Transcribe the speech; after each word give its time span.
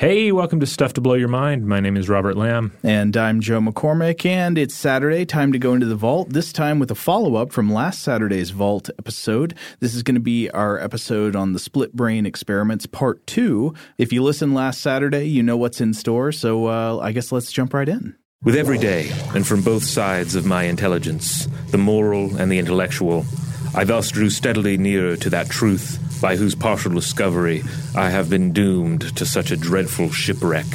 Hey, 0.00 0.32
welcome 0.32 0.60
to 0.60 0.66
Stuff 0.66 0.94
to 0.94 1.02
Blow 1.02 1.12
Your 1.12 1.28
Mind. 1.28 1.66
My 1.66 1.78
name 1.78 1.94
is 1.94 2.08
Robert 2.08 2.34
Lamb. 2.34 2.72
And 2.82 3.14
I'm 3.18 3.42
Joe 3.42 3.60
McCormick, 3.60 4.24
and 4.24 4.56
it's 4.56 4.74
Saturday, 4.74 5.26
time 5.26 5.52
to 5.52 5.58
go 5.58 5.74
into 5.74 5.84
the 5.84 5.94
vault, 5.94 6.30
this 6.30 6.54
time 6.54 6.78
with 6.78 6.90
a 6.90 6.94
follow 6.94 7.36
up 7.36 7.52
from 7.52 7.70
last 7.70 8.00
Saturday's 8.00 8.48
Vault 8.48 8.88
episode. 8.98 9.54
This 9.80 9.94
is 9.94 10.02
going 10.02 10.14
to 10.14 10.20
be 10.22 10.48
our 10.52 10.78
episode 10.78 11.36
on 11.36 11.52
the 11.52 11.58
split 11.58 11.92
brain 11.92 12.24
experiments, 12.24 12.86
part 12.86 13.26
two. 13.26 13.74
If 13.98 14.10
you 14.10 14.22
listened 14.22 14.54
last 14.54 14.80
Saturday, 14.80 15.24
you 15.24 15.42
know 15.42 15.58
what's 15.58 15.82
in 15.82 15.92
store, 15.92 16.32
so 16.32 16.68
uh, 16.68 16.98
I 17.02 17.12
guess 17.12 17.30
let's 17.30 17.52
jump 17.52 17.74
right 17.74 17.86
in. 17.86 18.16
With 18.42 18.56
every 18.56 18.78
day, 18.78 19.10
and 19.34 19.46
from 19.46 19.60
both 19.60 19.84
sides 19.84 20.34
of 20.34 20.46
my 20.46 20.62
intelligence, 20.62 21.44
the 21.72 21.76
moral 21.76 22.34
and 22.38 22.50
the 22.50 22.58
intellectual, 22.58 23.26
I 23.72 23.84
thus 23.84 24.10
drew 24.10 24.30
steadily 24.30 24.76
nearer 24.76 25.16
to 25.16 25.30
that 25.30 25.48
truth 25.48 25.98
by 26.20 26.36
whose 26.36 26.54
partial 26.54 26.92
discovery 26.92 27.62
I 27.94 28.10
have 28.10 28.28
been 28.28 28.52
doomed 28.52 29.16
to 29.16 29.24
such 29.24 29.50
a 29.50 29.56
dreadful 29.56 30.10
shipwreck 30.10 30.66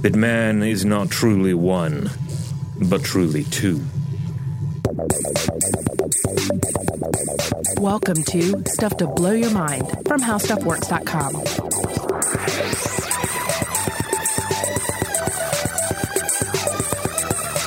that 0.00 0.16
man 0.16 0.62
is 0.62 0.84
not 0.84 1.10
truly 1.10 1.54
one, 1.54 2.10
but 2.80 3.04
truly 3.04 3.44
two. 3.44 3.82
Welcome 7.78 8.22
to 8.24 8.62
Stuff 8.66 8.96
to 8.96 9.06
Blow 9.06 9.32
Your 9.32 9.50
Mind 9.50 9.88
from 10.06 10.20
HowStuffWorks.com. 10.20 12.01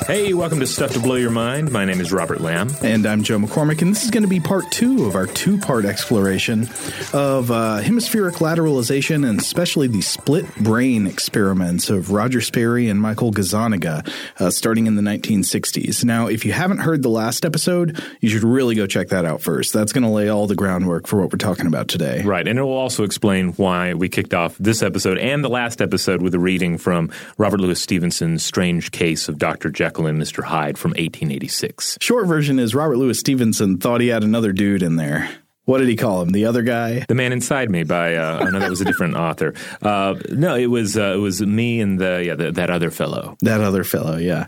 Hey, 0.07 0.35
welcome 0.35 0.59
to 0.59 0.67
Stuff 0.67 0.91
to 0.91 0.99
Blow 0.99 1.15
Your 1.15 1.31
Mind. 1.31 1.71
My 1.71 1.83
name 1.83 1.99
is 1.99 2.13
Robert 2.13 2.39
Lamb. 2.39 2.69
And 2.83 3.07
I'm 3.07 3.23
Joe 3.23 3.39
McCormick, 3.39 3.81
and 3.81 3.89
this 3.89 4.03
is 4.03 4.11
going 4.11 4.21
to 4.21 4.29
be 4.29 4.39
part 4.39 4.69
two 4.69 5.05
of 5.05 5.15
our 5.15 5.25
two 5.25 5.57
part 5.57 5.83
exploration 5.83 6.69
of 7.11 7.49
uh, 7.49 7.77
hemispheric 7.77 8.35
lateralization 8.35 9.27
and 9.27 9.41
especially 9.41 9.87
the 9.87 10.01
split 10.01 10.45
brain 10.57 11.07
experiments 11.07 11.89
of 11.89 12.11
Roger 12.11 12.39
Sperry 12.39 12.87
and 12.87 13.01
Michael 13.01 13.31
Gazzaniga 13.31 14.07
uh, 14.39 14.51
starting 14.51 14.85
in 14.85 14.95
the 14.95 15.01
1960s. 15.01 16.03
Now, 16.05 16.27
if 16.27 16.45
you 16.45 16.51
haven't 16.51 16.79
heard 16.79 17.01
the 17.01 17.09
last 17.09 17.43
episode, 17.43 17.99
you 18.21 18.29
should 18.29 18.43
really 18.43 18.75
go 18.75 18.85
check 18.85 19.07
that 19.07 19.25
out 19.25 19.41
first. 19.41 19.73
That's 19.73 19.91
going 19.91 20.03
to 20.03 20.09
lay 20.09 20.29
all 20.29 20.45
the 20.45 20.53
groundwork 20.53 21.07
for 21.07 21.19
what 21.19 21.33
we're 21.33 21.37
talking 21.37 21.65
about 21.65 21.87
today. 21.87 22.21
Right, 22.21 22.47
and 22.47 22.59
it 22.59 22.61
will 22.61 22.73
also 22.73 23.05
explain 23.05 23.53
why 23.53 23.95
we 23.95 24.07
kicked 24.07 24.35
off 24.35 24.55
this 24.59 24.83
episode 24.83 25.17
and 25.17 25.43
the 25.43 25.49
last 25.49 25.81
episode 25.81 26.21
with 26.21 26.35
a 26.35 26.39
reading 26.39 26.77
from 26.77 27.09
Robert 27.39 27.59
Louis 27.59 27.81
Stevenson's 27.81 28.45
Strange 28.45 28.91
Case 28.91 29.27
of 29.27 29.39
Dr. 29.39 29.71
Jekyll 29.71 29.94
and 30.03 30.21
Mr. 30.21 30.43
Hyde 30.43 30.77
from 30.77 30.91
1886. 30.91 31.97
Short 32.01 32.27
version 32.27 32.59
is 32.59 32.75
Robert 32.75 32.97
Louis 32.97 33.17
Stevenson 33.17 33.77
thought 33.77 34.01
he 34.01 34.07
had 34.07 34.23
another 34.23 34.51
dude 34.51 34.83
in 34.83 34.97
there. 34.97 35.29
What 35.65 35.79
did 35.79 35.87
he 35.87 35.95
call 35.95 36.21
him? 36.21 36.29
The 36.29 36.45
other 36.45 36.61
guy? 36.61 37.05
The 37.07 37.15
Man 37.15 37.31
Inside 37.33 37.71
Me 37.71 37.83
by 37.83 38.15
uh, 38.15 38.45
I 38.45 38.49
know 38.51 38.59
that 38.59 38.69
was 38.69 38.81
a 38.81 38.85
different 38.85 39.15
author. 39.17 39.53
Uh, 39.81 40.15
no, 40.29 40.55
it 40.55 40.67
was 40.67 40.95
uh, 40.95 41.13
it 41.15 41.19
was 41.19 41.41
me 41.41 41.81
and 41.81 41.99
the 41.99 42.23
yeah 42.23 42.35
the, 42.35 42.51
that 42.51 42.69
other 42.69 42.91
fellow. 42.91 43.35
That 43.41 43.61
other 43.61 43.83
fellow, 43.83 44.17
yeah. 44.17 44.45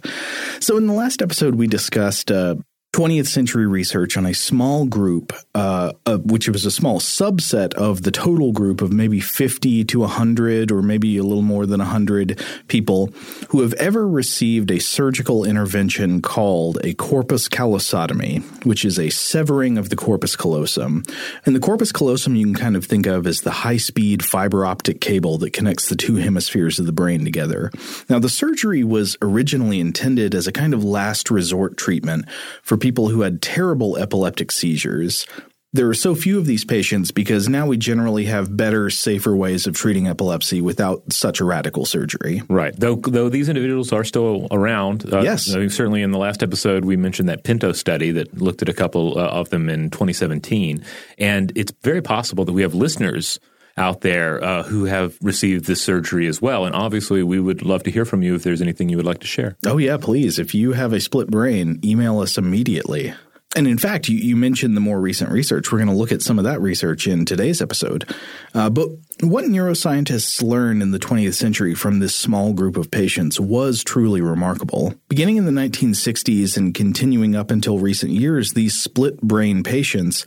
So 0.59 0.77
in 0.77 0.85
the 0.85 0.93
last 0.93 1.21
episode, 1.21 1.55
we 1.55 1.67
discussed 1.67 2.31
uh, 2.31 2.55
20th 2.97 3.27
century 3.27 3.67
research 3.67 4.17
on 4.17 4.25
a 4.25 4.33
small 4.33 4.87
group, 4.87 5.31
uh, 5.53 5.93
uh, 6.07 6.17
which 6.17 6.49
was 6.49 6.65
a 6.65 6.71
small 6.71 6.99
subset 6.99 7.71
of 7.75 8.01
the 8.01 8.09
total 8.09 8.51
group 8.51 8.81
of 8.81 8.91
maybe 8.91 9.19
50 9.19 9.83
to 9.83 9.99
100 9.99 10.71
or 10.71 10.81
maybe 10.81 11.15
a 11.17 11.21
little 11.21 11.43
more 11.43 11.67
than 11.67 11.77
100 11.77 12.43
people 12.67 13.13
who 13.49 13.61
have 13.61 13.73
ever 13.73 14.07
received 14.07 14.71
a 14.71 14.79
surgical 14.79 15.43
intervention 15.45 16.23
called 16.23 16.79
a 16.83 16.95
corpus 16.95 17.47
callosotomy, 17.47 18.41
which 18.65 18.83
is 18.83 18.97
a 18.97 19.11
severing 19.11 19.77
of 19.77 19.89
the 19.89 19.95
corpus 19.95 20.35
callosum. 20.35 21.03
And 21.45 21.55
the 21.55 21.59
corpus 21.59 21.91
callosum 21.91 22.35
you 22.35 22.45
can 22.45 22.55
kind 22.55 22.75
of 22.75 22.85
think 22.85 23.05
of 23.05 23.27
as 23.27 23.41
the 23.41 23.51
high 23.51 23.77
speed 23.77 24.25
fiber 24.25 24.65
optic 24.65 25.01
cable 25.01 25.37
that 25.37 25.53
connects 25.53 25.89
the 25.89 25.95
two 25.95 26.15
hemispheres 26.15 26.79
of 26.79 26.87
the 26.87 26.91
brain 26.91 27.23
together. 27.25 27.69
Now, 28.09 28.17
the 28.17 28.27
surgery 28.27 28.83
was 28.83 29.15
originally 29.21 29.79
intended 29.79 30.33
as 30.33 30.47
a 30.47 30.51
kind 30.51 30.73
of 30.73 30.83
last 30.83 31.29
resort 31.29 31.77
treatment 31.77 32.27
for 32.63 32.75
people 32.75 32.86
people 32.87 33.09
who 33.09 33.19
had 33.19 33.41
terrible 33.41 33.97
epileptic 33.97 34.49
seizures. 34.49 35.27
There 35.73 35.89
are 35.89 35.93
so 35.93 36.15
few 36.15 36.37
of 36.37 36.45
these 36.45 36.63
patients 36.63 37.11
because 37.11 37.49
now 37.49 37.67
we 37.67 37.75
generally 37.75 38.23
have 38.27 38.55
better, 38.55 38.89
safer 38.89 39.35
ways 39.35 39.67
of 39.67 39.75
treating 39.75 40.07
epilepsy 40.07 40.61
without 40.61 41.11
such 41.11 41.41
a 41.41 41.43
radical 41.43 41.83
surgery. 41.83 42.43
Right. 42.47 42.73
Though, 42.79 42.95
though 42.95 43.27
these 43.27 43.49
individuals 43.49 43.91
are 43.91 44.05
still 44.05 44.47
around. 44.51 45.13
Uh, 45.13 45.19
yes. 45.19 45.43
Certainly 45.47 46.01
in 46.01 46.11
the 46.11 46.17
last 46.17 46.41
episode, 46.41 46.85
we 46.85 46.95
mentioned 46.95 47.27
that 47.27 47.43
Pinto 47.43 47.73
study 47.73 48.11
that 48.11 48.41
looked 48.41 48.61
at 48.61 48.69
a 48.69 48.73
couple 48.73 49.19
uh, 49.19 49.23
of 49.23 49.49
them 49.49 49.67
in 49.67 49.89
2017. 49.89 50.81
And 51.17 51.51
it's 51.57 51.73
very 51.83 52.01
possible 52.01 52.45
that 52.45 52.53
we 52.53 52.61
have 52.61 52.73
listeners 52.73 53.37
out 53.77 54.01
there 54.01 54.43
uh, 54.43 54.63
who 54.63 54.85
have 54.85 55.17
received 55.21 55.65
this 55.65 55.81
surgery 55.81 56.27
as 56.27 56.41
well. 56.41 56.65
And 56.65 56.75
obviously, 56.75 57.23
we 57.23 57.39
would 57.39 57.63
love 57.63 57.83
to 57.83 57.91
hear 57.91 58.05
from 58.05 58.23
you 58.23 58.35
if 58.35 58.43
there's 58.43 58.61
anything 58.61 58.89
you 58.89 58.97
would 58.97 59.05
like 59.05 59.19
to 59.19 59.27
share. 59.27 59.55
Oh, 59.65 59.77
yeah, 59.77 59.97
please. 59.97 60.39
If 60.39 60.55
you 60.55 60.73
have 60.73 60.93
a 60.93 60.99
split 60.99 61.29
brain, 61.29 61.79
email 61.83 62.19
us 62.19 62.37
immediately. 62.37 63.13
And 63.55 63.67
in 63.67 63.77
fact, 63.77 64.09
you, 64.09 64.17
you, 64.17 64.35
mentioned 64.35 64.75
the 64.75 64.81
more 64.81 64.99
recent 64.99 65.31
research. 65.31 65.71
We're 65.71 65.79
going 65.79 65.89
to 65.89 65.95
look 65.95 66.11
at 66.11 66.21
some 66.21 66.37
of 66.37 66.43
that 66.43 66.61
research 66.61 67.07
in 67.07 67.25
today's 67.25 67.61
episode. 67.61 68.13
Uh, 68.53 68.69
but 68.69 68.89
what 69.21 69.45
neuroscientists 69.45 70.43
learned 70.43 70.83
in 70.83 70.91
the 70.91 70.99
20th 70.99 71.33
century 71.33 71.73
from 71.73 71.99
this 71.99 72.15
small 72.15 72.53
group 72.53 72.75
of 72.75 72.91
patients 72.91 73.39
was 73.39 73.83
truly 73.83 74.21
remarkable. 74.21 74.93
Beginning 75.07 75.37
in 75.37 75.45
the 75.45 75.51
1960s 75.51 76.57
and 76.57 76.75
continuing 76.75 77.35
up 77.35 77.49
until 77.49 77.79
recent 77.79 78.11
years, 78.11 78.53
these 78.53 78.77
split 78.77 79.21
brain 79.21 79.63
patients 79.63 80.25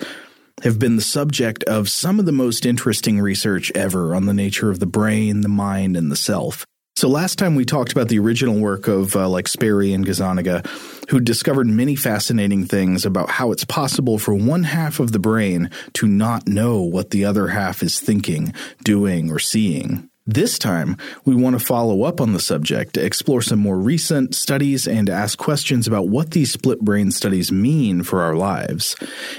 have 0.63 0.79
been 0.79 0.97
the 0.97 1.03
subject 1.03 1.65
of 1.65 1.89
some 1.89 2.19
of 2.19 2.27
the 2.27 2.33
most 2.33 2.67
interesting 2.67 3.21
research 3.21 3.73
ever 3.75 4.15
on 4.15 4.27
the 4.27 4.35
nature 4.35 4.71
of 4.71 4.79
the 4.79 4.87
brain, 4.87 5.41
the 5.41 5.49
mind, 5.49 5.97
and 5.97 6.11
the 6.11 6.17
self. 6.17 6.67
So 6.97 7.09
last 7.09 7.39
time 7.39 7.55
we 7.55 7.65
talked 7.65 7.93
about 7.93 8.09
the 8.09 8.19
original 8.19 8.61
work 8.61 8.87
of 8.87 9.17
uh, 9.17 9.27
like 9.27 9.49
Sperry 9.49 9.95
and 9.95 10.05
Gazzaniga, 10.05 10.67
who 11.09 11.19
discovered 11.19 11.67
many 11.67 11.97
fascinating 11.97 12.67
things 12.67 13.07
about 13.07 13.31
how 13.31 13.53
it's 13.53 13.65
possible 13.65 14.19
for 14.19 14.35
one 14.35 14.65
half 14.65 15.01
of 15.01 15.13
the 15.13 15.19
brain 15.19 15.71
to 15.95 16.07
not 16.07 16.47
know 16.47 16.83
what 16.83 17.09
the 17.09 17.25
other 17.25 17.49
half 17.49 17.83
is 17.83 17.99
thinking, 17.99 18.53
doing, 18.85 19.31
or 19.31 19.39
seeing. 19.39 20.10
This 20.33 20.61
time, 20.61 20.97
we 21.25 21.35
want 21.35 21.59
to 21.59 21.65
follow 21.65 22.05
up 22.05 22.21
on 22.21 22.35
the 22.35 22.39
subject 22.39 22.97
explore 22.97 23.43
some 23.43 23.59
more 23.59 23.77
recent 23.77 24.33
studies 24.33 24.87
and 24.87 25.11
ask 25.11 25.37
questions 25.37 25.89
about 25.89 26.07
what 26.07 26.31
these 26.31 26.53
split 26.53 26.81
brain 26.83 27.11
studies 27.11 27.51
mean 27.51 28.05
for 28.05 28.23
our 28.23 28.37
lives. 28.37 28.95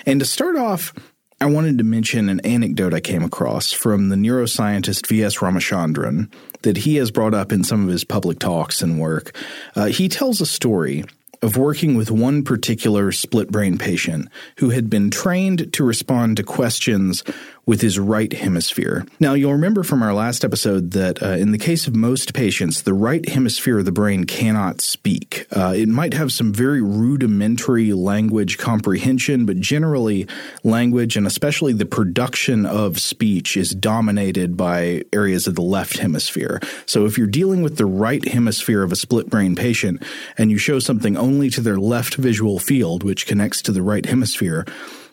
And 0.06 0.20
to 0.20 0.26
start 0.26 0.58
off, 0.58 0.94
I 1.40 1.46
wanted 1.46 1.78
to 1.78 1.86
mention 1.86 2.28
an 2.28 2.42
anecdote 2.42 2.94
I 2.94 3.00
came 3.00 3.24
across 3.24 3.72
from 3.72 4.10
the 4.10 4.18
neuroscientist 4.18 5.08
V.S. 5.08 5.38
Ramachandran 5.38 6.30
that 6.64 6.76
he 6.76 6.98
has 6.98 7.10
brought 7.10 7.34
up 7.34 7.54
in 7.54 7.64
some 7.64 7.84
of 7.84 7.90
his 7.90 8.04
public 8.04 8.40
talks 8.40 8.82
and 8.82 9.00
work. 9.00 9.34
Uh, 9.78 9.86
he 9.86 10.10
tells 10.10 10.42
a 10.42 10.46
story 10.46 11.06
of 11.42 11.58
working 11.58 11.96
with 11.96 12.12
one 12.12 12.44
particular 12.44 13.12
split 13.12 13.50
brain 13.50 13.78
patient 13.78 14.30
who 14.58 14.70
had 14.70 14.90
been 14.90 15.10
trained 15.10 15.74
to 15.74 15.84
respond 15.84 16.38
to 16.38 16.44
questions 16.44 17.24
with 17.66 17.82
his 17.82 18.00
right 18.00 18.34
hemisphere. 18.34 19.06
Now, 19.20 19.34
you'll 19.34 19.54
remember 19.54 19.84
from 19.84 20.02
our 20.02 20.14
last 20.14 20.44
episode 20.44 20.92
that 20.92 21.22
uh, 21.22 21.28
in 21.30 21.52
the 21.52 21.58
case 21.58 21.88
of 21.88 21.96
most 21.96 22.34
patients, 22.34 22.82
the 22.82 22.94
right 22.94 23.28
hemisphere 23.30 23.80
of 23.80 23.86
the 23.86 23.92
brain 23.92 24.26
cannot 24.26 24.82
speak. 24.82 25.46
Uh, 25.56 25.74
it 25.76 25.88
might 25.88 26.14
have 26.14 26.32
some 26.32 26.52
very 26.52 26.82
rudimentary 26.82 27.94
language 27.94 28.58
comprehension, 28.58 29.46
but 29.46 29.60
generally, 29.60 30.28
language 30.64 31.16
and 31.16 31.28
especially 31.28 31.74
the 31.74 31.86
production 31.86 32.66
of 32.66 33.00
speech 33.00 33.56
is 33.56 33.72
dominated 33.72 34.58
by 34.58 35.04
areas 35.14 35.46
of 35.46 35.56
the 35.56 35.62
left 35.62 36.00
hemisphere. 36.00 36.60
So, 36.88 37.06
if 37.06 37.18
you're 37.18 37.28
dealing 37.28 37.62
with 37.62 37.78
the 37.78 37.86
right 37.86 38.28
hemisphere 38.28 38.82
of 38.82 38.92
a 38.92 38.96
split 38.96 39.30
brain 39.30 39.56
patient 39.56 40.02
and 40.38 40.50
you 40.50 40.58
show 40.58 40.80
something 40.80 41.16
only 41.16 41.50
to 41.52 41.62
their 41.62 41.78
left 41.78 42.16
visual 42.16 42.58
field, 42.58 43.04
which 43.04 43.28
connects 43.28 43.62
to 43.64 43.72
the 43.72 43.82
right 43.84 44.06
hemisphere, 44.06 44.66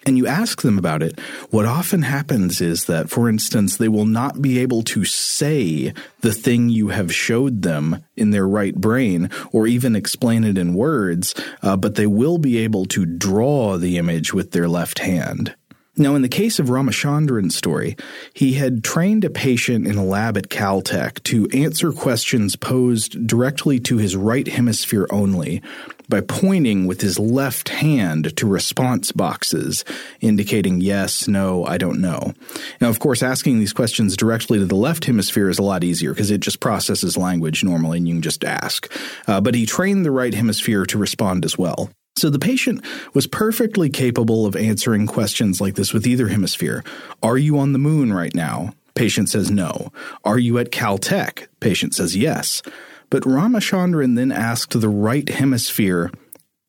and 0.09 0.17
you 0.17 0.27
ask 0.27 0.63
them 0.63 0.79
about 0.79 1.03
it, 1.03 1.21
what 1.51 1.67
often 1.67 2.03
happens 2.03 2.63
is 2.63 2.87
that, 2.87 3.11
for 3.11 3.29
instance, 3.29 3.77
they 3.77 3.89
will 3.89 4.07
not 4.07 4.41
be 4.41 4.59
able 4.59 4.83
to 4.85 5.05
say 5.05 5.93
the 6.21 6.33
thing 6.33 6.71
you 6.71 6.89
have 6.89 7.15
showed 7.15 7.61
them 7.61 8.03
in 8.17 8.31
their 8.31 8.49
right 8.49 8.75
brain 8.75 9.31
or 9.53 9.67
even 9.67 9.95
explain 9.95 10.45
it 10.45 10.57
in 10.57 10.73
words, 10.73 11.35
uh, 11.63 11.77
but 11.77 11.97
they 11.97 12.07
will 12.07 12.39
be 12.39 12.57
able 12.57 12.87
to 12.87 13.05
draw 13.05 13.77
the 13.77 13.99
image 13.99 14.33
with 14.33 14.53
their 14.53 14.67
left 14.67 15.01
hand. 15.01 15.55
Now, 15.99 16.15
in 16.15 16.23
the 16.23 16.29
case 16.29 16.61
of 16.61 16.69
Ramachandran's 16.69 17.57
story, 17.57 17.97
he 18.33 18.53
had 18.55 18.85
trained 18.85 19.25
a 19.25 19.31
patient 19.31 19.87
in 19.87 19.97
a 19.97 20.05
lab 20.05 20.39
at 20.39 20.49
Caltech 20.49 21.23
to 21.25 21.49
answer 21.53 21.93
questions 21.93 22.55
posed 22.55 23.27
directly 23.27 23.81
to 23.81 23.99
his 23.99 24.17
right 24.17 24.47
hemisphere 24.47 25.09
only 25.11 25.61
by 26.09 26.21
pointing 26.21 26.87
with 26.87 27.01
his 27.01 27.19
left 27.19 27.69
hand 27.69 28.37
to 28.37 28.47
response 28.47 29.13
boxes 29.13 29.85
indicating 30.21 30.81
yes, 30.81 31.29
no, 31.29 31.65
I 31.65 31.79
don't 31.79 32.01
know. 32.01 32.35
Now, 32.81 32.89
of 32.89 32.99
course, 32.99 33.23
asking 33.23 33.59
these 33.59 33.73
questions 33.73 34.17
directly 34.17 34.59
to 34.59 34.65
the 34.65 34.75
left 34.75 35.05
hemisphere 35.05 35.49
is 35.49 35.59
a 35.59 35.63
lot 35.63 35.85
easier 35.85 36.13
because 36.13 36.31
it 36.31 36.41
just 36.41 36.61
processes 36.61 37.17
language 37.17 37.63
normally 37.63 37.99
and 37.99 38.09
you 38.09 38.15
can 38.15 38.23
just 38.23 38.45
ask. 38.45 38.91
Uh, 39.27 39.41
but 39.41 39.55
he 39.55 39.67
trained 39.67 40.05
the 40.05 40.11
right 40.11 40.35
hemisphere 40.35 40.87
to 40.87 40.99
respond 40.99 41.45
as 41.45 41.59
well. 41.59 41.91
So 42.17 42.31
the 42.31 42.39
patient 42.41 42.85
was 43.15 43.29
perfectly 43.29 43.89
capable 43.91 44.45
of 44.45 44.57
answering 44.57 45.07
questions 45.07 45.61
like 45.61 45.77
this 45.77 45.93
with 45.93 46.07
either 46.07 46.29
hemisphere. 46.29 46.83
Are 47.23 47.39
you 47.39 47.59
on 47.59 47.73
the 47.73 47.79
moon 47.79 48.13
right 48.13 48.35
now? 48.35 48.75
Patient 48.95 49.29
says 49.29 49.49
no. 49.49 49.93
Are 50.25 50.41
you 50.41 50.59
at 50.59 50.73
Caltech? 50.73 51.47
Patient 51.61 51.95
says 51.95 52.17
yes. 52.17 52.63
But 53.11 53.23
Ramachandran 53.23 54.17
then 54.17 54.33
asked 54.33 54.79
the 54.79 54.89
right 54.89 55.29
hemisphere, 55.29 56.11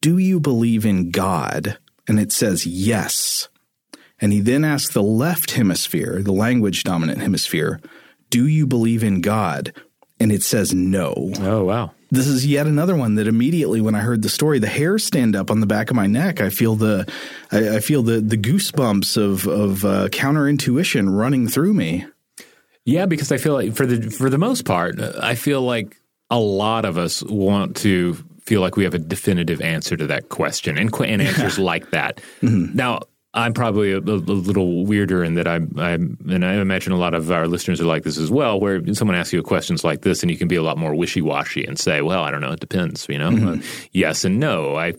Do 0.01 0.18
you 0.18 0.39
believe 0.39 0.86
in 0.86 1.12
God? 1.12 1.77
And 2.07 2.19
it 2.19 2.31
says 2.31 2.65
yes. 2.65 3.50
And 4.21 4.33
he 4.33 4.39
then 4.39 4.65
asked 4.65 4.94
the 4.94 5.03
left 5.03 5.51
hemisphere, 5.51 6.21
the 6.21 6.31
language 6.31 6.83
dominant 6.83 7.21
hemisphere, 7.21 7.80
Do 8.30 8.47
you 8.47 8.65
believe 8.65 9.03
in 9.03 9.21
God? 9.21 9.74
And 10.19 10.31
it 10.31 10.44
says 10.44 10.74
no. 10.74 11.31
Oh, 11.39 11.63
wow. 11.63 11.91
This 12.12 12.27
is 12.27 12.45
yet 12.45 12.65
another 12.65 12.95
one 12.95 13.15
that 13.15 13.27
immediately 13.27 13.81
when 13.81 13.94
I 13.94 14.00
heard 14.00 14.24
the 14.24 14.30
story, 14.30 14.59
the 14.59 14.68
hairs 14.68 15.06
stand 15.06 15.36
up 15.36 15.51
on 15.51 15.59
the 15.59 15.68
back 15.68 15.91
of 15.91 15.95
my 15.95 16.07
neck. 16.07 16.41
I 16.41 16.50
feel 16.50 16.75
the, 16.75 17.07
I, 17.51 17.77
I 17.77 17.80
feel 17.80 18.01
the 18.01 18.19
the 18.19 18.38
goosebumps 18.38 19.15
of 19.15 19.47
of 19.47 19.86
uh, 19.86 20.09
counter 20.09 20.50
intuition 20.50 21.09
running 21.09 21.47
through 21.47 21.74
me. 21.75 22.06
Yeah, 22.83 23.06
because 23.06 23.31
I 23.31 23.38
feel 23.38 23.53
like 23.53 23.75
for 23.75 23.86
the 23.86 24.09
for 24.09 24.30
the 24.30 24.39
most 24.39 24.65
part, 24.65 25.00
I 25.00 25.36
feel 25.36 25.62
like 25.62 25.99
a 26.29 26.39
lot 26.39 26.85
of 26.85 26.97
us 26.97 27.23
want 27.23 27.75
to 27.77 28.15
feel 28.41 28.61
like 28.61 28.75
we 28.75 28.83
have 28.83 28.93
a 28.93 28.99
definitive 28.99 29.61
answer 29.61 29.95
to 29.95 30.07
that 30.07 30.29
question 30.29 30.77
and, 30.77 30.93
and 31.01 31.21
answers 31.21 31.59
like 31.59 31.91
that. 31.91 32.21
Mm-hmm. 32.41 32.75
Now, 32.75 33.01
I'm 33.33 33.53
probably 33.53 33.91
a, 33.91 33.99
a, 33.99 33.99
little 33.99 34.85
weirder 34.85 35.23
in 35.23 35.35
that 35.35 35.47
I'm, 35.47 35.71
I'm, 35.77 36.17
and 36.29 36.43
I 36.43 36.55
imagine 36.55 36.93
a 36.93 36.97
lot 36.97 37.13
of 37.13 37.31
our 37.31 37.47
listeners 37.47 37.79
are 37.79 37.85
like 37.85 38.03
this 38.03 38.17
as 38.17 38.31
well, 38.31 38.59
where 38.59 38.81
someone 38.95 39.15
asks 39.15 39.33
you 39.33 39.43
questions 39.43 39.83
like 39.83 40.01
this, 40.01 40.23
and 40.23 40.31
you 40.31 40.37
can 40.37 40.47
be 40.47 40.55
a 40.55 40.63
lot 40.63 40.79
more 40.79 40.95
wishy 40.95 41.21
washy 41.21 41.63
and 41.63 41.77
say, 41.77 42.01
"Well, 42.01 42.23
I 42.23 42.31
don't 42.31 42.41
know, 42.41 42.51
it 42.51 42.59
depends," 42.59 43.07
you 43.07 43.19
know, 43.19 43.29
mm-hmm. 43.29 43.47
uh, 43.47 43.87
yes 43.91 44.25
and 44.25 44.39
no. 44.39 44.75
I, 44.75 44.95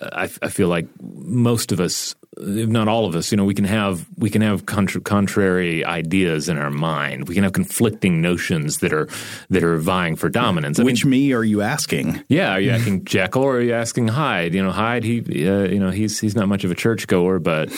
I, 0.00 0.24
I 0.42 0.48
feel 0.48 0.68
like 0.68 0.88
most 1.00 1.72
of 1.72 1.80
us 1.80 2.14
if 2.38 2.68
not 2.68 2.88
all 2.88 3.06
of 3.06 3.14
us, 3.14 3.30
you 3.30 3.36
know, 3.36 3.44
we 3.44 3.54
can 3.54 3.64
have 3.64 4.06
we 4.16 4.30
can 4.30 4.40
have 4.42 4.66
contra- 4.66 5.00
contrary 5.00 5.84
ideas 5.84 6.48
in 6.48 6.58
our 6.58 6.70
mind. 6.70 7.28
We 7.28 7.34
can 7.34 7.42
have 7.44 7.52
conflicting 7.52 8.20
notions 8.20 8.78
that 8.78 8.92
are 8.92 9.08
that 9.50 9.64
are 9.64 9.78
vying 9.78 10.16
for 10.16 10.28
dominance. 10.28 10.78
I 10.78 10.84
Which 10.84 11.04
mean, 11.04 11.10
me 11.10 11.32
are 11.32 11.42
you 11.42 11.60
asking? 11.62 12.22
Yeah, 12.28 12.52
are 12.52 12.60
you 12.60 12.70
asking 12.72 13.04
Jekyll 13.04 13.42
or 13.42 13.56
are 13.56 13.60
you 13.60 13.74
asking 13.74 14.08
Hyde? 14.08 14.54
You 14.54 14.62
know, 14.62 14.70
Hyde, 14.70 15.04
he, 15.04 15.20
uh, 15.48 15.64
you 15.64 15.80
know, 15.80 15.90
he's 15.90 16.20
he's 16.20 16.36
not 16.36 16.48
much 16.48 16.64
of 16.64 16.70
a 16.70 16.74
churchgoer, 16.74 17.40
but 17.40 17.70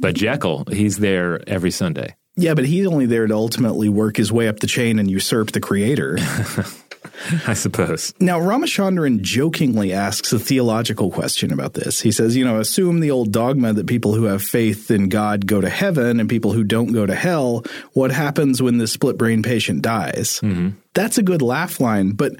but 0.00 0.14
Jekyll, 0.14 0.64
he's 0.70 0.98
there 0.98 1.40
every 1.48 1.70
Sunday. 1.70 2.16
Yeah, 2.36 2.54
but 2.54 2.66
he's 2.66 2.86
only 2.86 3.06
there 3.06 3.26
to 3.26 3.34
ultimately 3.34 3.88
work 3.88 4.16
his 4.16 4.32
way 4.32 4.48
up 4.48 4.58
the 4.58 4.66
chain 4.66 4.98
and 4.98 5.10
usurp 5.10 5.52
the 5.52 5.60
creator. 5.60 6.18
I 7.46 7.54
suppose. 7.54 8.12
Now, 8.18 8.40
Ramachandran 8.40 9.20
jokingly 9.20 9.92
asks 9.92 10.32
a 10.32 10.38
theological 10.38 11.10
question 11.10 11.52
about 11.52 11.74
this. 11.74 12.00
He 12.00 12.10
says, 12.10 12.36
you 12.36 12.44
know, 12.44 12.58
assume 12.58 13.00
the 13.00 13.10
old 13.10 13.30
dogma 13.30 13.72
that 13.72 13.86
people 13.86 14.14
who 14.14 14.24
have 14.24 14.42
faith 14.42 14.90
in 14.90 15.08
God 15.08 15.46
go 15.46 15.60
to 15.60 15.68
heaven 15.68 16.18
and 16.18 16.28
people 16.28 16.52
who 16.52 16.64
don't 16.64 16.92
go 16.92 17.06
to 17.06 17.14
hell. 17.14 17.64
What 17.92 18.10
happens 18.10 18.60
when 18.60 18.78
the 18.78 18.88
split 18.88 19.16
brain 19.16 19.42
patient 19.42 19.82
dies? 19.82 20.40
Mm-hmm. 20.42 20.70
That's 20.94 21.18
a 21.18 21.22
good 21.22 21.42
laugh 21.42 21.80
line, 21.80 22.12
but 22.12 22.32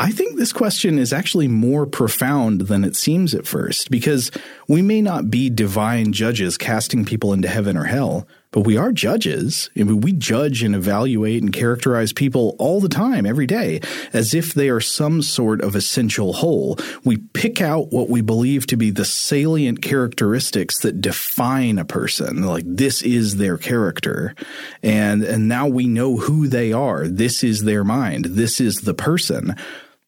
I 0.00 0.10
think 0.10 0.36
this 0.36 0.52
question 0.52 0.98
is 0.98 1.12
actually 1.12 1.46
more 1.46 1.86
profound 1.86 2.62
than 2.62 2.82
it 2.82 2.96
seems 2.96 3.32
at 3.32 3.46
first 3.46 3.92
because 3.92 4.32
we 4.66 4.82
may 4.82 5.00
not 5.00 5.30
be 5.30 5.48
divine 5.48 6.12
judges 6.12 6.58
casting 6.58 7.04
people 7.04 7.32
into 7.32 7.46
heaven 7.46 7.76
or 7.76 7.84
hell, 7.84 8.26
but 8.50 8.62
we 8.62 8.76
are 8.76 8.90
judges. 8.90 9.70
I 9.78 9.84
mean, 9.84 10.00
we 10.00 10.10
judge 10.12 10.64
and 10.64 10.74
evaluate 10.74 11.42
and 11.42 11.52
characterize 11.52 12.12
people 12.12 12.56
all 12.58 12.80
the 12.80 12.88
time, 12.88 13.24
every 13.24 13.46
day, 13.46 13.80
as 14.12 14.34
if 14.34 14.52
they 14.52 14.68
are 14.68 14.80
some 14.80 15.22
sort 15.22 15.60
of 15.60 15.76
essential 15.76 16.32
whole. 16.32 16.76
We 17.04 17.18
pick 17.18 17.60
out 17.60 17.92
what 17.92 18.08
we 18.08 18.20
believe 18.20 18.66
to 18.68 18.76
be 18.76 18.90
the 18.90 19.04
salient 19.04 19.80
characteristics 19.80 20.80
that 20.80 21.00
define 21.00 21.78
a 21.78 21.84
person. 21.84 22.42
Like 22.42 22.64
this 22.66 23.00
is 23.00 23.36
their 23.36 23.58
character. 23.58 24.34
And, 24.82 25.22
and 25.22 25.48
now 25.48 25.68
we 25.68 25.86
know 25.86 26.16
who 26.16 26.48
they 26.48 26.72
are. 26.72 27.06
This 27.06 27.44
is 27.44 27.62
their 27.62 27.84
mind. 27.84 28.24
This 28.24 28.60
is 28.60 28.78
the 28.78 28.94
person 28.94 29.54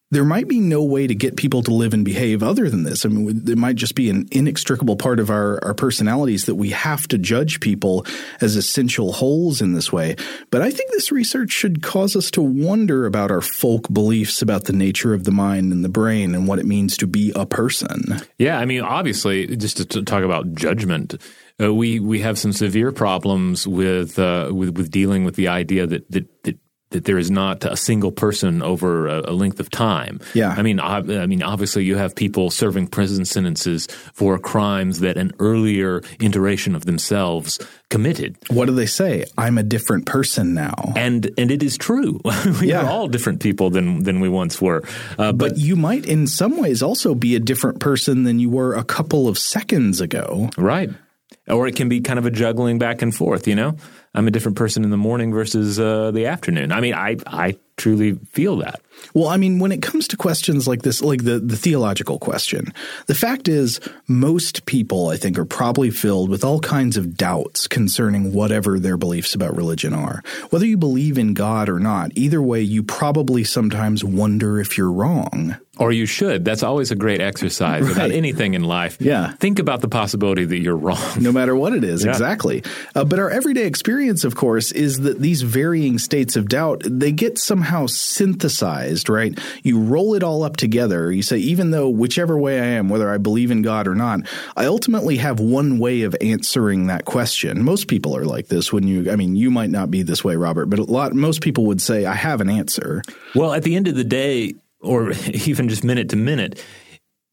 there 0.09 0.23
might 0.23 0.47
be 0.47 0.59
no 0.59 0.83
way 0.83 1.05
to 1.05 1.13
get 1.13 1.35
people 1.35 1.61
to 1.63 1.73
live 1.73 1.93
and 1.93 2.05
behave 2.05 2.41
other 2.41 2.69
than 2.69 2.83
this. 2.83 3.05
I 3.05 3.09
mean, 3.09 3.43
it 3.47 3.57
might 3.57 3.75
just 3.75 3.93
be 3.93 4.09
an 4.09 4.27
inextricable 4.31 4.95
part 4.95 5.19
of 5.19 5.29
our, 5.29 5.63
our 5.63 5.73
personalities 5.73 6.45
that 6.45 6.55
we 6.55 6.69
have 6.69 7.07
to 7.09 7.17
judge 7.17 7.59
people 7.59 8.05
as 8.39 8.55
essential 8.55 9.11
wholes 9.11 9.61
in 9.61 9.73
this 9.73 9.91
way. 9.91 10.15
But 10.49 10.61
I 10.61 10.71
think 10.71 10.91
this 10.91 11.11
research 11.11 11.51
should 11.51 11.83
cause 11.83 12.15
us 12.15 12.31
to 12.31 12.41
wonder 12.41 13.05
about 13.05 13.31
our 13.31 13.41
folk 13.41 13.91
beliefs 13.91 14.41
about 14.41 14.63
the 14.63 14.73
nature 14.73 15.13
of 15.13 15.25
the 15.25 15.31
mind 15.31 15.73
and 15.73 15.83
the 15.83 15.89
brain 15.89 16.33
and 16.33 16.47
what 16.47 16.59
it 16.59 16.65
means 16.65 16.95
to 16.97 17.07
be 17.07 17.33
a 17.35 17.45
person. 17.45 18.21
Yeah, 18.37 18.59
I 18.59 18.65
mean, 18.65 18.81
obviously, 18.81 19.57
just 19.57 19.91
to 19.91 20.03
talk 20.03 20.23
about 20.23 20.53
judgment. 20.53 21.15
Uh, 21.59 21.73
we 21.73 21.99
we 21.99 22.19
have 22.19 22.37
some 22.37 22.53
severe 22.53 22.91
problems 22.91 23.67
with 23.67 24.19
uh, 24.19 24.51
with 24.53 24.77
with 24.77 24.91
dealing 24.91 25.25
with 25.25 25.35
the 25.35 25.47
idea 25.47 25.87
that 25.87 26.09
that, 26.11 26.43
that 26.43 26.59
that 26.91 27.05
there 27.05 27.17
is 27.17 27.29
not 27.29 27.65
a 27.65 27.75
single 27.75 28.11
person 28.11 28.61
over 28.61 29.07
a, 29.07 29.31
a, 29.31 29.33
length 29.33 29.59
of 29.59 29.69
time. 29.69 30.19
Yeah, 30.33 30.55
I 30.57 30.61
mean, 30.61 30.79
I, 30.79 30.97
I, 30.97 31.25
mean, 31.25 31.43
obviously, 31.43 31.83
you 31.83 31.97
have 31.97 32.15
people 32.15 32.49
serving 32.49 32.87
prison 32.87 33.25
sentences 33.25 33.87
for 34.13 34.39
crimes 34.39 34.99
that 35.01 35.17
an 35.17 35.33
earlier 35.39 36.01
iteration 36.19 36.75
of 36.75 36.85
themselves 36.85 37.59
committed. 37.89 38.37
What 38.49 38.65
do 38.65 38.73
they 38.73 38.85
say? 38.85 39.25
I'm 39.37 39.57
a 39.57 39.63
different 39.63 40.05
person 40.05 40.53
now, 40.53 40.93
and 40.95 41.29
and 41.37 41.51
it 41.51 41.61
is 41.61 41.77
true. 41.77 42.21
we 42.61 42.69
yeah. 42.69 42.83
are 42.83 42.89
all 42.89 43.07
different 43.07 43.41
people 43.41 43.69
than 43.69 44.03
than 44.03 44.19
we 44.19 44.29
once 44.29 44.61
were. 44.61 44.83
Uh, 45.17 45.31
but, 45.31 45.37
but 45.37 45.57
you 45.57 45.75
might, 45.75 46.05
in 46.05 46.27
some 46.27 46.57
ways, 46.57 46.81
also 46.81 47.15
be 47.15 47.35
a 47.35 47.39
different 47.39 47.79
person 47.79 48.23
than 48.23 48.39
you 48.39 48.49
were 48.49 48.75
a 48.75 48.83
couple 48.83 49.27
of 49.27 49.37
seconds 49.37 49.99
ago. 50.01 50.49
Right. 50.57 50.89
Or 51.47 51.67
it 51.67 51.75
can 51.75 51.89
be 51.89 52.01
kind 52.01 52.19
of 52.19 52.25
a 52.25 52.31
juggling 52.31 52.77
back 52.77 53.01
and 53.01 53.13
forth, 53.13 53.47
you 53.47 53.55
know? 53.55 53.75
I'm 54.13 54.27
a 54.27 54.31
different 54.31 54.57
person 54.57 54.83
in 54.83 54.89
the 54.89 54.97
morning 54.97 55.31
versus 55.31 55.79
uh, 55.79 56.11
the 56.11 56.25
afternoon. 56.25 56.71
I 56.71 56.81
mean, 56.81 56.93
I, 56.93 57.17
I 57.25 57.57
truly 57.75 58.13
feel 58.31 58.57
that. 58.57 58.81
Well, 59.13 59.27
I 59.27 59.37
mean, 59.37 59.59
when 59.59 59.71
it 59.71 59.81
comes 59.81 60.07
to 60.09 60.17
questions 60.17 60.67
like 60.67 60.81
this, 60.81 61.01
like 61.01 61.23
the, 61.23 61.39
the 61.39 61.55
theological 61.55 62.19
question, 62.19 62.73
the 63.07 63.15
fact 63.15 63.47
is, 63.47 63.79
most 64.07 64.65
people, 64.65 65.09
I 65.09 65.17
think, 65.17 65.37
are 65.37 65.45
probably 65.45 65.89
filled 65.89 66.29
with 66.29 66.43
all 66.43 66.59
kinds 66.59 66.97
of 66.97 67.15
doubts 67.15 67.67
concerning 67.67 68.33
whatever 68.33 68.79
their 68.79 68.97
beliefs 68.97 69.33
about 69.33 69.55
religion 69.55 69.93
are. 69.93 70.23
Whether 70.49 70.65
you 70.65 70.77
believe 70.77 71.17
in 71.17 71.33
God 71.33 71.69
or 71.69 71.79
not, 71.79 72.11
either 72.15 72.41
way, 72.41 72.61
you 72.61 72.83
probably 72.83 73.43
sometimes 73.43 74.03
wonder 74.03 74.59
if 74.59 74.77
you're 74.77 74.91
wrong. 74.91 75.57
Or 75.79 75.91
you 75.91 76.07
should. 76.07 76.43
That's 76.43 76.63
always 76.63 76.89
a 76.89 76.95
great 76.95 77.21
exercise 77.21 77.83
right. 77.83 77.91
about 77.91 78.11
anything 78.11 78.55
in 78.55 78.63
life. 78.63 78.99
Yeah. 78.99 79.33
Think 79.33 79.59
about 79.59 79.81
the 79.81 79.87
possibility 79.87 80.43
that 80.43 80.57
you're 80.57 80.75
wrong. 80.75 80.97
No 81.19 81.31
matter 81.31 81.55
what 81.55 81.73
it 81.73 81.83
is, 81.83 82.03
yeah. 82.03 82.09
exactly. 82.11 82.63
Uh, 82.95 83.03
but 83.03 83.19
our 83.19 83.29
everyday 83.29 83.67
experience, 83.67 84.23
of 84.23 84.35
course, 84.35 84.71
is 84.71 85.01
that 85.01 85.19
these 85.19 85.43
varying 85.43 85.99
states 85.99 86.35
of 86.35 86.49
doubt, 86.49 86.81
they 86.83 87.11
get 87.11 87.37
somehow 87.37 87.85
synthesized, 87.85 88.86
right? 89.09 89.37
You 89.63 89.79
roll 89.79 90.13
it 90.13 90.23
all 90.23 90.43
up 90.43 90.57
together. 90.57 91.11
You 91.11 91.21
say, 91.21 91.37
even 91.37 91.71
though 91.71 91.89
whichever 91.89 92.37
way 92.37 92.59
I 92.59 92.65
am, 92.65 92.89
whether 92.89 93.11
I 93.11 93.17
believe 93.17 93.51
in 93.51 93.61
God 93.61 93.87
or 93.87 93.95
not, 93.95 94.21
I 94.55 94.65
ultimately 94.65 95.17
have 95.17 95.39
one 95.39 95.79
way 95.79 96.01
of 96.01 96.15
answering 96.21 96.87
that 96.87 97.05
question. 97.05 97.63
Most 97.63 97.87
people 97.87 98.15
are 98.15 98.25
like 98.25 98.47
this 98.47 98.71
when 98.71 98.87
you, 98.87 99.11
I 99.11 99.15
mean, 99.15 99.35
you 99.35 99.51
might 99.51 99.69
not 99.69 99.91
be 99.91 100.03
this 100.03 100.23
way, 100.23 100.35
Robert, 100.35 100.67
but 100.67 100.79
a 100.79 100.83
lot, 100.83 101.13
most 101.13 101.41
people 101.41 101.65
would 101.65 101.81
say, 101.81 102.05
I 102.05 102.13
have 102.13 102.41
an 102.41 102.49
answer. 102.49 103.01
Well, 103.35 103.53
at 103.53 103.63
the 103.63 103.75
end 103.75 103.87
of 103.87 103.95
the 103.95 104.03
day, 104.03 104.55
or 104.79 105.11
even 105.45 105.69
just 105.69 105.83
minute 105.83 106.09
to 106.09 106.15
minute, 106.15 106.63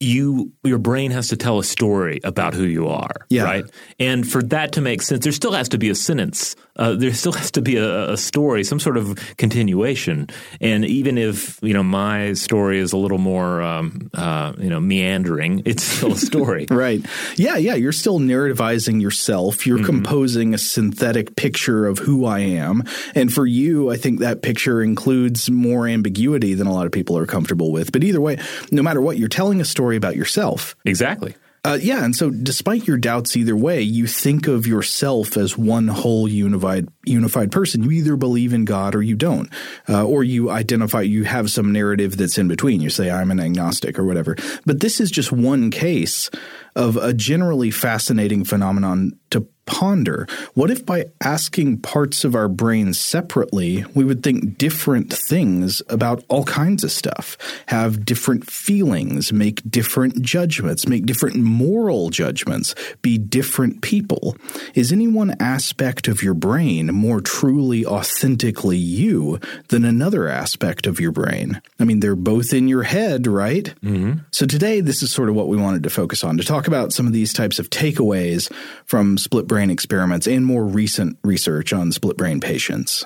you 0.00 0.52
your 0.62 0.78
brain 0.78 1.10
has 1.10 1.28
to 1.28 1.36
tell 1.36 1.58
a 1.58 1.64
story 1.64 2.20
about 2.24 2.54
who 2.54 2.64
you 2.64 2.88
are, 2.88 3.26
yeah. 3.30 3.44
right? 3.44 3.64
And 3.98 4.28
for 4.28 4.42
that 4.44 4.72
to 4.72 4.80
make 4.80 5.02
sense, 5.02 5.24
there 5.24 5.32
still 5.32 5.52
has 5.52 5.68
to 5.70 5.78
be 5.78 5.90
a 5.90 5.94
sentence. 5.94 6.56
Uh, 6.76 6.94
there 6.94 7.12
still 7.14 7.32
has 7.32 7.50
to 7.52 7.62
be 7.62 7.76
a, 7.76 8.12
a, 8.12 8.16
story, 8.16 8.64
some 8.64 8.80
sort 8.80 8.96
of 8.96 9.16
continuation. 9.36 10.28
And 10.60 10.84
even 10.84 11.16
if 11.16 11.58
you 11.62 11.72
know 11.72 11.82
my 11.82 12.32
story 12.34 12.80
is 12.80 12.92
a 12.92 12.96
little 12.96 13.18
more, 13.18 13.62
um, 13.62 14.10
uh, 14.12 14.52
you 14.58 14.68
know, 14.68 14.80
meandering, 14.80 15.62
it's 15.64 15.84
still 15.84 16.12
a 16.12 16.16
story, 16.16 16.66
right? 16.70 17.04
Yeah, 17.36 17.56
yeah. 17.56 17.74
You're 17.74 17.92
still 17.92 18.18
narrativizing 18.18 19.00
yourself. 19.00 19.66
You're 19.66 19.78
mm-hmm. 19.78 19.86
composing 19.86 20.54
a 20.54 20.58
synthetic 20.58 21.36
picture 21.36 21.86
of 21.86 21.98
who 21.98 22.26
I 22.26 22.40
am. 22.40 22.82
And 23.14 23.32
for 23.32 23.46
you, 23.46 23.90
I 23.90 23.96
think 23.96 24.20
that 24.20 24.42
picture 24.42 24.82
includes 24.82 25.50
more 25.50 25.86
ambiguity 25.86 26.54
than 26.54 26.66
a 26.66 26.72
lot 26.72 26.86
of 26.86 26.92
people 26.92 27.16
are 27.16 27.26
comfortable 27.26 27.70
with. 27.70 27.92
But 27.92 28.02
either 28.04 28.20
way, 28.20 28.38
no 28.70 28.82
matter 28.82 29.00
what, 29.00 29.16
you're 29.16 29.28
telling 29.28 29.60
a 29.60 29.64
story 29.64 29.84
story 29.84 29.96
about 29.96 30.16
yourself. 30.16 30.76
Exactly. 30.84 31.34
Uh, 31.64 31.78
yeah, 31.80 32.04
and 32.04 32.14
so 32.14 32.28
despite 32.28 32.86
your 32.86 32.98
doubts 32.98 33.36
either 33.38 33.56
way, 33.56 33.80
you 33.80 34.06
think 34.06 34.46
of 34.46 34.66
yourself 34.66 35.38
as 35.38 35.56
one 35.56 35.88
whole 35.88 36.28
unified 36.28 36.86
unified 37.06 37.50
person. 37.50 37.82
You 37.82 37.90
either 37.92 38.16
believe 38.16 38.52
in 38.52 38.66
God 38.66 38.94
or 38.94 39.02
you 39.02 39.16
don't, 39.16 39.50
uh, 39.88 40.04
or 40.04 40.22
you 40.22 40.50
identify 40.50 41.00
you 41.00 41.24
have 41.24 41.50
some 41.50 41.72
narrative 41.72 42.18
that's 42.18 42.36
in 42.36 42.48
between. 42.48 42.82
You 42.82 42.90
say 42.90 43.10
I'm 43.10 43.30
an 43.30 43.40
agnostic 43.40 43.98
or 43.98 44.04
whatever. 44.04 44.36
But 44.66 44.80
this 44.80 45.00
is 45.00 45.10
just 45.10 45.32
one 45.32 45.70
case 45.70 46.28
of 46.76 46.98
a 46.98 47.14
generally 47.14 47.70
fascinating 47.70 48.44
phenomenon 48.44 49.12
to 49.30 49.48
ponder 49.66 50.26
what 50.54 50.70
if 50.70 50.84
by 50.84 51.06
asking 51.22 51.78
parts 51.78 52.24
of 52.24 52.34
our 52.34 52.48
brains 52.48 52.98
separately, 52.98 53.84
we 53.94 54.04
would 54.04 54.22
think 54.22 54.58
different 54.58 55.12
things 55.12 55.82
about 55.88 56.24
all 56.28 56.44
kinds 56.44 56.84
of 56.84 56.92
stuff, 56.92 57.36
have 57.66 58.04
different 58.04 58.50
feelings, 58.50 59.32
make 59.32 59.68
different 59.70 60.22
judgments, 60.22 60.86
make 60.86 61.06
different 61.06 61.36
moral 61.36 62.10
judgments, 62.10 62.74
be 63.02 63.18
different 63.18 63.82
people? 63.82 64.36
Is 64.74 64.92
any 64.92 65.08
one 65.08 65.34
aspect 65.40 66.08
of 66.08 66.22
your 66.22 66.34
brain 66.34 66.86
more 66.86 67.20
truly, 67.20 67.84
authentically 67.84 68.76
you 68.76 69.40
than 69.68 69.84
another 69.84 70.28
aspect 70.28 70.86
of 70.86 71.00
your 71.00 71.12
brain? 71.12 71.60
I 71.78 71.84
mean, 71.84 72.00
they're 72.00 72.16
both 72.16 72.52
in 72.52 72.68
your 72.68 72.82
head, 72.82 73.26
right? 73.26 73.74
Mm-hmm. 73.82 74.20
So 74.30 74.46
today, 74.46 74.80
this 74.80 75.02
is 75.02 75.10
sort 75.10 75.28
of 75.28 75.34
what 75.34 75.48
we 75.48 75.56
wanted 75.56 75.82
to 75.84 75.90
focus 75.90 76.24
on 76.24 76.36
to 76.38 76.44
talk 76.44 76.66
about 76.66 76.92
some 76.92 77.06
of 77.06 77.12
these 77.12 77.32
types 77.32 77.58
of 77.58 77.70
takeaways 77.70 78.52
from 78.84 79.18
split 79.18 79.46
brain 79.54 79.70
experiments 79.70 80.26
and 80.26 80.44
more 80.44 80.64
recent 80.64 81.16
research 81.22 81.72
on 81.72 81.92
split 81.92 82.16
brain 82.16 82.40
patients. 82.40 83.04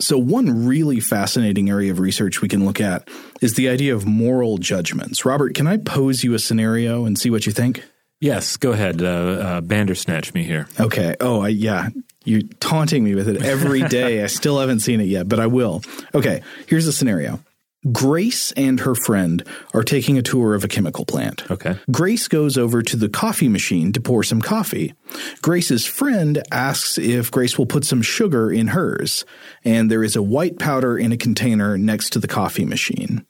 So, 0.00 0.16
one 0.16 0.64
really 0.66 0.98
fascinating 0.98 1.68
area 1.68 1.90
of 1.90 1.98
research 1.98 2.40
we 2.40 2.48
can 2.48 2.64
look 2.64 2.80
at 2.80 3.06
is 3.42 3.52
the 3.52 3.68
idea 3.68 3.94
of 3.94 4.06
moral 4.06 4.56
judgments. 4.56 5.26
Robert, 5.26 5.54
can 5.54 5.66
I 5.66 5.76
pose 5.76 6.24
you 6.24 6.32
a 6.32 6.38
scenario 6.38 7.04
and 7.04 7.18
see 7.18 7.28
what 7.28 7.44
you 7.44 7.52
think? 7.52 7.84
Yes, 8.18 8.56
go 8.56 8.72
ahead. 8.72 9.02
Uh, 9.02 9.06
uh, 9.06 9.60
bandersnatch 9.60 10.32
me 10.32 10.42
here. 10.42 10.68
Okay. 10.80 11.16
Oh, 11.20 11.42
I, 11.42 11.48
yeah. 11.48 11.90
You're 12.24 12.48
taunting 12.60 13.04
me 13.04 13.14
with 13.14 13.28
it 13.28 13.42
every 13.42 13.82
day. 13.88 14.24
I 14.24 14.26
still 14.28 14.58
haven't 14.58 14.80
seen 14.80 15.02
it 15.02 15.06
yet, 15.06 15.28
but 15.28 15.38
I 15.38 15.48
will. 15.48 15.82
Okay. 16.14 16.42
Here's 16.66 16.86
a 16.86 16.94
scenario 16.94 17.40
Grace 17.92 18.52
and 18.52 18.80
her 18.80 18.94
friend 18.94 19.42
are 19.72 19.82
taking 19.82 20.18
a 20.18 20.22
tour 20.22 20.54
of 20.54 20.64
a 20.64 20.68
chemical 20.68 21.06
plant. 21.06 21.50
Okay. 21.50 21.78
Grace 21.90 22.28
goes 22.28 22.58
over 22.58 22.82
to 22.82 22.96
the 22.96 23.08
coffee 23.08 23.48
machine 23.48 23.90
to 23.92 24.00
pour 24.00 24.22
some 24.22 24.42
coffee. 24.42 24.92
Grace's 25.40 25.86
friend 25.86 26.42
asks 26.52 26.98
if 26.98 27.30
Grace 27.30 27.56
will 27.56 27.66
put 27.66 27.84
some 27.84 28.02
sugar 28.02 28.52
in 28.52 28.68
hers, 28.68 29.24
and 29.64 29.90
there 29.90 30.04
is 30.04 30.14
a 30.14 30.22
white 30.22 30.58
powder 30.58 30.98
in 30.98 31.10
a 31.10 31.16
container 31.16 31.78
next 31.78 32.10
to 32.10 32.18
the 32.18 32.28
coffee 32.28 32.66
machine. 32.66 33.24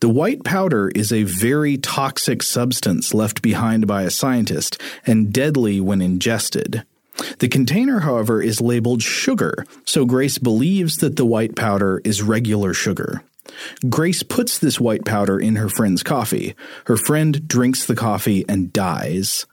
The 0.00 0.08
white 0.10 0.44
powder 0.44 0.90
is 0.94 1.10
a 1.10 1.22
very 1.22 1.78
toxic 1.78 2.42
substance 2.42 3.14
left 3.14 3.40
behind 3.40 3.86
by 3.86 4.02
a 4.02 4.10
scientist 4.10 4.80
and 5.06 5.32
deadly 5.32 5.80
when 5.80 6.02
ingested. 6.02 6.84
The 7.38 7.48
container, 7.48 8.00
however, 8.00 8.42
is 8.42 8.60
labeled 8.60 9.02
sugar, 9.02 9.66
so 9.84 10.04
Grace 10.04 10.38
believes 10.38 10.98
that 10.98 11.16
the 11.16 11.26
white 11.26 11.56
powder 11.56 12.00
is 12.04 12.22
regular 12.22 12.72
sugar. 12.74 13.22
Grace 13.88 14.22
puts 14.22 14.58
this 14.58 14.80
white 14.80 15.04
powder 15.04 15.38
in 15.38 15.56
her 15.56 15.68
friend's 15.68 16.02
coffee. 16.02 16.54
Her 16.86 16.96
friend 16.96 17.46
drinks 17.48 17.86
the 17.86 17.96
coffee 17.96 18.44
and 18.48 18.72
dies. 18.72 19.46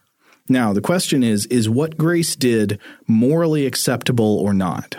Now, 0.48 0.74
the 0.74 0.82
question 0.82 1.24
is 1.24 1.46
is 1.48 1.70
what 1.70 1.98
Grace 1.98 2.36
did 2.36 2.80
morally 3.08 3.66
acceptable 3.66 4.38
or 4.38 4.54
not? 4.54 4.98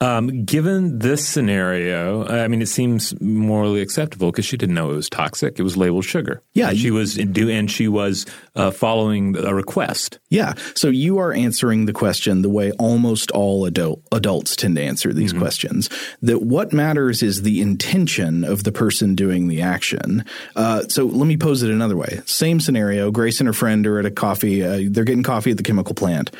Um, 0.00 0.44
given 0.44 1.00
this 1.00 1.26
scenario, 1.26 2.24
I 2.24 2.46
mean, 2.46 2.62
it 2.62 2.68
seems 2.68 3.20
morally 3.20 3.80
acceptable 3.80 4.30
because 4.30 4.44
she 4.44 4.56
didn't 4.56 4.76
know 4.76 4.92
it 4.92 4.94
was 4.94 5.08
toxic. 5.08 5.58
It 5.58 5.64
was 5.64 5.76
labeled 5.76 6.04
sugar. 6.04 6.40
Yeah, 6.54 6.68
and 6.68 6.78
she 6.78 6.92
was 6.92 7.14
do, 7.14 7.50
and 7.50 7.68
she 7.68 7.88
was 7.88 8.24
uh, 8.54 8.70
following 8.70 9.36
a 9.36 9.52
request. 9.52 10.20
Yeah, 10.28 10.54
so 10.74 10.88
you 10.88 11.18
are 11.18 11.32
answering 11.32 11.86
the 11.86 11.92
question 11.92 12.42
the 12.42 12.48
way 12.48 12.70
almost 12.72 13.32
all 13.32 13.64
adult, 13.64 14.02
adults 14.12 14.54
tend 14.54 14.76
to 14.76 14.82
answer 14.82 15.12
these 15.12 15.32
mm-hmm. 15.32 15.42
questions. 15.42 15.90
That 16.22 16.42
what 16.42 16.72
matters 16.72 17.20
is 17.20 17.42
the 17.42 17.60
intention 17.60 18.44
of 18.44 18.62
the 18.62 18.72
person 18.72 19.16
doing 19.16 19.48
the 19.48 19.62
action. 19.62 20.24
Uh, 20.54 20.82
so 20.82 21.06
let 21.06 21.26
me 21.26 21.36
pose 21.36 21.64
it 21.64 21.70
another 21.70 21.96
way. 21.96 22.20
Same 22.24 22.60
scenario: 22.60 23.10
Grace 23.10 23.40
and 23.40 23.48
her 23.48 23.52
friend 23.52 23.84
are 23.84 23.98
at 23.98 24.06
a 24.06 24.12
coffee. 24.12 24.62
Uh, 24.62 24.88
they're 24.88 25.02
getting 25.02 25.24
coffee 25.24 25.50
at 25.50 25.56
the 25.56 25.64
chemical 25.64 25.96
plant. 25.96 26.30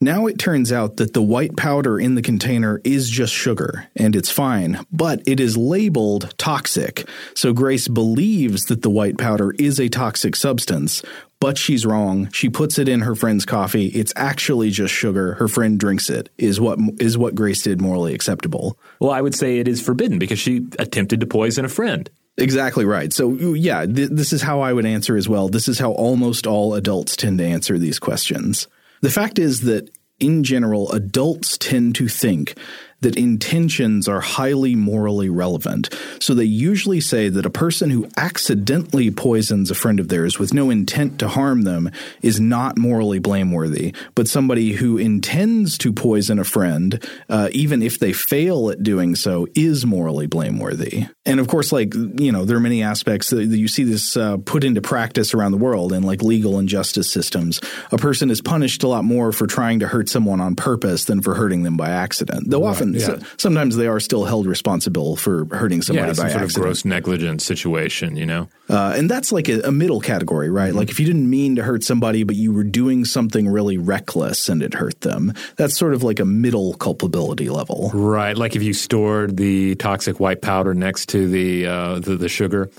Now 0.00 0.26
it 0.26 0.38
turns 0.38 0.72
out 0.72 0.98
that 0.98 1.14
the 1.14 1.22
white 1.22 1.56
powder 1.56 1.98
in 1.98 2.16
the 2.16 2.22
container 2.22 2.82
is 2.84 3.08
just 3.08 3.32
sugar, 3.32 3.88
and 3.96 4.14
it's 4.14 4.30
fine, 4.30 4.84
but 4.92 5.22
it 5.26 5.40
is 5.40 5.56
labeled 5.56 6.34
toxic. 6.36 7.08
So 7.34 7.54
Grace 7.54 7.88
believes 7.88 8.66
that 8.66 8.82
the 8.82 8.90
white 8.90 9.16
powder 9.16 9.54
is 9.58 9.80
a 9.80 9.88
toxic 9.88 10.36
substance, 10.36 11.02
but 11.40 11.56
she's 11.56 11.86
wrong. 11.86 12.30
She 12.30 12.50
puts 12.50 12.78
it 12.78 12.90
in 12.90 13.00
her 13.00 13.14
friend's 13.14 13.46
coffee. 13.46 13.86
It's 13.86 14.12
actually 14.16 14.68
just 14.70 14.92
sugar. 14.92 15.32
Her 15.34 15.48
friend 15.48 15.80
drinks 15.80 16.10
it. 16.10 16.28
Is 16.36 16.60
what 16.60 16.78
is 16.98 17.16
what 17.16 17.34
Grace 17.34 17.62
did 17.62 17.80
morally 17.80 18.12
acceptable? 18.12 18.78
Well, 19.00 19.12
I 19.12 19.22
would 19.22 19.34
say 19.34 19.60
it 19.60 19.68
is 19.68 19.80
forbidden 19.80 20.18
because 20.18 20.38
she 20.38 20.66
attempted 20.78 21.20
to 21.20 21.26
poison 21.26 21.64
a 21.64 21.70
friend. 21.70 22.10
Exactly 22.36 22.84
right. 22.84 23.14
So, 23.14 23.32
yeah, 23.54 23.86
th- 23.86 24.10
this 24.10 24.34
is 24.34 24.42
how 24.42 24.60
I 24.60 24.74
would 24.74 24.84
answer 24.84 25.16
as 25.16 25.26
well. 25.26 25.48
This 25.48 25.68
is 25.68 25.78
how 25.78 25.92
almost 25.92 26.46
all 26.46 26.74
adults 26.74 27.16
tend 27.16 27.38
to 27.38 27.46
answer 27.46 27.78
these 27.78 27.98
questions. 27.98 28.68
The 29.06 29.12
fact 29.12 29.38
is 29.38 29.60
that 29.60 29.88
in 30.18 30.42
general, 30.42 30.90
adults 30.90 31.56
tend 31.58 31.94
to 31.94 32.08
think 32.08 32.58
that 33.00 33.16
intentions 33.16 34.08
are 34.08 34.20
highly 34.20 34.74
morally 34.74 35.28
relevant. 35.28 35.94
So 36.20 36.34
they 36.34 36.44
usually 36.44 37.00
say 37.00 37.28
that 37.28 37.46
a 37.46 37.50
person 37.50 37.90
who 37.90 38.08
accidentally 38.16 39.10
poisons 39.10 39.70
a 39.70 39.74
friend 39.74 40.00
of 40.00 40.08
theirs 40.08 40.38
with 40.38 40.54
no 40.54 40.70
intent 40.70 41.18
to 41.20 41.28
harm 41.28 41.62
them 41.62 41.90
is 42.22 42.40
not 42.40 42.78
morally 42.78 43.18
blameworthy. 43.18 43.94
But 44.14 44.28
somebody 44.28 44.72
who 44.72 44.96
intends 44.98 45.76
to 45.78 45.92
poison 45.92 46.38
a 46.38 46.44
friend, 46.44 47.02
uh, 47.28 47.48
even 47.52 47.82
if 47.82 47.98
they 47.98 48.12
fail 48.12 48.70
at 48.70 48.82
doing 48.82 49.14
so, 49.14 49.46
is 49.54 49.84
morally 49.84 50.26
blameworthy. 50.26 51.06
And 51.24 51.40
of 51.40 51.48
course, 51.48 51.72
like, 51.72 51.94
you 51.94 52.32
know, 52.32 52.44
there 52.44 52.56
are 52.56 52.60
many 52.60 52.82
aspects 52.82 53.30
that 53.30 53.44
you 53.44 53.68
see 53.68 53.84
this 53.84 54.16
uh, 54.16 54.38
put 54.38 54.64
into 54.64 54.80
practice 54.80 55.34
around 55.34 55.52
the 55.52 55.58
world 55.58 55.92
in 55.92 56.02
like 56.02 56.22
legal 56.22 56.58
and 56.58 56.68
justice 56.68 57.10
systems. 57.10 57.60
A 57.92 57.98
person 57.98 58.30
is 58.30 58.40
punished 58.40 58.82
a 58.82 58.88
lot 58.88 59.04
more 59.04 59.32
for 59.32 59.46
trying 59.46 59.80
to 59.80 59.88
hurt 59.88 60.08
someone 60.08 60.40
on 60.40 60.54
purpose 60.56 61.04
than 61.04 61.20
for 61.20 61.34
hurting 61.34 61.62
them 61.62 61.76
by 61.76 61.90
accident. 61.90 62.48
Though 62.48 62.64
right. 62.64 62.70
often 62.70 62.85
yeah. 62.94 63.06
so, 63.06 63.20
sometimes 63.36 63.76
they 63.76 63.86
are 63.86 64.00
still 64.00 64.24
held 64.24 64.46
responsible 64.46 65.16
for 65.16 65.46
hurting 65.54 65.82
somebody 65.82 66.08
yeah, 66.08 66.12
by 66.12 66.14
sort 66.14 66.42
accident. 66.42 66.56
of 66.56 66.62
gross 66.62 66.84
negligence 66.84 67.44
situation, 67.44 68.16
you 68.16 68.26
know. 68.26 68.48
Uh, 68.68 68.94
and 68.96 69.10
that's 69.10 69.32
like 69.32 69.48
a, 69.48 69.60
a 69.60 69.72
middle 69.72 70.00
category, 70.00 70.50
right? 70.50 70.68
Mm-hmm. 70.68 70.78
Like 70.78 70.90
if 70.90 71.00
you 71.00 71.06
didn't 71.06 71.28
mean 71.28 71.56
to 71.56 71.62
hurt 71.62 71.84
somebody, 71.84 72.24
but 72.24 72.36
you 72.36 72.52
were 72.52 72.64
doing 72.64 73.04
something 73.04 73.48
really 73.48 73.78
reckless 73.78 74.48
and 74.48 74.62
it 74.62 74.74
hurt 74.74 75.00
them, 75.02 75.32
that's 75.56 75.76
sort 75.76 75.94
of 75.94 76.02
like 76.02 76.20
a 76.20 76.24
middle 76.24 76.74
culpability 76.74 77.48
level, 77.48 77.90
right? 77.94 78.36
Like 78.36 78.56
if 78.56 78.62
you 78.62 78.72
stored 78.72 79.36
the 79.36 79.74
toxic 79.76 80.20
white 80.20 80.42
powder 80.42 80.74
next 80.74 81.08
to 81.10 81.28
the 81.28 81.66
uh, 81.66 81.98
the, 82.00 82.16
the 82.16 82.28
sugar 82.28 82.70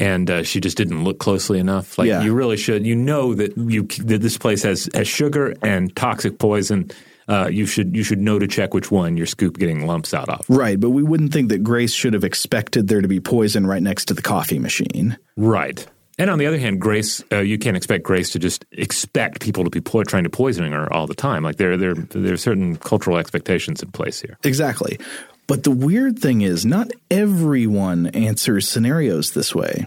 and 0.00 0.30
uh, 0.30 0.42
she 0.42 0.60
just 0.60 0.78
didn't 0.78 1.04
look 1.04 1.18
closely 1.18 1.58
enough. 1.58 1.98
Like 1.98 2.08
yeah. 2.08 2.22
you 2.22 2.32
really 2.32 2.56
should. 2.56 2.86
You 2.86 2.96
know 2.96 3.34
that 3.34 3.56
you 3.56 3.82
that 3.82 4.22
this 4.22 4.38
place 4.38 4.62
has 4.62 4.88
has 4.94 5.06
sugar 5.06 5.54
and 5.62 5.94
toxic 5.94 6.38
poison, 6.38 6.90
uh, 7.30 7.48
you 7.48 7.64
should 7.64 7.96
you 7.96 8.02
should 8.02 8.20
know 8.20 8.38
to 8.38 8.48
check 8.48 8.74
which 8.74 8.90
one 8.90 9.16
your 9.16 9.26
scoop 9.26 9.56
getting 9.56 9.86
lumps 9.86 10.12
out 10.12 10.28
of. 10.28 10.44
Right, 10.48 10.78
but 10.78 10.90
we 10.90 11.02
wouldn't 11.02 11.32
think 11.32 11.48
that 11.50 11.62
Grace 11.62 11.94
should 11.94 12.12
have 12.12 12.24
expected 12.24 12.88
there 12.88 13.00
to 13.00 13.08
be 13.08 13.20
poison 13.20 13.66
right 13.66 13.82
next 13.82 14.06
to 14.06 14.14
the 14.14 14.22
coffee 14.22 14.58
machine. 14.58 15.16
Right. 15.36 15.86
And 16.18 16.28
on 16.28 16.38
the 16.38 16.46
other 16.46 16.58
hand, 16.58 16.82
Grace, 16.82 17.24
uh, 17.32 17.38
you 17.38 17.56
can't 17.56 17.78
expect 17.78 18.04
Grace 18.04 18.30
to 18.30 18.38
just 18.38 18.66
expect 18.72 19.40
people 19.40 19.64
to 19.64 19.70
be 19.70 19.80
po- 19.80 20.04
trying 20.04 20.24
to 20.24 20.30
poisoning 20.30 20.72
her 20.72 20.92
all 20.92 21.06
the 21.06 21.14
time. 21.14 21.42
Like 21.42 21.56
there, 21.56 21.78
there, 21.78 21.94
there 21.94 22.34
are 22.34 22.36
certain 22.36 22.76
cultural 22.76 23.16
expectations 23.16 23.82
in 23.82 23.90
place 23.90 24.20
here. 24.20 24.36
Exactly. 24.44 24.98
But 25.46 25.62
the 25.62 25.70
weird 25.70 26.18
thing 26.18 26.42
is, 26.42 26.66
not 26.66 26.90
everyone 27.10 28.08
answers 28.08 28.68
scenarios 28.68 29.32
this 29.32 29.54
way. 29.54 29.86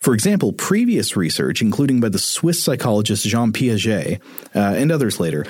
For 0.00 0.12
example, 0.12 0.52
previous 0.52 1.16
research, 1.16 1.62
including 1.62 2.00
by 2.00 2.10
the 2.10 2.18
Swiss 2.18 2.62
psychologist 2.62 3.26
Jean 3.26 3.52
Piaget 3.52 4.20
uh, 4.54 4.58
and 4.58 4.92
others 4.92 5.18
later, 5.18 5.46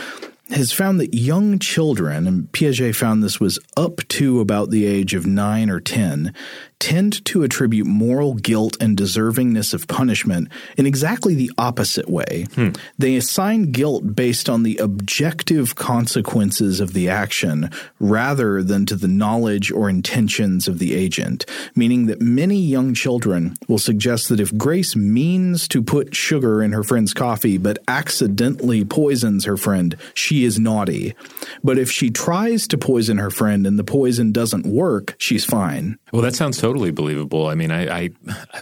has 0.51 0.73
found 0.73 1.01
that 1.01 1.15
young 1.15 1.59
children, 1.59 2.27
and 2.27 2.51
Piaget 2.53 2.95
found 2.95 3.23
this 3.23 3.41
was 3.41 3.59
up 3.77 3.97
to 4.09 4.41
about 4.41 4.71
the 4.71 4.87
age 4.87 5.15
of 5.15 5.27
9 5.27 5.71
or 5.71 5.81
10, 5.81 6.35
tend 6.81 7.23
to 7.27 7.43
attribute 7.43 7.87
moral 7.87 8.35
guilt 8.35 8.77
and 8.81 8.97
deservingness 8.97 9.75
of 9.75 9.87
punishment 9.87 10.49
in 10.79 10.87
exactly 10.87 11.35
the 11.35 11.53
opposite 11.59 12.09
way. 12.09 12.47
Hmm. 12.55 12.71
They 12.99 13.17
assign 13.17 13.71
guilt 13.71 14.17
based 14.17 14.49
on 14.49 14.63
the 14.63 14.79
objective 14.79 15.75
consequences 15.75 16.81
of 16.81 16.95
the 16.95 17.09
action 17.09 17.71
rather 17.99 18.63
than 18.63 18.87
to 18.87 18.97
the 18.97 19.09
knowledge 19.09 19.71
or 19.71 19.91
intentions 19.91 20.67
of 20.67 20.79
the 20.79 20.95
agent, 20.95 21.45
meaning 21.77 22.07
that 22.07 22.23
many 22.23 22.59
young 22.59 22.95
children 22.95 23.57
will 23.69 23.79
suggest 23.79 24.31
that 24.31 24.41
if 24.41 24.57
Grace 24.57 24.97
means 24.97 25.69
to 25.69 25.83
put 25.83 26.17
sugar 26.17 26.63
in 26.63 26.73
her 26.73 26.83
friend's 26.83 27.13
coffee 27.13 27.59
but 27.59 27.79
accidentally 27.87 28.85
poisons 28.87 29.45
her 29.45 29.59
friend, 29.59 29.97
she 30.15 30.40
is 30.45 30.59
naughty. 30.59 31.15
But 31.63 31.79
if 31.79 31.91
she 31.91 32.11
tries 32.11 32.67
to 32.69 32.79
poison 32.79 33.19
her 33.19 33.31
friend 33.31 33.67
and 33.67 33.79
the 33.79 33.85
poison 33.85 34.33
doesn't 34.33 34.67
work, 34.67 35.15
she's 35.19 35.45
fine. 35.45 35.99
Well, 36.13 36.23
that 36.23 36.35
sounds 36.35 36.59
totally 36.59 36.91
believable. 36.91 37.47
I 37.47 37.55
mean, 37.55 37.71
I, 37.71 38.05
I 38.05 38.11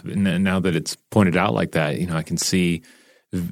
now 0.03 0.59
that 0.59 0.75
it's 0.75 0.95
pointed 1.11 1.37
out 1.37 1.53
like 1.53 1.71
that, 1.71 1.99
you 1.99 2.07
know, 2.07 2.15
I 2.15 2.23
can 2.23 2.37
see 2.37 2.81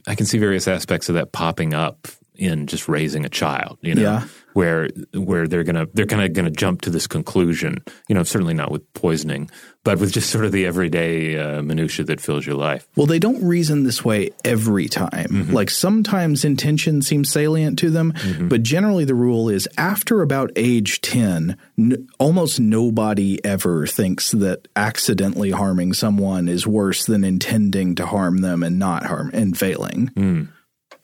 I 0.08 0.16
can 0.16 0.26
see 0.26 0.38
various 0.40 0.68
aspects 0.68 1.08
of 1.10 1.16
that 1.16 1.32
popping 1.32 1.74
up 1.74 2.08
in 2.36 2.68
just 2.68 2.88
raising 2.88 3.26
a 3.26 3.30
child. 3.30 3.78
You 3.82 3.96
know, 3.96 4.02
Yeah. 4.02 4.28
Where 4.58 4.90
where 5.14 5.48
they're 5.48 5.64
gonna 5.64 5.86
they're 5.94 6.08
kind 6.08 6.24
of 6.24 6.34
gonna 6.34 6.50
jump 6.50 6.82
to 6.82 6.90
this 6.90 7.06
conclusion. 7.06 7.78
You 8.10 8.16
know, 8.16 8.24
certainly 8.24 8.56
not 8.56 8.72
with 8.72 8.92
poisoning, 8.94 9.52
but 9.84 10.00
with 10.00 10.12
just 10.12 10.32
sort 10.32 10.46
of 10.46 10.52
the 10.52 10.66
everyday 10.66 11.38
uh, 11.38 11.62
minutia 11.62 12.06
that 12.06 12.20
fills 12.20 12.44
your 12.44 12.56
life. 12.56 12.88
Well, 12.96 13.06
they 13.06 13.20
don't 13.20 13.44
reason 13.44 13.84
this 13.84 14.04
way 14.04 14.32
every 14.44 14.88
time. 14.88 15.30
Mm-hmm. 15.30 15.54
Like 15.54 15.70
sometimes 15.70 16.44
intention 16.44 17.04
seems 17.04 17.32
salient 17.32 17.78
to 17.80 17.92
them, 17.92 18.14
mm-hmm. 18.14 18.48
but 18.48 18.64
generally 18.64 19.06
the 19.06 19.14
rule 19.14 19.48
is 19.48 19.70
after 19.78 20.24
about 20.24 20.52
age 20.56 21.02
10, 21.02 21.56
n- 21.78 22.08
almost 22.18 22.60
nobody 22.60 23.40
ever 23.46 23.86
thinks 23.86 24.32
that 24.32 24.68
accidentally 24.76 25.52
harming 25.52 25.94
someone 25.94 26.50
is 26.50 26.66
worse 26.66 27.06
than 27.06 27.24
intending 27.24 27.94
to 27.94 28.08
harm 28.08 28.40
them 28.40 28.64
and 28.64 28.80
not 28.80 29.06
harm 29.06 29.30
and 29.34 29.56
failing. 29.56 30.08
Hmm. 30.16 30.44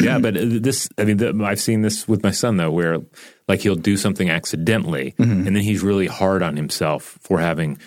Yeah, 0.04 0.20
but 0.20 0.36
this, 0.36 0.90
I 0.98 1.06
mean, 1.06 1.18
the, 1.18 1.34
I've 1.44 1.60
seen 1.60 1.82
this 1.82 2.08
with 2.08 2.24
my 2.24 2.32
son 2.32 2.58
though, 2.58 2.72
where 2.72 3.00
like 3.48 3.62
he'll 3.62 3.76
do 3.76 3.98
something 3.98 4.30
accidentally, 4.30 5.16
mm-hmm. 5.18 5.48
and 5.48 5.56
then 5.56 5.64
he's 5.64 5.84
really 5.84 6.08
hard 6.08 6.44
on 6.44 6.56
himself 6.56 7.18
for 7.22 7.40
having, 7.40 7.78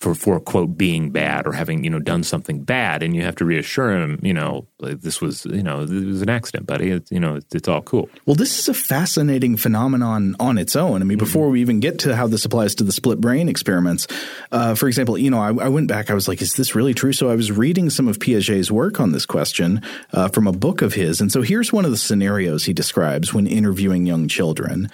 for 0.00 0.14
for 0.14 0.40
quote 0.40 0.76
being 0.78 1.10
bad 1.10 1.46
or 1.46 1.52
having 1.52 1.84
you 1.84 1.90
know 1.90 1.98
done 1.98 2.24
something 2.24 2.62
bad, 2.62 3.02
and 3.02 3.14
you 3.14 3.22
have 3.22 3.36
to 3.36 3.44
reassure 3.44 3.92
him, 3.92 4.18
you 4.22 4.32
know, 4.32 4.66
this 4.80 5.20
was 5.20 5.44
you 5.44 5.62
know 5.62 5.84
this 5.84 6.04
was 6.04 6.22
an 6.22 6.30
accident, 6.30 6.66
buddy. 6.66 6.90
It's, 6.90 7.12
you 7.12 7.20
know, 7.20 7.36
it's, 7.36 7.54
it's 7.54 7.68
all 7.68 7.82
cool. 7.82 8.08
Well, 8.24 8.34
this 8.34 8.58
is 8.58 8.68
a 8.68 8.74
fascinating 8.74 9.56
phenomenon 9.56 10.36
on 10.40 10.56
its 10.58 10.74
own. 10.74 11.02
I 11.02 11.04
mean, 11.04 11.18
before 11.18 11.50
we 11.50 11.60
even 11.60 11.80
get 11.80 11.98
to 12.00 12.16
how 12.16 12.26
this 12.26 12.44
applies 12.44 12.74
to 12.76 12.84
the 12.84 12.92
split 12.92 13.20
brain 13.20 13.48
experiments, 13.48 14.06
uh, 14.52 14.74
for 14.74 14.88
example, 14.88 15.18
you 15.18 15.30
know, 15.30 15.38
I, 15.38 15.48
I 15.48 15.68
went 15.68 15.88
back, 15.88 16.10
I 16.10 16.14
was 16.14 16.28
like, 16.28 16.40
is 16.40 16.54
this 16.54 16.74
really 16.74 16.94
true? 16.94 17.12
So 17.12 17.28
I 17.28 17.34
was 17.34 17.52
reading 17.52 17.90
some 17.90 18.08
of 18.08 18.18
Piaget's 18.18 18.70
work 18.70 19.00
on 19.00 19.12
this 19.12 19.26
question 19.26 19.82
uh, 20.12 20.28
from 20.28 20.46
a 20.46 20.52
book 20.52 20.80
of 20.80 20.94
his. 20.94 21.20
And 21.20 21.30
so 21.30 21.42
here's 21.42 21.72
one 21.72 21.84
of 21.84 21.90
the 21.90 21.96
scenarios 21.98 22.64
he 22.64 22.72
describes 22.72 23.34
when 23.34 23.46
interviewing 23.46 24.06
young 24.06 24.28
children. 24.28 24.88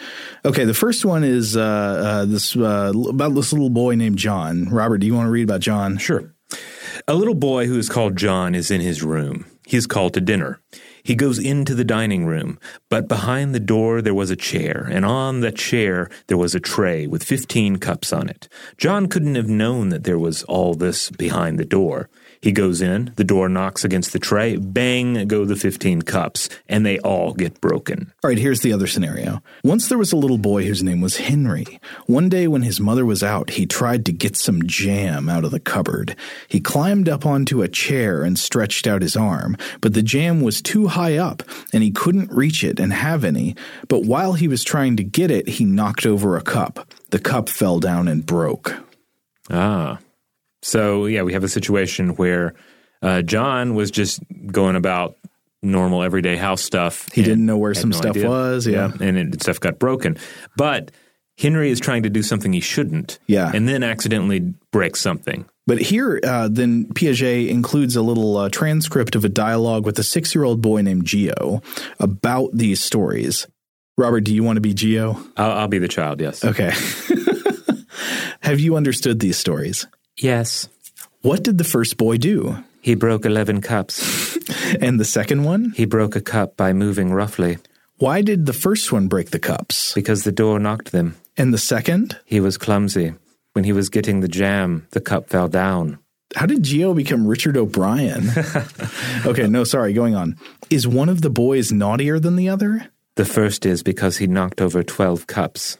Okay, 0.44 0.64
the 0.64 0.74
first 0.74 1.04
one 1.04 1.22
is 1.22 1.56
uh, 1.56 1.60
uh, 1.62 2.24
this 2.24 2.56
uh, 2.56 2.92
about 3.08 3.34
this 3.34 3.52
little 3.52 3.70
boy 3.70 3.94
named 3.94 4.18
John. 4.18 4.68
Robert, 4.68 4.95
do 4.98 5.06
you 5.06 5.14
want 5.14 5.26
to 5.26 5.30
read 5.30 5.44
about 5.44 5.60
John? 5.60 5.98
Sure. 5.98 6.34
A 7.08 7.14
little 7.14 7.34
boy 7.34 7.66
who 7.66 7.78
is 7.78 7.88
called 7.88 8.16
John 8.16 8.54
is 8.54 8.70
in 8.70 8.80
his 8.80 9.02
room. 9.02 9.44
He 9.66 9.76
is 9.76 9.86
called 9.86 10.14
to 10.14 10.20
dinner. 10.20 10.60
He 11.02 11.14
goes 11.14 11.38
into 11.38 11.74
the 11.74 11.84
dining 11.84 12.26
room, 12.26 12.58
but 12.88 13.08
behind 13.08 13.54
the 13.54 13.60
door 13.60 14.02
there 14.02 14.14
was 14.14 14.30
a 14.30 14.36
chair, 14.36 14.88
and 14.90 15.04
on 15.04 15.40
that 15.40 15.56
chair 15.56 16.08
there 16.26 16.36
was 16.36 16.54
a 16.54 16.60
tray 16.60 17.06
with 17.06 17.22
fifteen 17.22 17.76
cups 17.76 18.12
on 18.12 18.28
it. 18.28 18.48
John 18.76 19.08
couldn't 19.08 19.34
have 19.34 19.48
known 19.48 19.90
that 19.90 20.04
there 20.04 20.18
was 20.18 20.42
all 20.44 20.74
this 20.74 21.10
behind 21.10 21.58
the 21.58 21.64
door. 21.64 22.08
He 22.40 22.52
goes 22.52 22.80
in, 22.80 23.12
the 23.16 23.24
door 23.24 23.48
knocks 23.48 23.84
against 23.84 24.12
the 24.12 24.18
tray, 24.18 24.56
bang 24.56 25.26
go 25.26 25.44
the 25.44 25.56
fifteen 25.56 26.02
cups, 26.02 26.48
and 26.68 26.84
they 26.84 26.98
all 27.00 27.32
get 27.32 27.60
broken. 27.60 28.12
All 28.22 28.28
right, 28.28 28.38
here's 28.38 28.60
the 28.60 28.72
other 28.72 28.86
scenario. 28.86 29.42
Once 29.64 29.88
there 29.88 29.98
was 29.98 30.12
a 30.12 30.16
little 30.16 30.38
boy 30.38 30.64
whose 30.64 30.82
name 30.82 31.00
was 31.00 31.18
Henry. 31.18 31.80
One 32.06 32.28
day 32.28 32.46
when 32.46 32.62
his 32.62 32.80
mother 32.80 33.04
was 33.04 33.22
out, 33.22 33.50
he 33.50 33.66
tried 33.66 34.04
to 34.06 34.12
get 34.12 34.36
some 34.36 34.62
jam 34.66 35.28
out 35.28 35.44
of 35.44 35.50
the 35.50 35.60
cupboard. 35.60 36.16
He 36.48 36.60
climbed 36.60 37.08
up 37.08 37.26
onto 37.26 37.62
a 37.62 37.68
chair 37.68 38.22
and 38.22 38.38
stretched 38.38 38.86
out 38.86 39.02
his 39.02 39.16
arm, 39.16 39.56
but 39.80 39.94
the 39.94 40.02
jam 40.02 40.40
was 40.40 40.62
too 40.62 40.88
high 40.88 41.16
up 41.16 41.42
and 41.72 41.82
he 41.82 41.90
couldn't 41.90 42.32
reach 42.32 42.62
it 42.62 42.78
and 42.78 42.92
have 42.92 43.24
any. 43.24 43.56
But 43.88 44.04
while 44.04 44.34
he 44.34 44.48
was 44.48 44.64
trying 44.64 44.96
to 44.96 45.04
get 45.04 45.30
it, 45.30 45.48
he 45.48 45.64
knocked 45.64 46.06
over 46.06 46.36
a 46.36 46.42
cup. 46.42 46.92
The 47.10 47.18
cup 47.18 47.48
fell 47.48 47.80
down 47.80 48.08
and 48.08 48.26
broke. 48.26 48.74
Ah. 49.50 49.98
So, 50.66 51.06
yeah, 51.06 51.22
we 51.22 51.32
have 51.32 51.44
a 51.44 51.48
situation 51.48 52.16
where 52.16 52.54
uh, 53.00 53.22
John 53.22 53.76
was 53.76 53.92
just 53.92 54.20
going 54.50 54.74
about 54.74 55.16
normal 55.62 56.02
everyday 56.02 56.34
house 56.34 56.60
stuff. 56.60 57.08
He 57.12 57.22
didn't 57.22 57.46
know 57.46 57.56
where 57.56 57.72
some 57.72 57.90
no 57.90 57.96
stuff 57.96 58.16
idea. 58.16 58.28
was, 58.28 58.66
yeah. 58.66 58.90
And 59.00 59.16
it, 59.16 59.40
stuff 59.40 59.60
got 59.60 59.78
broken. 59.78 60.18
But 60.56 60.90
Henry 61.38 61.70
is 61.70 61.78
trying 61.78 62.02
to 62.02 62.10
do 62.10 62.20
something 62.20 62.52
he 62.52 62.58
shouldn't. 62.58 63.20
Yeah. 63.28 63.48
And 63.54 63.68
then 63.68 63.84
accidentally 63.84 64.54
breaks 64.72 65.00
something. 65.00 65.48
But 65.68 65.78
here, 65.78 66.18
uh, 66.24 66.48
then 66.50 66.86
Piaget 66.86 67.48
includes 67.48 67.94
a 67.94 68.02
little 68.02 68.36
uh, 68.36 68.48
transcript 68.48 69.14
of 69.14 69.24
a 69.24 69.28
dialogue 69.28 69.86
with 69.86 70.00
a 70.00 70.04
six 70.04 70.34
year 70.34 70.42
old 70.42 70.60
boy 70.62 70.82
named 70.82 71.04
Geo 71.04 71.62
about 72.00 72.50
these 72.52 72.82
stories. 72.82 73.46
Robert, 73.96 74.22
do 74.22 74.34
you 74.34 74.42
want 74.42 74.56
to 74.56 74.60
be 74.60 74.74
Geo? 74.74 75.16
I'll, 75.36 75.52
I'll 75.52 75.68
be 75.68 75.78
the 75.78 75.86
child, 75.86 76.20
yes. 76.20 76.44
Okay. 76.44 76.72
Have 78.40 78.58
you 78.58 78.74
understood 78.74 79.20
these 79.20 79.36
stories? 79.36 79.86
Yes. 80.18 80.68
What 81.22 81.42
did 81.42 81.58
the 81.58 81.64
first 81.64 81.96
boy 81.96 82.16
do? 82.18 82.56
He 82.80 82.94
broke 82.94 83.24
11 83.26 83.60
cups. 83.62 84.24
And 84.80 84.98
the 84.98 85.04
second 85.04 85.44
one? 85.44 85.72
He 85.76 85.84
broke 85.86 86.16
a 86.16 86.20
cup 86.20 86.56
by 86.56 86.72
moving 86.72 87.12
roughly 87.12 87.58
Why 87.98 88.20
did 88.22 88.46
the 88.46 88.52
first 88.52 88.90
one 88.92 89.06
break 89.08 89.30
the 89.30 89.38
cups? 89.38 89.92
because 89.94 90.24
the 90.24 90.32
door 90.32 90.58
knocked 90.58 90.90
them. 90.92 91.16
And 91.36 91.52
the 91.54 91.58
second? 91.58 92.18
He 92.24 92.40
was 92.40 92.58
clumsy. 92.58 93.14
When 93.52 93.64
he 93.64 93.72
was 93.72 93.88
getting 93.88 94.20
the 94.20 94.28
jam, 94.28 94.86
the 94.90 95.00
cup 95.00 95.28
fell 95.28 95.48
down. 95.48 95.98
How 96.34 96.46
did 96.46 96.62
Geo 96.64 96.94
become 96.94 97.26
Richard 97.26 97.56
O'Brien? 97.56 98.28
okay, 99.26 99.46
no, 99.46 99.62
sorry, 99.64 99.92
going 99.92 100.14
on. 100.16 100.36
Is 100.70 100.86
one 100.86 101.08
of 101.08 101.22
the 101.22 101.30
boys 101.30 101.70
naughtier 101.72 102.18
than 102.18 102.36
the 102.36 102.48
other? 102.48 102.88
The 103.14 103.24
first 103.24 103.64
is 103.66 103.82
because 103.82 104.16
he 104.18 104.26
knocked 104.26 104.60
over 104.60 104.82
12 104.82 105.26
cups. 105.26 105.78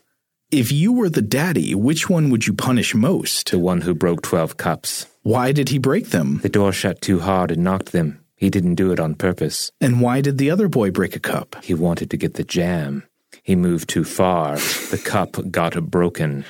If 0.53 0.71
you 0.71 0.93
were 0.93 1.09
the 1.11 1.23
daddy, 1.23 1.75
which 1.75 2.09
one 2.09 2.31
would 2.31 2.47
you 2.47 2.53
punish 2.55 2.95
most? 2.95 3.51
The 3.51 3.59
one 3.59 3.81
who 3.81 3.95
broke 3.95 4.23
12 4.23 4.57
cups. 4.57 5.07
Why 5.23 5.51
did 5.51 5.71
he 5.71 5.79
break 5.79 6.11
them? 6.11 6.39
The 6.41 6.49
door 6.49 6.71
shut 6.73 7.01
too 7.01 7.19
hard 7.19 7.51
and 7.51 7.65
knocked 7.65 7.91
them. 7.91 8.21
He 8.37 8.49
didn't 8.49 8.77
do 8.77 8.93
it 8.93 9.01
on 9.01 9.17
purpose. 9.17 9.73
And 9.81 10.01
why 10.01 10.21
did 10.21 10.39
the 10.39 10.53
other 10.53 10.69
boy 10.69 10.93
break 10.93 11.17
a 11.17 11.21
cup? 11.21 11.57
He 11.65 11.75
wanted 11.75 12.11
to 12.11 12.17
get 12.17 12.35
the 12.35 12.45
jam. 12.45 13.03
He 13.43 13.57
moved 13.57 13.89
too 13.89 14.05
far. 14.05 14.57
The 14.57 15.03
cup 15.05 15.51
got 15.51 15.91
broken 15.91 16.45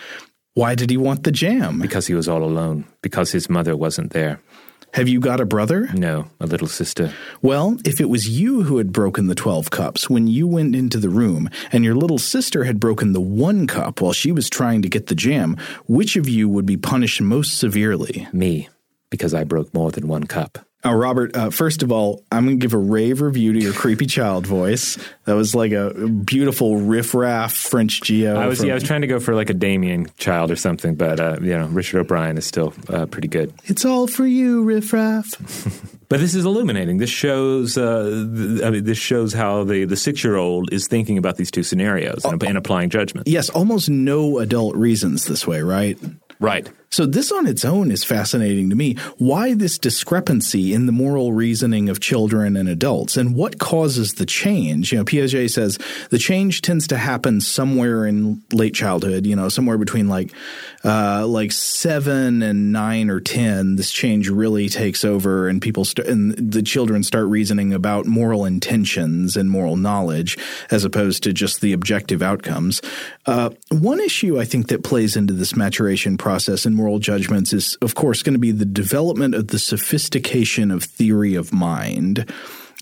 Why 0.53 0.75
did 0.75 0.91
he 0.91 0.99
want 0.99 1.25
the 1.25 1.33
jam? 1.33 1.81
because 1.81 2.07
he 2.07 2.15
was 2.15 2.29
all 2.29 2.43
alone, 2.45 2.85
because 3.03 3.33
his 3.33 3.49
mother 3.49 3.77
wasn't 3.77 4.13
there. 4.13 4.41
Have 4.97 5.09
you 5.09 5.21
got 5.21 5.43
a 5.43 5.45
brother? 5.45 5.91
No, 5.93 6.31
a 6.41 6.47
little 6.47 6.67
sister. 6.67 7.13
Well, 7.43 7.77
if 7.85 8.01
it 8.01 8.09
was 8.09 8.31
you 8.31 8.63
who 8.63 8.79
had 8.79 8.93
broken 8.95 9.27
the 9.27 9.35
12 9.35 9.71
cups 9.71 10.09
when 10.09 10.27
you 10.27 10.47
went 10.47 10.75
into 10.75 10.97
the 10.97 11.11
room 11.11 11.51
and 11.71 11.85
your 11.85 11.95
little 11.95 12.17
sister 12.17 12.65
had 12.65 12.81
broken 12.81 13.13
the 13.13 13.21
one 13.21 13.67
cup 13.67 14.01
while 14.01 14.15
she 14.15 14.33
was 14.33 14.49
trying 14.49 14.81
to 14.81 14.89
get 14.89 15.09
the 15.09 15.15
jam, 15.15 15.59
which 15.87 16.17
of 16.17 16.31
you 16.31 16.49
would 16.49 16.65
be 16.65 16.79
punished 16.79 17.21
most 17.21 17.59
severely? 17.59 18.27
Me, 18.33 18.71
because 19.11 19.35
I 19.35 19.45
broke 19.45 19.75
more 19.75 19.91
than 19.91 20.09
one 20.09 20.25
cup. 20.25 20.66
Now, 20.87 20.95
Robert, 20.95 21.37
uh, 21.37 21.51
first 21.51 21.83
of 21.83 21.91
all, 21.91 22.23
I'm 22.31 22.45
going 22.47 22.59
to 22.61 22.65
give 22.65 22.73
a 22.75 22.79
rave 22.79 23.21
review 23.21 23.53
to 23.53 23.59
your 23.61 23.73
creepy 23.73 24.07
child 24.07 24.47
voice. 24.47 24.99
That 25.25 25.35
was 25.35 25.55
like 25.55 25.73
a 25.73 25.91
beautiful 26.09 26.77
riff-raff 26.77 27.53
French 27.55 28.03
Geo. 28.03 28.37
I 28.37 28.47
was 28.47 28.59
from- 28.59 28.67
yeah, 28.69 28.73
I 28.73 28.77
was 28.77 28.85
trying 28.85 29.01
to 29.01 29.07
go 29.07 29.19
for 29.19 29.35
like 29.35 29.51
a 29.51 29.55
Damien 29.55 30.07
child 30.19 30.51
or 30.51 30.57
something, 30.57 30.95
but 30.95 31.19
uh, 31.19 31.39
you 31.41 31.57
know 31.59 31.67
Richard 31.67 32.01
O'Brien 32.01 32.39
is 32.39 32.47
still 32.47 32.73
uh, 32.89 33.07
pretty 33.07 33.29
good. 33.29 33.53
It's 33.65 33.85
all 33.85 34.07
for 34.07 34.27
you, 34.27 34.63
riff-raff. 34.63 35.27
But 36.09 36.21
this 36.21 36.37
is 36.37 36.45
illuminating. 36.45 36.99
This 36.99 37.11
shows 37.11 37.77
uh, 37.77 38.05
th- 38.33 38.63
I 38.63 38.71
mean, 38.71 38.85
this 38.85 38.97
shows 38.97 39.33
how 39.33 39.65
the, 39.65 39.85
the 39.87 39.97
six 39.97 40.23
year 40.23 40.37
old 40.37 40.73
is 40.73 40.87
thinking 40.87 41.19
about 41.19 41.37
these 41.37 41.51
two 41.51 41.65
scenarios 41.65 42.25
and, 42.25 42.41
and 42.45 42.57
applying 42.57 42.91
judgment. 42.91 43.27
yes, 43.27 43.51
almost 43.51 43.91
no 43.91 44.39
adult 44.39 44.77
reasons 44.77 45.25
this 45.25 45.49
way, 45.49 45.63
right? 45.63 45.99
Right. 46.39 46.69
So 46.97 47.05
this 47.05 47.31
on 47.31 47.47
its 47.47 47.63
own 47.63 47.91
is 47.91 48.05
fascinating 48.05 48.71
to 48.71 48.75
me. 48.75 48.95
Why 49.19 49.53
this 49.53 49.79
discrepancy 49.79 50.73
in 50.73 50.87
the 50.87 50.93
moral 50.93 51.35
reasoning 51.35 51.91
of 51.91 52.01
children 52.01 52.57
and 52.57 52.71
adults 52.71 53.19
and 53.19 53.35
what 53.35 53.59
causes 53.59 54.15
the 54.15 54.25
change? 54.25 54.93
You 54.93 54.99
know, 55.01 55.05
Piaget 55.05 55.51
says 55.51 55.79
the 56.09 56.17
change 56.17 56.63
tends 56.63 56.87
to 56.87 56.97
happen 56.97 57.43
somewhere 57.43 58.07
in 58.07 58.43
late 58.51 58.73
childhood, 58.73 59.27
you 59.27 59.37
know, 59.37 59.51
somewhere 59.51 59.77
between 59.77 60.09
like 60.09 60.33
uh, 60.85 61.27
like 61.27 61.53
7 61.53 62.43
and 62.43 62.73
9 62.73 63.11
or 63.11 63.21
10 63.21 63.77
this 63.77 63.91
change 63.91 64.31
really 64.31 64.69
takes 64.69 65.05
over 65.05 65.49
and 65.49 65.61
people 65.61 65.85
st- 65.85 66.07
and 66.07 66.33
the 66.33 66.63
children 66.63 67.03
start 67.03 67.27
reasoning 67.27 67.75
about 67.75 68.07
moral 68.07 68.47
intentions 68.47 69.37
and 69.37 69.51
moral 69.51 69.77
knowledge 69.77 70.39
as 70.71 70.85
opposed 70.85 71.25
to 71.25 71.35
just 71.35 71.61
the 71.61 71.75
objective 71.75 72.23
outcomes. 72.23 72.81
Uh, 73.27 73.51
one 73.69 74.01
issue 74.01 74.41
I 74.41 74.45
think 74.45 74.69
that 74.69 74.83
plays 74.83 75.15
into 75.15 75.35
this 75.35 75.55
maturation 75.55 76.17
process 76.17 76.65
and 76.65 76.75
moral 76.75 76.86
judgments 76.99 77.53
is, 77.53 77.77
of 77.83 77.95
course, 77.95 78.23
going 78.23 78.35
to 78.35 78.39
be 78.39 78.53
the 78.53 78.65
development 78.65 79.35
of 79.35 79.49
the 79.49 79.59
sophistication 79.59 80.71
of 80.71 80.85
theory 80.85 81.35
of 81.35 81.53
mind. 81.53 82.31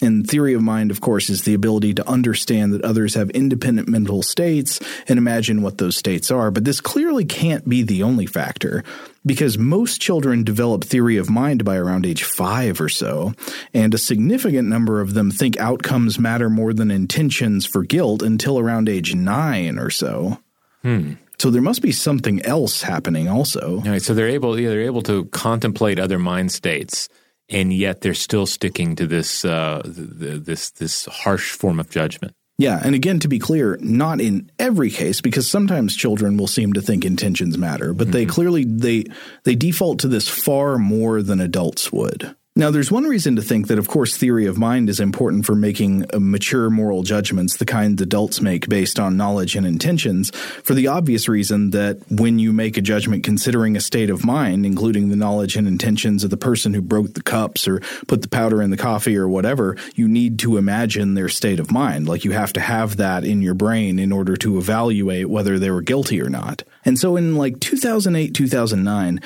And 0.02 0.28
theory 0.28 0.54
of 0.54 0.62
mind, 0.62 0.90
of 0.90 1.00
course, 1.00 1.30
is 1.30 1.44
the 1.44 1.54
ability 1.54 1.94
to 1.94 2.08
understand 2.08 2.72
that 2.72 2.84
others 2.84 3.14
have 3.14 3.30
independent 3.30 3.88
mental 3.88 4.22
states 4.22 4.80
and 5.08 5.18
imagine 5.18 5.62
what 5.62 5.78
those 5.78 5.96
states 5.96 6.30
are. 6.30 6.50
But 6.50 6.64
this 6.64 6.80
clearly 6.80 7.24
can't 7.24 7.68
be 7.68 7.82
the 7.82 8.02
only 8.02 8.26
factor 8.26 8.82
because 9.24 9.56
most 9.56 10.00
children 10.00 10.42
develop 10.42 10.84
theory 10.84 11.16
of 11.16 11.30
mind 11.30 11.64
by 11.64 11.76
around 11.76 12.06
age 12.06 12.24
five 12.24 12.80
or 12.80 12.88
so. 12.88 13.34
And 13.72 13.94
a 13.94 13.98
significant 13.98 14.68
number 14.68 15.00
of 15.00 15.14
them 15.14 15.30
think 15.30 15.58
outcomes 15.58 16.18
matter 16.18 16.50
more 16.50 16.74
than 16.74 16.90
intentions 16.90 17.64
for 17.64 17.84
guilt 17.84 18.22
until 18.22 18.58
around 18.58 18.88
age 18.88 19.14
nine 19.14 19.78
or 19.78 19.90
so. 19.90 20.38
Hmm. 20.82 21.14
So 21.38 21.50
there 21.50 21.62
must 21.62 21.82
be 21.82 21.92
something 21.92 22.42
else 22.42 22.82
happening 22.82 23.28
also. 23.28 23.76
All 23.84 23.90
right. 23.90 24.02
So 24.02 24.14
they're 24.14 24.28
able 24.28 24.58
yeah, 24.58 24.68
they're 24.68 24.82
able 24.82 25.02
to 25.02 25.24
contemplate 25.26 25.98
other 25.98 26.18
mind 26.18 26.52
states, 26.52 27.08
and 27.48 27.72
yet 27.72 28.00
they're 28.00 28.14
still 28.14 28.46
sticking 28.46 28.96
to 28.96 29.06
this 29.06 29.44
uh, 29.44 29.82
th- 29.84 30.18
th- 30.18 30.42
this 30.42 30.70
this 30.70 31.06
harsh 31.06 31.52
form 31.52 31.80
of 31.80 31.90
judgment. 31.90 32.34
Yeah, 32.56 32.80
and 32.84 32.94
again, 32.94 33.18
to 33.18 33.28
be 33.28 33.40
clear, 33.40 33.76
not 33.80 34.20
in 34.20 34.50
every 34.60 34.88
case, 34.88 35.20
because 35.20 35.50
sometimes 35.50 35.96
children 35.96 36.36
will 36.36 36.46
seem 36.46 36.72
to 36.74 36.80
think 36.80 37.04
intentions 37.04 37.58
matter, 37.58 37.92
but 37.92 38.04
mm-hmm. 38.04 38.12
they 38.12 38.26
clearly 38.26 38.64
they 38.64 39.04
they 39.42 39.56
default 39.56 39.98
to 40.00 40.08
this 40.08 40.28
far 40.28 40.78
more 40.78 41.20
than 41.20 41.40
adults 41.40 41.92
would. 41.92 42.36
Now, 42.56 42.70
there's 42.70 42.92
one 42.92 43.02
reason 43.02 43.34
to 43.34 43.42
think 43.42 43.66
that, 43.66 43.80
of 43.80 43.88
course, 43.88 44.16
theory 44.16 44.46
of 44.46 44.56
mind 44.56 44.88
is 44.88 45.00
important 45.00 45.44
for 45.44 45.56
making 45.56 46.04
uh, 46.14 46.20
mature 46.20 46.70
moral 46.70 47.02
judgments, 47.02 47.56
the 47.56 47.64
kind 47.64 48.00
adults 48.00 48.40
make 48.40 48.68
based 48.68 49.00
on 49.00 49.16
knowledge 49.16 49.56
and 49.56 49.66
intentions, 49.66 50.30
for 50.62 50.72
the 50.72 50.86
obvious 50.86 51.28
reason 51.28 51.70
that 51.70 51.98
when 52.08 52.38
you 52.38 52.52
make 52.52 52.76
a 52.76 52.80
judgment 52.80 53.24
considering 53.24 53.76
a 53.76 53.80
state 53.80 54.08
of 54.08 54.24
mind, 54.24 54.64
including 54.64 55.08
the 55.08 55.16
knowledge 55.16 55.56
and 55.56 55.66
intentions 55.66 56.22
of 56.22 56.30
the 56.30 56.36
person 56.36 56.74
who 56.74 56.80
broke 56.80 57.14
the 57.14 57.24
cups 57.24 57.66
or 57.66 57.80
put 58.06 58.22
the 58.22 58.28
powder 58.28 58.62
in 58.62 58.70
the 58.70 58.76
coffee 58.76 59.16
or 59.16 59.26
whatever, 59.26 59.76
you 59.96 60.06
need 60.06 60.38
to 60.38 60.56
imagine 60.56 61.14
their 61.14 61.28
state 61.28 61.58
of 61.58 61.72
mind. 61.72 62.08
Like 62.08 62.24
you 62.24 62.30
have 62.30 62.52
to 62.52 62.60
have 62.60 62.98
that 62.98 63.24
in 63.24 63.42
your 63.42 63.54
brain 63.54 63.98
in 63.98 64.12
order 64.12 64.36
to 64.36 64.58
evaluate 64.58 65.28
whether 65.28 65.58
they 65.58 65.72
were 65.72 65.82
guilty 65.82 66.22
or 66.22 66.30
not. 66.30 66.62
And 66.84 67.00
so 67.00 67.16
in 67.16 67.34
like 67.34 67.58
2008, 67.58 68.32
2009, 68.32 69.20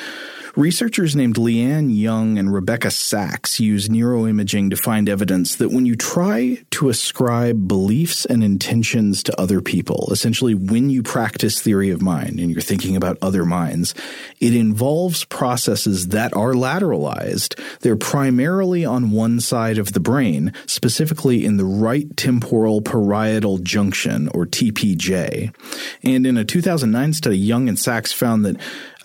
Researchers 0.57 1.15
named 1.15 1.39
Liane 1.39 1.91
Young 1.91 2.39
and 2.39 2.53
Rebecca 2.53 2.91
Saxe 2.91 3.61
use 3.61 3.89
neuroimaging 3.89 4.71
to 4.71 4.77
find 4.77 5.09
evidence 5.09 5.57
that 5.57 5.71
when 5.71 5.87
you 5.87 5.97
try 5.97 6.63
to 6.71 6.89
ascribe 6.89 7.69
beliefs 7.69 8.25
and 8.25 8.43
intentions 8.43 9.23
to 9.25 9.41
other 9.41 9.61
people, 9.61 10.09
essentially 10.11 10.55
when 10.55 10.91
you 10.91 11.03
practice 11.03 11.61
theory 11.61 11.91
of 11.91 12.03
mind 12.03 12.41
and 12.41 12.51
you're 12.51 12.61
thinking 12.61 12.97
about 12.97 13.19
other 13.21 13.45
minds, 13.45 13.95
it 14.41 14.55
involves 14.55 15.25
processes 15.25 16.09
that 16.09 16.35
are 16.35 16.53
lateralized. 16.53 17.59
They're 17.81 17.97
primarily 17.97 18.85
on 18.85 19.11
one 19.11 19.41
side 19.41 19.79
of 19.79 19.93
the 19.93 20.01
brain, 20.01 20.53
specifically 20.67 21.45
in 21.45 21.57
the 21.57 21.65
right 21.65 22.17
temporal 22.17 22.81
parietal 22.81 23.59
junction, 23.59 24.29
or 24.29 24.47
TPJ. 24.47 25.55
And 26.03 26.27
in 26.27 26.37
a 26.37 26.45
2009 26.45 27.13
study, 27.13 27.39
Young 27.39 27.69
and 27.69 27.79
Saxe 27.79 28.13
found 28.13 28.45
that 28.45 28.57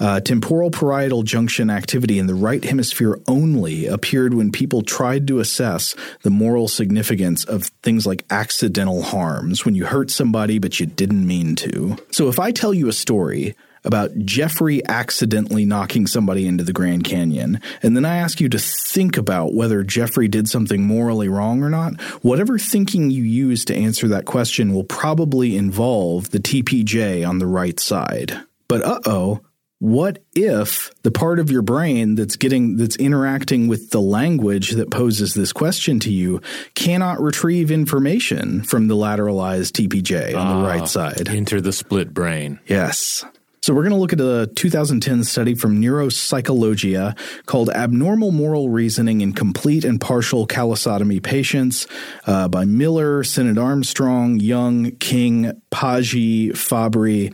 uh, 0.04 0.20
temporal 0.20 0.70
parietal 0.70 1.24
junction 1.24 1.70
activity 1.70 2.20
in 2.20 2.28
the 2.28 2.36
right 2.36 2.66
hemisphere 2.66 3.18
only 3.26 3.88
appeared 3.88 4.34
when 4.34 4.52
people 4.52 4.82
tried 4.82 5.26
to 5.26 5.39
assess 5.39 5.96
the 6.24 6.30
moral 6.30 6.68
significance 6.68 7.46
of 7.46 7.63
things 7.84 8.06
like 8.06 8.26
accidental 8.30 9.02
harms, 9.02 9.63
when 9.63 9.76
you 9.76 9.86
hurt 9.86 10.12
somebody 10.12 10.60
but 10.60 10.78
you 10.78 10.86
didn't 10.86 11.26
mean 11.26 11.56
to. 11.56 11.96
So 12.12 12.28
if 12.28 12.38
I 12.38 12.52
tell 12.52 12.74
you 12.74 12.89
a 12.89 12.94
story 12.94 13.56
about 13.86 14.12
Jeffrey 14.18 14.86
accidentally 14.86 15.66
knocking 15.66 16.06
somebody 16.06 16.48
into 16.48 16.66
the 16.66 16.74
Grand 16.74 17.06
Canyon, 17.06 17.62
and 17.82 17.96
then 17.96 18.04
I 18.04 18.18
ask 18.18 18.42
you 18.42 18.50
to 18.50 18.60
think 18.60 19.16
about 19.16 19.54
whether 19.54 19.84
Jeffrey 19.84 20.28
did 20.28 20.50
something 20.50 20.84
morally 20.84 21.30
wrong 21.30 21.63
or 21.63 21.70
not, 21.70 22.02
whatever 22.24 22.58
thinking 22.58 23.10
you 23.10 23.24
use 23.24 23.63
to 23.66 23.76
answer 23.76 24.10
that 24.10 24.26
question 24.26 24.74
will 24.74 24.84
probably 24.84 25.56
involve 25.56 26.32
the 26.32 26.39
TPJ 26.39 27.26
on 27.26 27.39
the 27.39 27.48
right 27.48 27.80
side. 27.80 28.38
But 28.68 28.84
uh 28.84 29.00
oh, 29.06 29.42
what 29.84 30.24
if 30.34 30.93
the 31.04 31.12
part 31.12 31.39
of 31.39 31.52
your 31.52 31.62
brain 31.62 32.15
that's 32.15 32.38
getting 32.38 32.78
that's 32.78 32.96
interacting 32.96 33.67
with 33.67 33.89
the 33.89 34.00
language 34.00 34.72
that 34.72 34.89
poses 34.89 35.34
this 35.34 35.52
question 35.52 36.00
to 36.00 36.10
you 36.10 36.39
cannot 36.74 37.19
retrieve 37.19 37.69
information 37.69 38.63
from 38.63 38.88
the 38.88 38.96
lateralized 38.96 39.74
TPJ 39.74 40.38
on 40.38 40.62
the 40.62 40.65
right 40.65 40.84
ah, 40.84 40.86
side? 40.86 41.28
Enter 41.28 41.60
the 41.60 41.74
split 41.74 42.13
brain. 42.13 42.62
Yes. 42.65 43.26
So 43.63 43.74
we're 43.74 43.84
going 43.84 43.93
to 43.93 43.98
look 43.98 44.12
at 44.12 44.19
a 44.19 44.52
2010 44.56 45.24
study 45.24 45.56
from 45.56 45.82
Neuropsychologia 45.82 47.17
called 47.46 47.69
"Abnormal 47.69 48.32
Moral 48.32 48.69
Reasoning 48.69 49.22
in 49.22 49.32
Complete 49.32 49.84
and 49.86 50.00
Partial 50.02 50.48
Callosotomy 50.48 51.24
Patients" 51.24 51.88
uh, 52.26 52.50
by 52.50 52.65
Miller, 52.65 53.24
Sinnott-Armstrong, 53.24 54.41
Young, 54.41 54.91
King, 54.91 55.62
Paggi, 55.72 56.52
Fabri. 56.52 57.34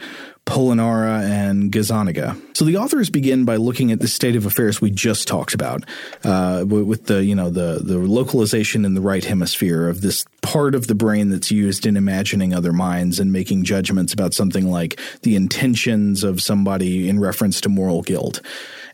Polonara, 0.50 1.22
and 1.22 1.72
Gazzaniga. 1.72 2.36
So 2.60 2.66
the 2.66 2.76
authors 2.76 3.10
begin 3.10 3.46
by 3.46 3.56
looking 3.56 3.90
at 3.94 4.02
the 4.02 4.08
state 4.10 4.36
of 4.36 4.46
affairs 4.46 4.82
we 4.82 4.92
just 4.92 5.30
talked 5.30 5.54
about, 5.54 5.86
uh, 6.26 6.66
with 6.68 7.06
the 7.06 7.24
you 7.24 7.34
know 7.34 7.50
the 7.50 7.80
the 7.82 7.98
localization 7.98 8.84
in 8.84 8.96
the 8.96 9.02
right 9.02 9.24
hemisphere 9.24 9.88
of 9.88 10.02
this 10.02 10.26
part 10.42 10.76
of 10.76 10.88
the 10.88 10.96
brain 10.96 11.30
that's 11.30 11.52
used 11.52 11.86
in 11.86 11.96
imagining 11.96 12.54
other 12.54 12.74
minds 12.74 13.18
and 13.18 13.32
making 13.32 13.64
judgments 13.64 14.12
about 14.12 14.34
something 14.34 14.70
like 14.70 15.00
the 15.22 15.38
intentions 15.38 16.22
of 16.22 16.42
somebody 16.42 17.08
in 17.08 17.18
reference 17.18 17.62
to 17.62 17.70
moral 17.70 18.02
guilt. 18.02 18.42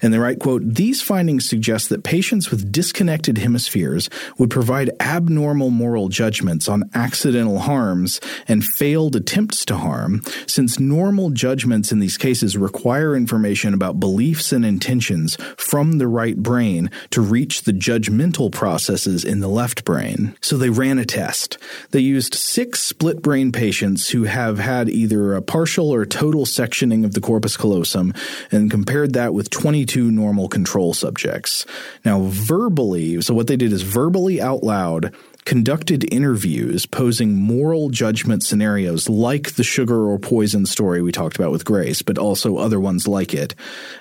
And 0.02 0.14
they 0.14 0.20
write, 0.20 0.40
quote, 0.40 0.62
these 0.64 1.02
findings 1.02 1.50
suggest 1.50 1.90
that 1.90 2.04
patients 2.04 2.52
with 2.52 2.72
disconnected 2.72 3.38
hemispheres 3.38 4.10
would 4.38 4.50
provide 4.50 4.92
abnormal 5.00 5.70
moral 5.70 6.10
judgments 6.10 6.68
on 6.68 6.90
accidental 6.94 7.60
harms 7.60 8.20
and 8.48 8.64
failed 8.64 9.16
attempts 9.16 9.66
to 9.66 9.78
harm, 9.78 10.22
since 10.48 10.80
normal 10.80 11.30
judgments 11.30 11.92
in 11.92 12.00
these 12.00 12.18
cases 12.18 12.58
require 12.58 13.16
information 13.16 13.55
about 13.64 14.00
beliefs 14.00 14.52
and 14.52 14.66
intentions 14.66 15.38
from 15.58 15.98
the 15.98 16.08
right 16.08 16.38
brain 16.38 16.92
to 17.12 17.22
reach 17.22 17.62
the 17.62 17.72
judgmental 17.72 18.52
processes 18.52 19.24
in 19.24 19.40
the 19.40 19.48
left 19.48 19.86
brain. 19.86 20.36
So 20.42 20.58
they 20.58 20.70
ran 20.70 21.00
a 21.00 21.06
test. 21.06 21.58
They 21.92 22.00
used 22.00 22.34
six 22.34 22.82
split 22.82 23.22
brain 23.22 23.52
patients 23.52 24.10
who 24.10 24.24
have 24.24 24.60
had 24.60 24.90
either 24.90 25.34
a 25.34 25.42
partial 25.42 25.94
or 25.94 26.06
total 26.06 26.46
sectioning 26.46 27.06
of 27.06 27.14
the 27.14 27.22
corpus 27.22 27.58
callosum 27.58 28.14
and 28.52 28.70
compared 28.70 29.14
that 29.14 29.34
with 29.34 29.50
22 29.50 30.12
normal 30.12 30.50
control 30.50 30.94
subjects. 30.94 31.66
Now, 32.04 32.22
verbally, 32.24 33.22
so 33.22 33.34
what 33.34 33.48
they 33.48 33.58
did 33.58 33.72
is 33.72 33.82
verbally 33.82 34.42
out 34.42 34.64
loud 34.64 35.14
conducted 35.46 36.12
interviews 36.12 36.86
posing 36.86 37.36
moral 37.36 37.90
judgment 37.90 38.44
scenarios 38.44 39.08
like 39.08 39.54
the 39.56 39.64
sugar 39.64 40.10
or 40.10 40.18
poison 40.18 40.66
story 40.66 41.02
we 41.02 41.12
talked 41.12 41.36
about 41.36 41.52
with 41.52 41.64
Grace, 41.64 42.02
but 42.02 42.18
also 42.18 42.58
other 42.58 42.80
ones 42.80 43.08
like 43.08 43.34
it. 43.34 43.56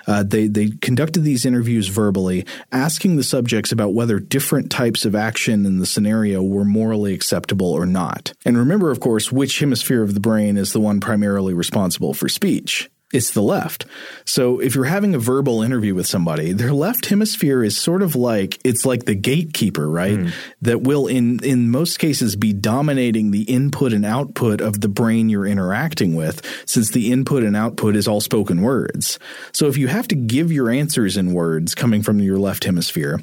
Uh, 0.07 0.23
they 0.23 0.47
they 0.47 0.69
conducted 0.81 1.21
these 1.21 1.45
interviews 1.45 1.87
verbally, 1.87 2.45
asking 2.71 3.15
the 3.15 3.23
subjects 3.23 3.71
about 3.71 3.93
whether 3.93 4.19
different 4.19 4.71
types 4.71 5.05
of 5.05 5.15
action 5.15 5.65
in 5.65 5.79
the 5.79 5.85
scenario 5.85 6.41
were 6.41 6.65
morally 6.65 7.13
acceptable 7.13 7.71
or 7.71 7.85
not. 7.85 8.33
And 8.43 8.57
remember, 8.57 8.91
of 8.91 8.99
course, 8.99 9.31
which 9.31 9.59
hemisphere 9.59 10.03
of 10.03 10.13
the 10.13 10.19
brain 10.19 10.57
is 10.57 10.73
the 10.73 10.81
one 10.81 10.99
primarily 10.99 11.53
responsible 11.53 12.13
for 12.13 12.27
speech 12.27 12.89
it's 13.15 13.31
the 13.31 13.41
left. 13.41 13.85
So 14.25 14.59
if 14.59 14.75
you're 14.75 14.85
having 14.85 15.15
a 15.15 15.19
verbal 15.19 15.61
interview 15.61 15.95
with 15.95 16.05
somebody, 16.05 16.51
their 16.51 16.73
left 16.73 17.05
hemisphere 17.05 17.63
is 17.63 17.77
sort 17.77 18.01
of 18.01 18.15
like 18.15 18.59
it's 18.63 18.85
like 18.85 19.05
the 19.05 19.15
gatekeeper, 19.15 19.89
right? 19.89 20.19
Mm. 20.19 20.33
That 20.61 20.81
will 20.81 21.07
in 21.07 21.43
in 21.43 21.71
most 21.71 21.97
cases 21.97 22.35
be 22.35 22.53
dominating 22.53 23.31
the 23.31 23.43
input 23.43 23.93
and 23.93 24.05
output 24.05 24.61
of 24.61 24.81
the 24.81 24.89
brain 24.89 25.29
you're 25.29 25.45
interacting 25.45 26.15
with 26.15 26.45
since 26.65 26.91
the 26.91 27.11
input 27.11 27.43
and 27.43 27.55
output 27.55 27.95
is 27.95 28.07
all 28.07 28.21
spoken 28.21 28.61
words. 28.61 29.17
So 29.53 29.67
if 29.67 29.77
you 29.77 29.87
have 29.87 30.07
to 30.09 30.15
give 30.15 30.51
your 30.51 30.69
answers 30.69 31.17
in 31.17 31.33
words 31.33 31.73
coming 31.73 32.03
from 32.03 32.19
your 32.19 32.37
left 32.37 32.65
hemisphere 32.65 33.21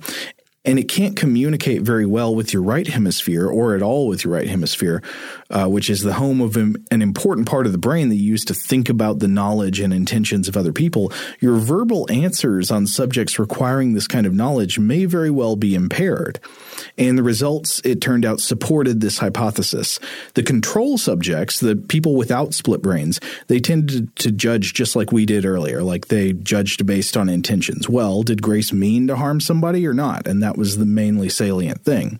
and 0.64 0.78
it 0.78 0.84
can't 0.84 1.16
communicate 1.16 1.82
very 1.82 2.06
well 2.06 2.34
with 2.34 2.52
your 2.52 2.62
right 2.62 2.86
hemisphere 2.86 3.48
or 3.48 3.74
at 3.74 3.82
all 3.82 4.06
with 4.06 4.24
your 4.24 4.32
right 4.32 4.46
hemisphere, 4.46 5.02
uh, 5.52 5.66
which 5.66 5.90
is 5.90 6.00
the 6.00 6.14
home 6.14 6.40
of 6.40 6.56
an 6.56 7.02
important 7.02 7.46
part 7.46 7.66
of 7.66 7.72
the 7.72 7.78
brain 7.78 8.08
that 8.08 8.16
you 8.16 8.30
use 8.32 8.44
to 8.46 8.54
think 8.54 8.88
about 8.88 9.18
the 9.18 9.28
knowledge 9.28 9.80
and 9.80 9.92
intentions 9.92 10.48
of 10.48 10.56
other 10.56 10.72
people. 10.72 11.12
Your 11.40 11.56
verbal 11.56 12.10
answers 12.10 12.70
on 12.70 12.86
subjects 12.86 13.38
requiring 13.38 13.92
this 13.92 14.06
kind 14.06 14.26
of 14.26 14.34
knowledge 14.34 14.78
may 14.78 15.04
very 15.04 15.30
well 15.30 15.56
be 15.56 15.74
impaired. 15.74 16.40
And 16.96 17.18
the 17.18 17.22
results, 17.22 17.80
it 17.84 18.00
turned 18.00 18.24
out, 18.24 18.40
supported 18.40 19.00
this 19.00 19.18
hypothesis. 19.18 19.98
The 20.34 20.42
control 20.42 20.96
subjects, 20.96 21.60
the 21.60 21.76
people 21.76 22.16
without 22.16 22.54
split 22.54 22.80
brains, 22.80 23.20
they 23.48 23.60
tended 23.60 24.14
to 24.16 24.32
judge 24.32 24.72
just 24.72 24.96
like 24.96 25.12
we 25.12 25.26
did 25.26 25.44
earlier, 25.44 25.82
like 25.82 26.08
they 26.08 26.32
judged 26.32 26.86
based 26.86 27.16
on 27.16 27.28
intentions. 27.28 27.88
Well, 27.88 28.22
did 28.22 28.42
Grace 28.42 28.72
mean 28.72 29.06
to 29.08 29.16
harm 29.16 29.40
somebody 29.40 29.86
or 29.86 29.92
not? 29.94 30.26
And 30.26 30.42
that 30.42 30.56
was 30.56 30.78
the 30.78 30.86
mainly 30.86 31.28
salient 31.28 31.82
thing. 31.82 32.18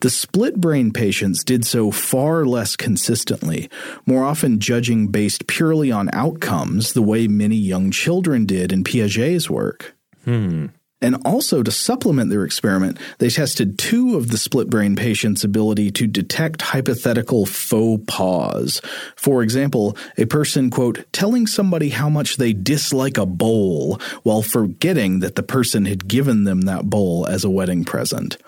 The 0.00 0.10
split 0.10 0.60
brain 0.60 0.92
patients 0.92 1.44
did 1.44 1.64
so 1.64 1.90
far 1.90 2.44
less 2.44 2.63
consistently, 2.76 3.68
more 4.06 4.24
often 4.24 4.58
judging 4.58 5.08
based 5.08 5.46
purely 5.46 5.92
on 5.92 6.10
outcomes, 6.12 6.92
the 6.92 7.02
way 7.02 7.28
many 7.28 7.56
young 7.56 7.90
children 7.90 8.46
did 8.46 8.72
in 8.72 8.84
Piaget's 8.84 9.50
work. 9.50 9.94
Hmm. 10.24 10.66
And 11.04 11.16
also 11.22 11.62
to 11.62 11.70
supplement 11.70 12.30
their 12.30 12.46
experiment, 12.46 12.96
they 13.18 13.28
tested 13.28 13.78
two 13.78 14.16
of 14.16 14.30
the 14.30 14.38
split 14.38 14.70
brain 14.70 14.96
patients' 14.96 15.44
ability 15.44 15.90
to 15.90 16.06
detect 16.06 16.62
hypothetical 16.62 17.44
faux 17.44 18.02
pas. 18.06 18.80
For 19.14 19.42
example, 19.42 19.98
a 20.16 20.24
person, 20.24 20.70
quote, 20.70 21.04
telling 21.12 21.46
somebody 21.46 21.90
how 21.90 22.08
much 22.08 22.38
they 22.38 22.54
dislike 22.54 23.18
a 23.18 23.26
bowl 23.26 24.00
while 24.22 24.40
forgetting 24.40 25.20
that 25.20 25.34
the 25.34 25.42
person 25.42 25.84
had 25.84 26.08
given 26.08 26.44
them 26.44 26.62
that 26.62 26.88
bowl 26.88 27.26
as 27.26 27.44
a 27.44 27.50
wedding 27.50 27.84
present. 27.84 28.38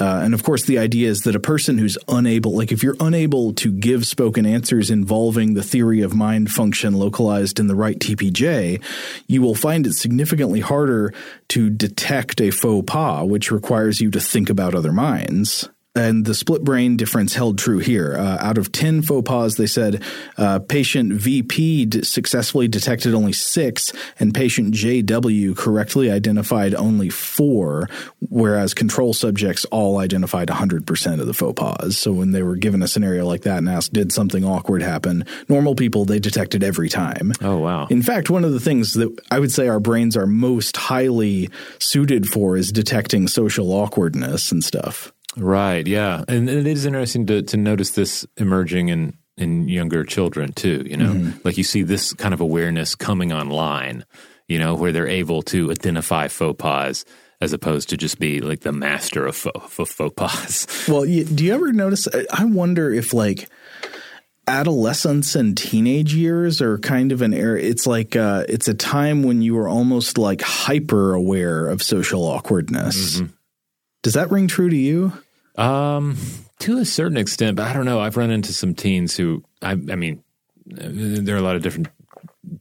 Uh, 0.00 0.22
and 0.24 0.32
of 0.32 0.42
course, 0.42 0.64
the 0.64 0.78
idea 0.78 1.10
is 1.10 1.22
that 1.22 1.36
a 1.36 1.40
person 1.40 1.76
who's 1.76 1.98
unable, 2.08 2.56
like 2.56 2.72
if 2.72 2.82
you're 2.82 2.96
unable 3.00 3.52
to 3.52 3.70
give 3.70 4.06
spoken 4.06 4.46
answers 4.46 4.90
involving 4.90 5.52
the 5.52 5.62
theory 5.62 6.00
of 6.00 6.14
mind 6.14 6.50
function 6.50 6.94
localized 6.94 7.60
in 7.60 7.66
the 7.66 7.74
right 7.74 7.98
TPJ, 7.98 8.82
you 9.26 9.42
will 9.42 9.54
find 9.54 9.86
it 9.86 9.92
significantly 9.92 10.60
harder 10.60 11.12
to 11.48 11.68
detect 11.68 12.40
a 12.40 12.50
faux 12.50 12.90
pas, 12.90 13.26
which 13.26 13.50
requires 13.50 14.00
you 14.00 14.10
to 14.10 14.20
think 14.20 14.48
about 14.48 14.74
other 14.74 14.92
minds. 14.92 15.68
And 15.94 16.24
the 16.24 16.34
split 16.34 16.62
brain 16.62 16.96
difference 16.96 17.34
held 17.34 17.58
true 17.58 17.78
here. 17.78 18.16
Uh, 18.16 18.38
out 18.40 18.58
of 18.58 18.70
10 18.70 19.02
faux 19.02 19.28
pas, 19.28 19.56
they 19.56 19.66
said 19.66 20.02
uh, 20.36 20.60
patient 20.60 21.12
VP 21.12 21.86
d- 21.86 22.02
successfully 22.02 22.68
detected 22.68 23.12
only 23.12 23.32
six, 23.32 23.92
and 24.20 24.32
patient 24.32 24.72
JW 24.72 25.56
correctly 25.56 26.10
identified 26.10 26.74
only 26.76 27.08
four, 27.08 27.88
whereas 28.20 28.72
control 28.72 29.12
subjects 29.12 29.64
all 29.66 29.98
identified 29.98 30.48
100% 30.48 31.20
of 31.20 31.26
the 31.26 31.34
faux 31.34 31.60
pas. 31.60 31.98
So 31.98 32.12
when 32.12 32.30
they 32.30 32.44
were 32.44 32.56
given 32.56 32.82
a 32.82 32.88
scenario 32.88 33.26
like 33.26 33.42
that 33.42 33.58
and 33.58 33.68
asked, 33.68 33.92
did 33.92 34.12
something 34.12 34.44
awkward 34.44 34.82
happen, 34.82 35.24
normal 35.48 35.74
people, 35.74 36.04
they 36.04 36.20
detected 36.20 36.62
every 36.62 36.88
time. 36.88 37.32
Oh, 37.40 37.58
wow. 37.58 37.88
In 37.90 38.02
fact, 38.02 38.30
one 38.30 38.44
of 38.44 38.52
the 38.52 38.60
things 38.60 38.94
that 38.94 39.10
I 39.30 39.40
would 39.40 39.50
say 39.50 39.66
our 39.66 39.80
brains 39.80 40.16
are 40.16 40.26
most 40.26 40.76
highly 40.76 41.50
suited 41.80 42.26
for 42.28 42.56
is 42.56 42.70
detecting 42.70 43.26
social 43.26 43.72
awkwardness 43.72 44.52
and 44.52 44.62
stuff. 44.62 45.12
Right. 45.36 45.86
Yeah, 45.86 46.24
and 46.28 46.48
it 46.48 46.66
is 46.66 46.86
interesting 46.86 47.26
to 47.26 47.42
to 47.42 47.56
notice 47.56 47.90
this 47.90 48.26
emerging 48.36 48.88
in 48.88 49.16
in 49.36 49.68
younger 49.68 50.04
children 50.04 50.52
too. 50.52 50.82
You 50.86 50.96
know, 50.96 51.12
mm-hmm. 51.12 51.38
like 51.44 51.56
you 51.56 51.64
see 51.64 51.82
this 51.82 52.12
kind 52.12 52.34
of 52.34 52.40
awareness 52.40 52.94
coming 52.94 53.32
online. 53.32 54.04
You 54.48 54.58
know, 54.58 54.74
where 54.74 54.90
they're 54.90 55.06
able 55.06 55.42
to 55.42 55.70
identify 55.70 56.26
faux 56.26 56.56
pas 56.58 57.04
as 57.40 57.52
opposed 57.52 57.88
to 57.88 57.96
just 57.96 58.18
be 58.18 58.40
like 58.40 58.60
the 58.60 58.72
master 58.72 59.26
of 59.26 59.36
faux, 59.36 59.92
faux 59.92 60.12
pas. 60.16 60.66
Well, 60.88 61.02
do 61.02 61.44
you 61.44 61.54
ever 61.54 61.72
notice? 61.72 62.08
I 62.32 62.44
wonder 62.44 62.92
if 62.92 63.14
like 63.14 63.48
adolescence 64.46 65.36
and 65.36 65.56
teenage 65.56 66.14
years 66.14 66.60
are 66.60 66.78
kind 66.78 67.12
of 67.12 67.22
an 67.22 67.32
era. 67.32 67.60
It's 67.60 67.86
like 67.86 68.16
uh, 68.16 68.44
it's 68.48 68.68
a 68.68 68.74
time 68.74 69.22
when 69.22 69.40
you 69.40 69.56
are 69.58 69.68
almost 69.68 70.18
like 70.18 70.42
hyper 70.42 71.14
aware 71.14 71.68
of 71.68 71.82
social 71.82 72.24
awkwardness. 72.24 73.20
Mm-hmm. 73.20 73.32
Does 74.02 74.14
that 74.14 74.30
ring 74.30 74.48
true 74.48 74.70
to 74.70 74.76
you? 74.76 75.12
Um, 75.56 76.16
to 76.60 76.78
a 76.78 76.84
certain 76.84 77.16
extent, 77.16 77.56
but 77.56 77.66
I 77.66 77.72
don't 77.72 77.84
know. 77.84 78.00
I've 78.00 78.16
run 78.16 78.30
into 78.30 78.52
some 78.52 78.74
teens 78.74 79.16
who, 79.16 79.42
I, 79.62 79.72
I 79.72 79.74
mean, 79.74 80.22
there 80.66 81.34
are 81.34 81.38
a 81.38 81.42
lot 81.42 81.56
of 81.56 81.62
different 81.62 81.88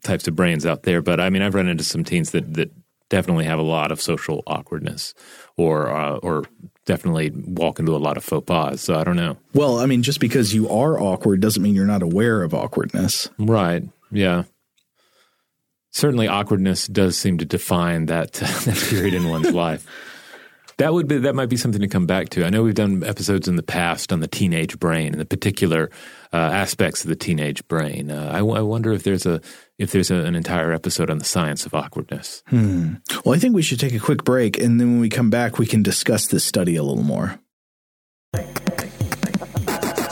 types 0.03 0.27
of 0.27 0.35
brains 0.35 0.65
out 0.65 0.83
there, 0.83 1.01
but 1.01 1.19
I 1.19 1.29
mean, 1.29 1.41
I've 1.41 1.55
run 1.55 1.67
into 1.67 1.83
some 1.83 2.03
teens 2.03 2.31
that 2.31 2.53
that 2.55 2.71
definitely 3.09 3.45
have 3.45 3.59
a 3.59 3.63
lot 3.63 3.91
of 3.91 4.01
social 4.01 4.43
awkwardness, 4.47 5.13
or 5.57 5.89
uh, 5.89 6.17
or 6.17 6.45
definitely 6.85 7.31
walk 7.31 7.79
into 7.79 7.95
a 7.95 7.97
lot 7.97 8.17
of 8.17 8.23
faux 8.23 8.45
pas. 8.45 8.81
So 8.81 8.95
I 8.95 9.03
don't 9.03 9.15
know. 9.15 9.37
Well, 9.53 9.79
I 9.79 9.85
mean, 9.85 10.03
just 10.03 10.19
because 10.19 10.53
you 10.53 10.69
are 10.69 10.99
awkward 10.99 11.41
doesn't 11.41 11.61
mean 11.61 11.75
you're 11.75 11.85
not 11.85 12.01
aware 12.01 12.43
of 12.43 12.53
awkwardness, 12.53 13.29
right? 13.37 13.83
Yeah. 14.11 14.43
Certainly, 15.91 16.27
awkwardness 16.27 16.87
does 16.87 17.17
seem 17.17 17.39
to 17.39 17.45
define 17.45 18.05
that, 18.07 18.33
that 18.33 18.85
period 18.89 19.13
in 19.15 19.27
one's 19.27 19.51
life. 19.53 19.85
That 20.79 20.93
would 20.93 21.09
be 21.09 21.17
that 21.17 21.35
might 21.35 21.49
be 21.49 21.57
something 21.57 21.81
to 21.81 21.89
come 21.89 22.05
back 22.05 22.29
to. 22.29 22.45
I 22.45 22.49
know 22.49 22.63
we've 22.63 22.73
done 22.73 23.03
episodes 23.03 23.49
in 23.49 23.57
the 23.57 23.63
past 23.63 24.13
on 24.13 24.21
the 24.21 24.29
teenage 24.29 24.79
brain 24.79 25.11
and 25.11 25.19
the 25.19 25.25
particular 25.25 25.91
uh, 26.31 26.37
aspects 26.37 27.03
of 27.03 27.09
the 27.09 27.17
teenage 27.17 27.67
brain. 27.67 28.09
Uh, 28.09 28.31
I, 28.33 28.37
I, 28.37 28.61
wonder 28.61 28.93
if 28.93 29.03
there's 29.03 29.25
a 29.25 29.41
if 29.77 29.91
there's 29.91 30.09
a, 30.09 30.15
an 30.15 30.35
entire 30.35 30.71
episode 30.71 31.09
on 31.09 31.17
the 31.17 31.25
science 31.25 31.65
of 31.65 31.73
awkwardness. 31.73 32.43
Hmm. 32.47 32.93
Well, 33.25 33.35
I 33.35 33.39
think 33.39 33.55
we 33.55 33.61
should 33.61 33.81
take 33.81 33.93
a 33.93 33.99
quick 33.99 34.23
break, 34.23 34.57
and 34.57 34.79
then 34.79 34.91
when 34.91 34.99
we 35.01 35.09
come 35.09 35.29
back, 35.29 35.59
we 35.59 35.65
can 35.65 35.83
discuss 35.83 36.27
this 36.27 36.45
study 36.45 36.77
a 36.77 36.83
little 36.83 37.03
more. 37.03 37.37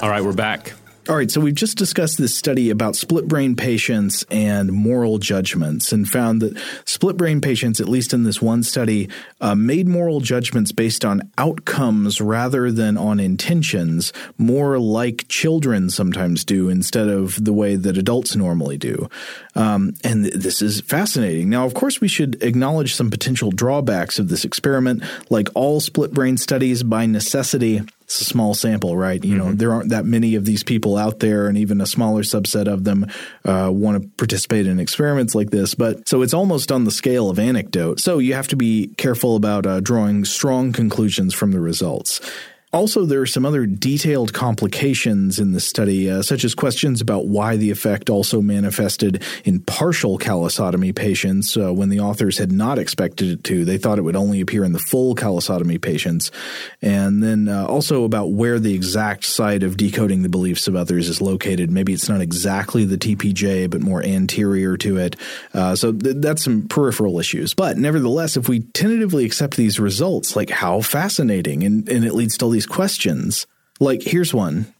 All 0.02 0.10
right, 0.10 0.22
we're 0.22 0.34
back. 0.34 0.74
All 1.10 1.15
right, 1.15 1.32
so 1.32 1.39
we've 1.39 1.56
just 1.56 1.78
discussed 1.78 2.17
this 2.17 2.38
study 2.38 2.70
about 2.70 2.98
split 2.98 3.30
brain 3.30 3.56
patients 3.56 4.26
and 4.30 4.74
moral 4.74 5.20
judgments 5.20 5.93
and 5.93 6.06
found 6.06 6.41
that 6.41 6.62
split 6.84 7.15
brain 7.15 7.39
patients, 7.39 7.80
at 7.80 7.88
least 7.88 8.13
in 8.13 8.24
this 8.24 8.41
one 8.41 8.62
study, 8.62 9.08
uh, 9.39 9.56
made 9.56 9.88
moral 9.88 10.20
judgments 10.20 10.74
based 10.74 11.06
on 11.06 11.32
outcomes 11.38 12.20
rather 12.20 12.74
than 12.74 12.98
on 12.98 13.22
intentions, 13.22 14.12
more 14.38 14.80
like 14.80 15.30
children 15.30 15.89
sometimes 15.89 16.43
do 16.43 16.67
instead 16.67 17.08
of 17.08 17.41
the 17.41 17.54
way 17.54 17.78
that 17.78 17.98
adults 17.98 18.36
normally 18.36 18.78
do. 18.78 19.08
Um, 19.56 19.93
and 20.04 20.26
th- 20.26 20.36
this 20.36 20.62
is 20.62 20.82
fascinating. 20.82 21.50
Now, 21.50 21.65
of 21.65 21.74
course, 21.74 22.02
we 22.02 22.10
should 22.10 22.43
acknowledge 22.43 22.93
some 22.93 23.10
potential 23.10 23.52
drawbacks 23.52 24.20
of 24.20 24.28
this 24.28 24.43
experiment. 24.43 25.04
Like 25.30 25.48
all 25.56 25.80
split 25.80 26.12
brain 26.12 26.36
studies, 26.36 26.84
by 26.84 27.06
necessity, 27.06 27.82
it's 28.08 28.22
a 28.22 28.24
small 28.24 28.54
sample, 28.54 28.96
right? 28.96 29.22
You 29.22 29.36
mm-hmm. 29.36 29.48
know, 29.50 29.54
there 29.54 29.74
aren't 29.74 29.89
that 29.89 30.06
many 30.06 30.36
of 30.36 30.46
these 30.46 30.63
people 30.63 30.96
out 30.96 31.20
there, 31.20 31.50
and 31.50 31.58
even 31.58 31.82
a 31.82 31.86
smaller 31.86 32.24
subset 32.24 32.65
of 32.65 32.86
them 32.86 33.06
uh, 33.43 33.70
want 33.70 34.02
to 34.02 34.10
participate 34.15 34.65
in 34.65 34.80
experiments 34.80 35.36
like 35.36 35.50
this. 35.50 35.76
But 35.76 36.08
so 36.08 36.22
it's 36.22 36.34
almost 36.34 36.72
on 36.72 36.86
the 36.86 36.91
scale 36.91 37.30
of 37.30 37.38
anecdote. 37.38 38.00
So 38.00 38.20
you 38.20 38.34
have 38.34 38.48
to 38.48 38.56
be 38.56 38.93
careful 38.98 39.36
about 39.36 39.65
uh, 39.65 39.82
drawing 39.82 40.24
strong 40.24 40.72
conclusions 40.72 41.34
from 41.34 41.52
the 41.52 41.60
results. 41.60 42.22
Also, 42.78 43.06
there 43.06 43.22
are 43.22 43.26
some 43.26 43.44
other 43.44 43.66
detailed 43.66 44.34
complications 44.34 45.40
in 45.40 45.52
the 45.52 45.60
study, 45.60 46.12
uh, 46.12 46.22
such 46.22 46.44
as 46.44 46.54
questions 46.54 47.02
about 47.02 47.26
why 47.26 47.58
the 47.58 47.72
effect 47.72 48.08
also 48.08 48.40
manifested 48.40 49.24
in 49.44 49.60
partial 49.62 50.20
callosotomy 50.20 50.96
patients 50.96 51.58
uh, 51.58 51.74
when 51.74 51.90
the 51.90 52.00
authors 52.00 52.38
had 52.38 52.52
not 52.52 52.78
expected 52.78 53.30
it 53.30 53.44
to. 53.44 53.66
They 53.66 53.80
thought 53.80 53.98
it 53.98 54.04
would 54.04 54.16
only 54.16 54.42
appear 54.42 54.63
in 54.63 54.74
the 54.74 54.80
full 54.80 55.16
callosotomy 55.16 55.82
patients. 55.82 56.30
And 56.80 57.24
then 57.24 57.48
uh, 57.48 57.66
also 57.66 58.04
about 58.04 58.34
where 58.34 58.60
the 58.60 58.76
exact 58.76 59.26
site 59.26 59.63
of 59.63 59.76
decoding 59.76 60.22
the 60.22 60.30
beliefs 60.30 60.68
of 60.68 60.76
others 60.76 61.10
is 61.10 61.20
located. 61.20 61.72
Maybe 61.72 61.94
it's 61.94 62.08
not 62.08 62.22
exactly 62.22 62.86
the 62.86 63.00
TPJ, 63.00 63.72
but 63.72 63.82
more 63.82 64.04
anterior 64.04 64.78
to 64.78 64.98
it. 64.98 65.16
Uh, 65.52 65.76
so 65.76 65.92
th- 65.92 66.18
that's 66.20 66.44
some 66.44 66.68
peripheral 66.68 67.20
issues. 67.20 67.56
But 67.56 67.80
nevertheless, 67.80 68.38
if 68.38 68.48
we 68.48 68.60
tentatively 68.60 69.26
accept 69.26 69.58
these 69.58 69.80
results, 69.80 70.36
like 70.36 70.52
how 70.52 70.82
fascinating, 70.82 71.63
and, 71.63 71.90
and 71.90 72.06
it 72.06 72.13
leads 72.13 72.38
to 72.38 72.52
these 72.52 72.67
questions. 72.70 73.48
Like, 73.80 74.02
here's 74.02 74.34
one. 74.34 74.74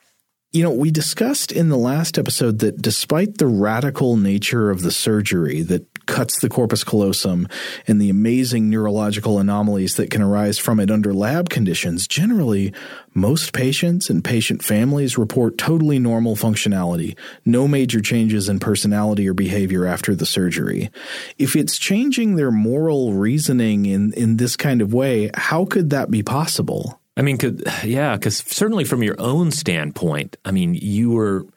You 0.52 0.64
know, 0.64 0.72
we 0.72 0.92
discussed 0.92 1.52
in 1.52 1.70
the 1.70 1.78
last 1.78 2.18
episode 2.18 2.60
that 2.60 2.82
despite 2.82 3.38
the 3.38 3.48
radical 3.48 4.16
nature 4.16 4.70
of 4.70 4.82
the 4.82 4.92
surgery 4.92 5.62
that 5.64 5.86
cuts 6.08 6.40
the 6.40 6.50
corpus 6.50 6.86
callosum 6.86 7.48
and 7.86 8.02
the 8.02 8.10
amazing 8.10 8.70
neurological 8.70 9.40
anomalies 9.40 9.98
that 9.98 10.10
can 10.10 10.22
arise 10.22 10.58
from 10.58 10.80
it 10.80 10.90
under 10.90 11.14
lab 11.14 11.50
conditions, 11.50 12.08
generally, 12.08 12.74
most 13.14 13.54
patients 13.54 14.10
and 14.10 14.24
patient 14.24 14.64
families 14.64 15.18
report 15.18 15.58
totally 15.58 16.00
normal 16.00 16.36
functionality, 16.36 17.16
no 17.46 17.68
major 17.68 18.00
changes 18.00 18.48
in 18.48 18.58
personality 18.58 19.28
or 19.28 19.34
behavior 19.34 19.86
after 19.86 20.16
the 20.16 20.26
surgery. 20.26 20.90
If 21.38 21.56
it's 21.56 21.78
changing 21.78 22.36
their 22.36 22.52
moral 22.52 23.14
reasoning 23.14 23.86
in, 23.86 24.14
in 24.14 24.38
this 24.38 24.56
kind 24.56 24.82
of 24.82 24.94
way, 24.94 25.30
how 25.34 25.66
could 25.66 25.90
that 25.90 26.10
be 26.10 26.24
possible? 26.24 27.02
I 27.18 27.24
mean, 27.24 27.38
could, 27.38 27.64
yeah, 27.84 28.16
because 28.16 28.38
certainly 28.38 28.84
from 28.84 29.04
your 29.04 29.20
own 29.20 29.52
standpoint, 29.52 30.38
I 30.46 30.52
mean, 30.52 30.76
you 30.76 31.12
were 31.12 31.48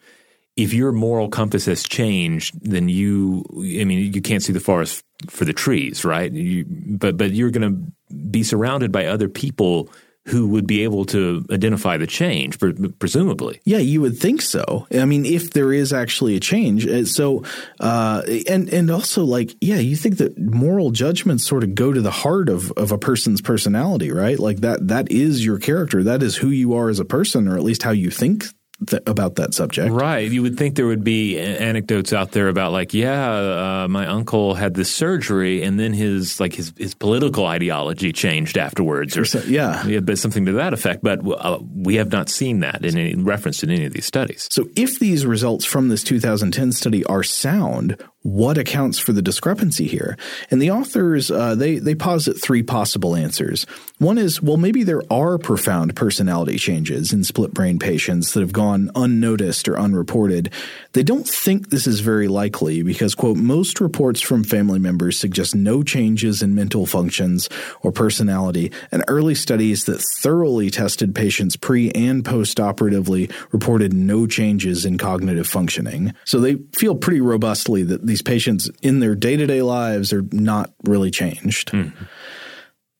if 0.57 0.75
your 0.75 0.92
moral 0.92 1.29
compass 1.29 1.66
has 1.66 1.83
changed, 1.83 2.55
then 2.62 2.88
you, 2.88 3.44
I 3.57 3.85
mean, 3.85 4.12
you 4.12 4.20
can't 4.20 4.42
see 4.42 4.53
the 4.53 4.61
forest 4.61 5.05
for 5.29 5.44
the 5.44 5.53
trees, 5.53 6.05
right? 6.05 6.31
You, 6.31 6.66
but 6.68 7.16
but 7.16 7.33
you're 7.33 7.51
going 7.51 7.94
to 8.09 8.16
be 8.16 8.42
surrounded 8.42 8.90
by 8.90 9.07
other 9.07 9.29
people 9.29 9.90
who 10.26 10.48
would 10.48 10.66
be 10.66 10.83
able 10.85 11.04
to 11.06 11.44
identify 11.50 11.96
the 11.96 12.06
change, 12.06 12.59
presumably. 12.98 13.61
Yeah, 13.64 13.78
you 13.78 14.00
would 14.02 14.18
think 14.18 14.42
so. 14.42 14.87
I 14.92 15.04
mean, 15.04 15.24
if 15.24 15.52
there 15.52 15.72
is 15.72 15.92
actually 15.92 16.37
a 16.37 16.40
change, 16.40 16.87
uh, 16.87 17.04
so 17.04 17.42
uh, 17.80 18.22
and 18.48 18.68
and 18.68 18.90
also 18.90 19.24
like, 19.24 19.54
yeah, 19.61 19.78
you 19.78 19.96
think 19.96 20.18
that 20.18 20.38
moral 20.38 20.90
judgments 20.90 21.46
sort 21.46 21.64
of 21.64 21.74
go 21.74 21.92
to 21.92 22.00
the 22.00 22.11
heart 22.11 22.48
of 22.48 22.70
of 22.72 22.92
a 22.92 22.98
person's 22.98 23.40
personality, 23.40 24.11
right? 24.11 24.38
Like 24.38 24.59
that 24.59 24.88
that 24.88 25.11
is 25.11 25.44
your 25.44 25.59
character, 25.59 26.02
that 26.04 26.22
is 26.22 26.37
who 26.37 26.48
you 26.48 26.74
are 26.74 26.90
as 26.90 27.00
a 27.00 27.04
person, 27.04 27.48
or 27.48 27.56
at 27.56 27.62
least 27.62 27.83
how 27.83 27.92
you 27.92 28.11
think 28.11 28.44
th- 28.87 29.03
about 29.07 29.37
that 29.37 29.55
subject. 29.55 29.90
Right. 29.90 30.31
You 30.31 30.43
would 30.43 30.57
think 30.57 30.77
there 30.77 30.87
would 30.87 31.05
be 31.05 31.38
anecdotes 31.38 32.12
out 32.12 32.33
there 32.33 32.49
about 32.49 32.73
like, 32.73 32.95
yeah, 32.95 33.85
uh, 33.85 33.88
my 33.88 34.07
uncle 34.07 34.55
had 34.55 34.75
this 34.75 34.95
surgery, 34.95 35.62
and 35.62 35.79
then 35.79 35.93
his 35.93 36.40
like 36.40 36.55
his 36.55 36.73
his 36.77 36.95
political 36.95 37.47
ideology 37.47 38.12
changed 38.12 38.57
afterwards, 38.57 39.16
or 39.16 39.25
so, 39.25 39.40
yeah, 39.40 39.87
yeah, 39.87 40.01
but 40.01 40.19
something 40.19 40.47
to 40.47 40.53
that 40.53 40.73
effect. 40.73 41.03
But 41.03 41.21
uh, 41.27 41.59
we 41.75 41.97
have 41.97 42.12
not 42.12 42.29
seen 42.29 42.61
that 42.61 42.85
in 42.85 42.97
any 42.97 43.14
reference 43.14 43.62
in 43.62 43.71
any 43.71 43.85
of 43.85 43.93
these 43.93 44.07
studies. 44.07 44.49
So, 44.51 44.69
if 44.77 44.99
these 44.99 45.27
results 45.27 45.64
from 45.64 45.88
this 45.88 46.03
2010 46.05 46.73
study 46.73 47.05
are 47.05 47.23
sound, 47.23 48.03
what 48.22 48.59
accounts 48.59 48.98
for 48.98 49.12
the 49.12 49.22
discrepancy 49.22 49.87
here? 49.87 50.16
And 50.50 50.61
the 50.61 50.70
authors 50.70 51.30
uh, 51.30 51.54
they 51.54 51.78
they 51.78 51.94
posit 51.94 52.40
three 52.40 52.62
possible 52.62 53.16
answers. 53.16 53.64
One 53.98 54.18
is, 54.18 54.42
well, 54.42 54.56
maybe 54.56 54.83
there 54.83 55.02
are 55.11 55.38
profound 55.38 55.96
personality 55.96 56.56
changes 56.59 57.12
in 57.12 57.24
split 57.24 57.54
brain 57.54 57.78
patients 57.78 58.33
that 58.33 58.40
have 58.40 58.52
gone 58.52 58.90
unnoticed 58.94 59.68
or 59.68 59.78
unreported. 59.78 60.50
They 60.92 61.02
don't 61.02 61.26
think 61.26 61.70
this 61.70 61.87
is 61.87 62.00
very 62.00 62.28
likely 62.28 62.83
because, 62.83 63.14
quote, 63.14 63.37
most 63.37 63.80
reports 63.80 64.20
from 64.20 64.44
family 64.44 64.78
members 64.78 65.18
suggest 65.18 65.54
no 65.54 65.83
changes 65.83 66.42
in 66.42 66.54
mental 66.54 66.87
functions 66.87 67.48
or 67.83 67.92
personality, 67.92 68.72
and 68.92 69.04
early 69.09 69.35
studies 69.35 69.85
that 69.85 70.00
thoroughly 70.00 70.70
tested 70.70 71.14
patients 71.14 71.56
pre 71.56 71.90
and 71.92 72.24
post 72.24 72.61
operatively 72.61 73.30
reported 73.50 73.92
no 73.92 74.26
changes 74.26 74.85
in 74.85 74.98
cognitive 74.98 75.46
functioning. 75.46 76.12
So 76.24 76.40
they 76.40 76.56
feel 76.72 76.94
pretty 76.94 77.20
robustly 77.20 77.83
that 77.85 78.06
these 78.11 78.23
patients 78.23 78.70
in 78.83 79.01
their 79.01 79.14
day 79.14 79.37
to 79.37 79.46
day 79.46 79.62
lives 79.62 80.12
are 80.12 80.25
not 80.33 80.73
really 80.85 81.11
changed. 81.11 81.73
Mm. 81.73 81.92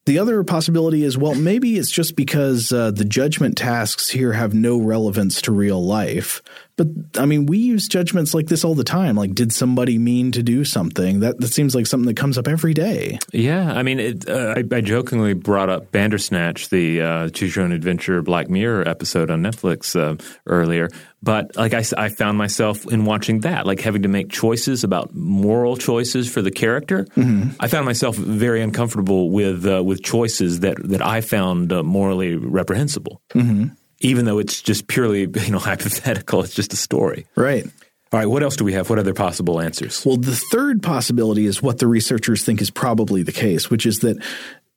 The 0.07 0.19
other 0.19 0.43
possibility 0.45 1.05
is 1.05 1.19
well, 1.19 1.35
maybe 1.35 1.77
it's 1.77 1.91
just 1.91 2.17
because 2.17 2.73
uh, 2.73 2.91
the 2.91 3.05
judgment 3.05 3.59
tasks 3.59 4.09
here 4.09 4.33
have 4.33 4.55
no 4.55 4.81
relevance 4.81 5.43
to 5.43 5.53
real 5.53 5.85
life. 5.85 6.41
But 6.81 7.21
I 7.21 7.27
mean, 7.27 7.45
we 7.45 7.59
use 7.59 7.89
judgments 7.89 8.33
like 8.33 8.47
this 8.47 8.65
all 8.65 8.75
the 8.75 8.85
time. 8.85 9.15
Like, 9.15 9.35
did 9.35 9.53
somebody 9.53 9.99
mean 9.99 10.33
to 10.33 10.43
do 10.43 10.65
something? 10.65 11.21
That 11.21 11.39
that 11.39 11.49
seems 11.49 11.75
like 11.75 11.87
something 11.87 12.07
that 12.07 12.17
comes 12.17 12.39
up 12.39 12.49
every 12.49 12.73
day. 12.73 13.19
Yeah, 13.35 13.71
I 13.71 13.83
mean, 13.83 14.01
it, 14.01 14.27
uh, 14.27 14.55
I, 14.57 14.65
I, 14.75 14.81
jokingly 14.81 15.35
brought 15.35 15.69
up 15.69 15.93
Bandersnatch, 15.93 16.71
the 16.71 17.03
uh, 17.03 17.29
Choose 17.29 17.55
Your 17.55 17.67
Own 17.67 17.73
Adventure 17.73 18.23
Black 18.23 18.49
Mirror 18.49 18.89
episode 18.89 19.31
on 19.31 19.43
Netflix 19.43 19.95
uh, 19.95 20.17
earlier. 20.47 20.89
But 21.23 21.55
like 21.55 21.75
I, 21.75 21.85
I 21.99 22.09
found 22.09 22.39
myself 22.39 22.91
in 22.91 23.05
watching 23.05 23.41
that, 23.41 23.67
like 23.67 23.81
having 23.81 24.05
to 24.05 24.09
make 24.09 24.31
choices 24.31 24.83
about 24.83 25.15
moral 25.15 25.77
choices 25.77 26.33
for 26.33 26.41
the 26.41 26.51
character. 26.51 27.05
Mm-hmm. 27.15 27.61
I 27.61 27.69
found 27.69 27.85
myself 27.85 28.17
very 28.17 28.63
uncomfortable 28.63 29.29
with 29.29 29.67
uh, 29.67 29.85
with 29.85 30.03
choices 30.03 30.61
that 30.61 30.79
that 30.89 31.05
I 31.05 31.21
found 31.21 31.75
uh, 31.75 31.83
morally 31.83 32.37
reprehensible. 32.37 33.21
Mm-hmm 33.35 33.75
even 34.01 34.25
though 34.25 34.39
it's 34.39 34.61
just 34.63 34.87
purely 34.87 35.21
you 35.35 35.51
know 35.51 35.59
hypothetical. 35.59 36.43
It's 36.43 36.55
just 36.55 36.73
a 36.73 36.77
story. 36.77 37.27
Right. 37.37 37.67
All 38.13 38.19
right, 38.19 38.27
what 38.27 38.43
else 38.43 38.57
do 38.57 38.65
we 38.65 38.73
have? 38.73 38.91
What 38.91 38.99
other 38.99 39.15
possible 39.15 39.61
answers? 39.61 40.05
Well, 40.05 40.17
the 40.17 40.35
third 40.51 40.83
possibility 40.83 41.47
is 41.47 41.63
what 41.63 41.79
the 41.79 41.87
researchers 41.87 42.45
think 42.45 42.61
is 42.61 42.69
probably 42.69 43.23
the 43.23 43.31
case, 43.31 43.71
which 43.71 43.87
is 43.87 44.01
that 44.01 44.21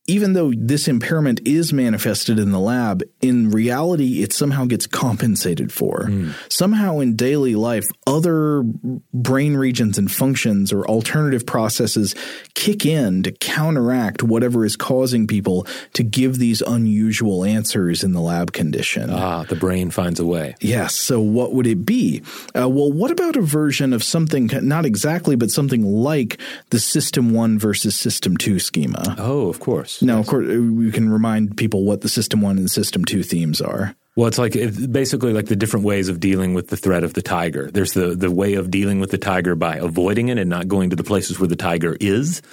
even 0.06 0.34
though 0.34 0.52
this 0.56 0.90
impairment 0.90 1.40
is 1.46 1.72
manifested 1.72 2.38
in 2.38 2.52
the 2.52 2.60
lab, 2.60 3.04
in 3.22 3.52
reality, 3.52 4.22
it 4.22 4.34
somehow 4.34 4.66
gets 4.66 4.86
compensated 4.86 5.72
for. 5.72 6.08
Mm. 6.10 6.34
Somehow 6.52 7.00
in 7.00 7.16
daily 7.16 7.56
life, 7.56 7.88
other 8.06 8.64
brain 9.14 9.56
regions 9.56 9.98
and 9.98 10.12
functions 10.12 10.74
or 10.74 10.86
alternative 10.86 11.46
processes 11.46 12.16
kick 12.54 12.86
in 12.86 13.24
to 13.24 13.32
counteract 13.32 14.24
whatever 14.24 14.66
is 14.66 14.76
causing 14.76 15.26
people 15.26 15.66
to 15.94 16.04
give 16.04 16.38
these 16.38 16.62
unusual 16.62 17.46
answers 17.46 18.04
in 18.04 18.12
the 18.12 18.22
lab 18.22 18.52
condition. 18.52 19.10
Ah, 19.10 19.44
the 19.44 19.56
brain 19.56 19.90
finds 19.90 20.20
a 20.20 20.26
way. 20.26 20.56
Yes. 20.60 20.96
So 20.96 21.22
what 21.22 21.54
would 21.54 21.68
it 21.68 21.86
be? 21.86 22.24
Uh, 22.54 22.68
well, 22.68 22.92
what 22.92 23.12
about 23.12 23.38
a 23.38 23.42
version 23.42 23.94
of 23.94 24.04
something, 24.04 24.50
not 24.64 24.86
exactly, 24.86 25.38
but 25.38 25.50
something 25.50 25.84
like 25.84 26.42
the 26.72 26.80
System 26.80 27.32
1 27.32 27.58
versus 27.58 27.98
System 27.98 28.36
2 28.36 28.60
schema? 28.60 29.16
Oh, 29.18 29.48
of 29.48 29.62
course. 29.62 29.93
Now, 30.02 30.18
yes. 30.18 30.26
of 30.26 30.30
course, 30.32 30.48
we 30.48 30.92
can 30.92 31.10
remind 31.10 31.58
people 31.58 31.84
what 31.84 32.02
the 32.02 32.10
System 32.10 32.42
1 32.42 32.58
and 32.58 32.72
System 32.72 33.06
2 33.06 33.24
themes 33.24 33.62
are. 33.62 33.96
Well, 34.16 34.28
it's 34.28 34.38
like 34.38 34.56
it's 34.56 34.86
basically 34.86 35.34
like 35.34 35.48
the 35.48 35.56
different 35.56 35.86
ways 35.88 36.08
of 36.08 36.20
dealing 36.20 36.54
with 36.54 36.68
the 36.68 36.78
threat 36.78 37.04
of 37.04 37.16
the 37.16 37.24
tiger. 37.24 37.72
There's 37.72 37.94
the 37.94 38.16
the 38.16 38.30
way 38.30 38.54
of 38.54 38.70
dealing 38.70 39.00
with 39.00 39.10
the 39.10 39.18
tiger 39.18 39.56
by 39.56 39.78
avoiding 39.78 40.28
it 40.28 40.38
and 40.38 40.50
not 40.50 40.68
going 40.68 40.92
to 40.92 40.96
the 40.96 41.04
places 41.04 41.40
where 41.40 41.48
the 41.48 41.56
tiger 41.56 41.98
is, 42.00 42.44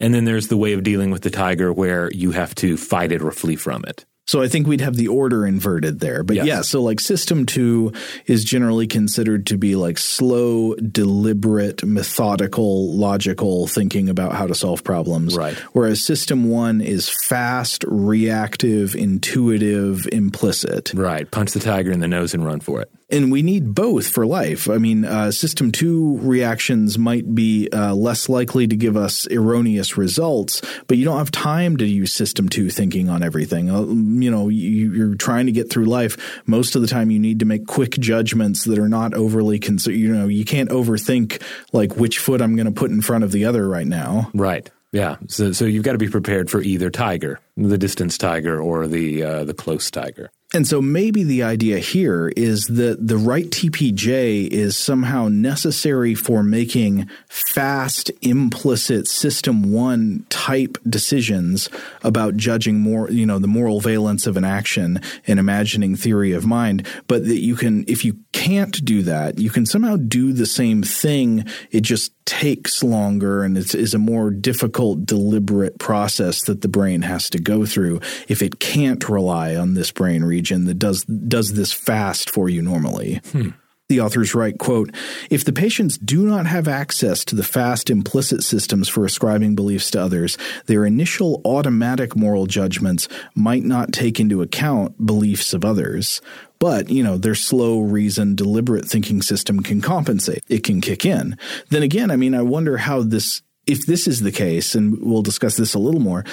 and 0.00 0.14
then 0.14 0.24
there's 0.24 0.48
the 0.48 0.56
way 0.56 0.72
of 0.72 0.82
dealing 0.82 1.10
with 1.10 1.20
the 1.20 1.30
tiger 1.30 1.74
where 1.74 2.10
you 2.12 2.30
have 2.30 2.54
to 2.56 2.78
fight 2.78 3.12
it 3.12 3.20
or 3.20 3.32
flee 3.32 3.56
from 3.56 3.84
it. 3.84 4.06
So 4.26 4.40
I 4.40 4.48
think 4.48 4.66
we'd 4.66 4.80
have 4.80 4.94
the 4.94 5.08
order 5.08 5.44
inverted 5.44 5.98
there. 5.98 6.22
But 6.22 6.36
yes. 6.36 6.46
yeah, 6.46 6.60
so 6.60 6.82
like 6.82 7.00
system 7.00 7.46
two 7.46 7.92
is 8.26 8.44
generally 8.44 8.86
considered 8.86 9.46
to 9.46 9.58
be 9.58 9.74
like 9.74 9.98
slow, 9.98 10.74
deliberate, 10.76 11.84
methodical, 11.84 12.94
logical 12.94 13.66
thinking 13.66 14.08
about 14.08 14.32
how 14.32 14.46
to 14.46 14.54
solve 14.54 14.84
problems. 14.84 15.36
Right. 15.36 15.56
Whereas 15.72 16.04
system 16.04 16.48
one 16.48 16.80
is 16.80 17.08
fast, 17.08 17.84
reactive, 17.88 18.94
intuitive, 18.94 20.06
implicit. 20.12 20.92
Right. 20.94 21.28
Punch 21.28 21.52
the 21.52 21.60
tiger 21.60 21.90
in 21.90 22.00
the 22.00 22.08
nose 22.08 22.32
and 22.32 22.44
run 22.44 22.60
for 22.60 22.80
it 22.80 22.90
and 23.10 23.32
we 23.32 23.42
need 23.42 23.74
both 23.74 24.08
for 24.08 24.26
life. 24.26 24.68
I 24.68 24.78
mean, 24.78 25.04
uh, 25.04 25.30
system 25.30 25.72
two 25.72 26.18
reactions 26.18 26.98
might 26.98 27.34
be 27.34 27.68
uh, 27.72 27.94
less 27.94 28.28
likely 28.28 28.66
to 28.66 28.76
give 28.76 28.96
us 28.96 29.26
erroneous 29.30 29.96
results, 29.96 30.62
but 30.86 30.96
you 30.96 31.04
don't 31.04 31.18
have 31.18 31.30
time 31.30 31.76
to 31.78 31.86
use 31.86 32.12
system 32.12 32.48
two 32.48 32.70
thinking 32.70 33.08
on 33.08 33.22
everything. 33.22 33.70
Uh, 33.70 33.82
you 33.82 34.30
know, 34.30 34.48
you, 34.48 35.12
are 35.12 35.14
trying 35.16 35.46
to 35.46 35.52
get 35.52 35.70
through 35.70 35.86
life. 35.86 36.40
Most 36.46 36.76
of 36.76 36.82
the 36.82 36.88
time, 36.88 37.10
you 37.10 37.18
need 37.18 37.40
to 37.40 37.44
make 37.44 37.66
quick 37.66 37.92
judgments 37.92 38.64
that 38.64 38.78
are 38.78 38.88
not 38.88 39.14
overly 39.14 39.58
concerned. 39.58 39.96
You 39.96 40.14
know, 40.14 40.28
you 40.28 40.44
can't 40.44 40.70
overthink 40.70 41.42
like 41.72 41.96
which 41.96 42.18
foot 42.18 42.40
I'm 42.40 42.56
going 42.56 42.66
to 42.66 42.72
put 42.72 42.90
in 42.90 43.02
front 43.02 43.24
of 43.24 43.32
the 43.32 43.44
other 43.44 43.68
right 43.68 43.86
now. 43.86 44.30
Right. 44.34 44.70
Yeah, 44.92 45.16
so 45.28 45.52
so 45.52 45.66
you've 45.66 45.84
got 45.84 45.92
to 45.92 45.98
be 45.98 46.08
prepared 46.08 46.50
for 46.50 46.60
either 46.60 46.90
tiger, 46.90 47.38
the 47.56 47.78
distance 47.78 48.18
tiger 48.18 48.60
or 48.60 48.88
the 48.88 49.22
uh, 49.22 49.44
the 49.44 49.54
close 49.54 49.88
tiger. 49.88 50.32
And 50.52 50.66
so 50.66 50.82
maybe 50.82 51.22
the 51.22 51.44
idea 51.44 51.78
here 51.78 52.32
is 52.36 52.66
that 52.66 53.06
the 53.06 53.16
right 53.16 53.48
TPJ 53.48 54.48
is 54.48 54.76
somehow 54.76 55.28
necessary 55.28 56.16
for 56.16 56.42
making 56.42 57.08
fast, 57.28 58.10
implicit 58.20 59.06
system 59.06 59.70
one 59.70 60.26
type 60.28 60.76
decisions 60.88 61.68
about 62.02 62.36
judging 62.36 62.80
more, 62.80 63.08
you 63.10 63.24
know, 63.24 63.38
the 63.38 63.46
moral 63.46 63.80
valence 63.80 64.26
of 64.26 64.36
an 64.36 64.44
action 64.44 65.00
and 65.24 65.38
imagining 65.38 65.94
theory 65.94 66.32
of 66.32 66.44
mind. 66.44 66.84
But 67.06 67.26
that 67.26 67.40
you 67.40 67.54
can, 67.54 67.84
if 67.86 68.04
you 68.04 68.18
can't 68.32 68.84
do 68.84 69.02
that, 69.02 69.38
you 69.38 69.50
can 69.50 69.66
somehow 69.66 69.96
do 69.96 70.32
the 70.32 70.46
same 70.46 70.82
thing. 70.82 71.46
It 71.70 71.82
just 71.82 72.12
takes 72.26 72.82
longer 72.82 73.42
and 73.42 73.56
it's 73.56 73.74
is 73.74 73.94
a 73.94 73.98
more 73.98 74.30
difficult, 74.30 75.04
deliberate 75.04 75.78
process 75.78 76.42
that 76.42 76.60
the 76.60 76.68
brain 76.68 77.02
has 77.02 77.30
to 77.30 77.38
go 77.38 77.66
through 77.66 78.00
if 78.28 78.42
it 78.42 78.58
can't 78.60 79.08
rely 79.08 79.56
on 79.56 79.74
this 79.74 79.90
brain 79.90 80.22
region 80.22 80.40
region 80.40 80.64
that 80.64 80.78
does 80.78 81.04
does 81.04 81.52
this 81.52 81.72
fast 81.72 82.30
for 82.30 82.48
you 82.48 82.62
normally. 82.62 83.20
Hmm. 83.32 83.50
The 83.90 84.00
authors 84.00 84.36
write, 84.36 84.58
quote, 84.58 84.94
if 85.30 85.44
the 85.44 85.52
patients 85.52 85.98
do 85.98 86.24
not 86.24 86.46
have 86.46 86.68
access 86.68 87.24
to 87.24 87.34
the 87.34 87.42
fast 87.42 87.90
implicit 87.90 88.44
systems 88.44 88.88
for 88.88 89.04
ascribing 89.04 89.56
beliefs 89.56 89.90
to 89.90 90.00
others, 90.00 90.38
their 90.66 90.86
initial 90.86 91.42
automatic 91.44 92.14
moral 92.14 92.46
judgments 92.46 93.08
might 93.34 93.64
not 93.64 93.92
take 93.92 94.20
into 94.20 94.42
account 94.42 95.04
beliefs 95.04 95.52
of 95.54 95.64
others. 95.64 96.22
But, 96.60 96.88
you 96.88 97.02
know, 97.02 97.18
their 97.18 97.34
slow, 97.34 97.80
reason, 97.80 98.36
deliberate 98.36 98.84
thinking 98.84 99.22
system 99.22 99.58
can 99.60 99.80
compensate. 99.80 100.44
It 100.48 100.62
can 100.62 100.80
kick 100.80 101.04
in. 101.04 101.36
Then 101.70 101.82
again, 101.82 102.12
I 102.12 102.16
mean, 102.16 102.36
I 102.36 102.42
wonder 102.42 102.76
how 102.76 103.02
this 103.02 103.42
if 103.66 103.86
this 103.86 104.06
is 104.06 104.20
the 104.20 104.32
case, 104.32 104.76
and 104.76 104.98
we'll 105.00 105.22
discuss 105.22 105.56
this 105.56 105.74
a 105.74 105.80
little 105.80 106.00
more, 106.00 106.24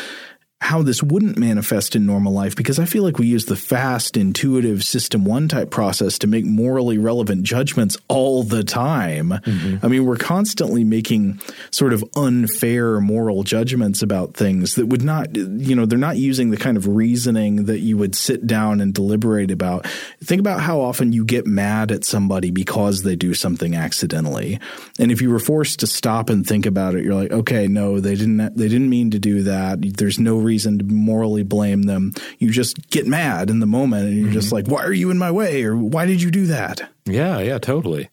how 0.60 0.82
this 0.82 1.04
wouldn't 1.04 1.38
manifest 1.38 1.96
in 1.96 2.06
normal 2.06 2.34
life 2.34 2.56
because 2.56 2.80
I 2.80 2.86
feel 2.86 3.04
like 3.04 3.20
we 3.20 3.28
use 3.28 3.46
the 3.46 3.56
fast, 3.56 4.18
intuitive 4.18 4.84
system 4.84 5.24
one 5.24 5.48
type 5.48 5.70
process 5.70 6.18
to 6.20 6.28
make 6.28 6.46
morally 6.46 6.98
relevant 6.98 7.44
judgments 7.44 7.96
all 8.08 8.42
the 8.42 8.64
time. 8.64 9.30
Mm-hmm. 9.30 9.86
I 9.86 9.88
mean, 9.88 10.06
we're 10.06 10.18
constantly 10.18 10.84
making 10.84 11.40
sort 11.70 11.94
of 11.94 12.04
unfair 12.16 13.00
moral 13.00 13.44
judgments 13.44 14.02
about 14.02 14.34
things 14.34 14.76
that 14.76 14.88
would 14.88 15.04
not, 15.04 15.36
you 15.36 15.76
know, 15.76 15.86
they're 15.86 16.00
not 16.00 16.18
using 16.18 16.50
the 16.50 16.58
kind 16.58 16.76
of 16.76 16.88
reasoning 16.88 17.66
that 17.66 17.80
you 17.80 17.96
would 17.96 18.16
sit 18.16 18.48
down 18.48 18.82
and 18.82 18.96
deliberate 18.96 19.52
about. 19.52 19.86
Think 20.24 20.40
about 20.40 20.62
how 20.62 20.82
often 20.82 21.14
you 21.14 21.24
get 21.24 21.46
mad 21.46 21.92
at 21.92 22.04
somebody 22.04 22.50
because 22.50 23.04
they 23.04 23.16
do 23.16 23.36
something 23.36 23.76
accidentally. 23.76 24.60
And 24.98 25.12
if 25.12 25.22
you 25.22 25.30
were 25.30 25.40
forced 25.40 25.82
to 25.82 25.88
stop 25.88 26.32
and 26.32 26.46
think 26.46 26.66
about 26.66 26.96
it, 26.96 27.06
you're 27.06 27.14
like, 27.14 27.32
okay, 27.32 27.68
no, 27.68 28.00
they 28.00 28.16
didn't, 28.16 28.58
they 28.58 28.68
didn't 28.68 28.90
mean 28.90 29.12
to 29.12 29.20
do 29.20 29.44
that. 29.44 29.82
There's 29.98 30.20
no 30.20 30.47
reason 30.48 30.80
to 30.80 30.86
morally 30.86 31.44
blame 31.44 31.84
them. 31.84 32.14
You 32.40 32.50
just 32.50 32.90
get 32.90 33.06
mad 33.06 33.50
in 33.50 33.60
the 33.60 33.66
moment 33.66 34.08
and 34.08 34.16
you're 34.16 34.26
mm-hmm. 34.26 34.34
just 34.34 34.52
like, 34.52 34.68
why 34.68 34.84
are 34.84 34.94
you 34.94 35.12
in 35.12 35.18
my 35.18 35.32
way? 35.32 35.64
Or 35.64 35.76
why 35.76 36.06
did 36.06 36.22
you 36.22 36.32
do 36.32 36.48
that? 36.48 36.90
Yeah, 37.06 37.40
yeah, 37.40 37.60
totally. 37.60 38.10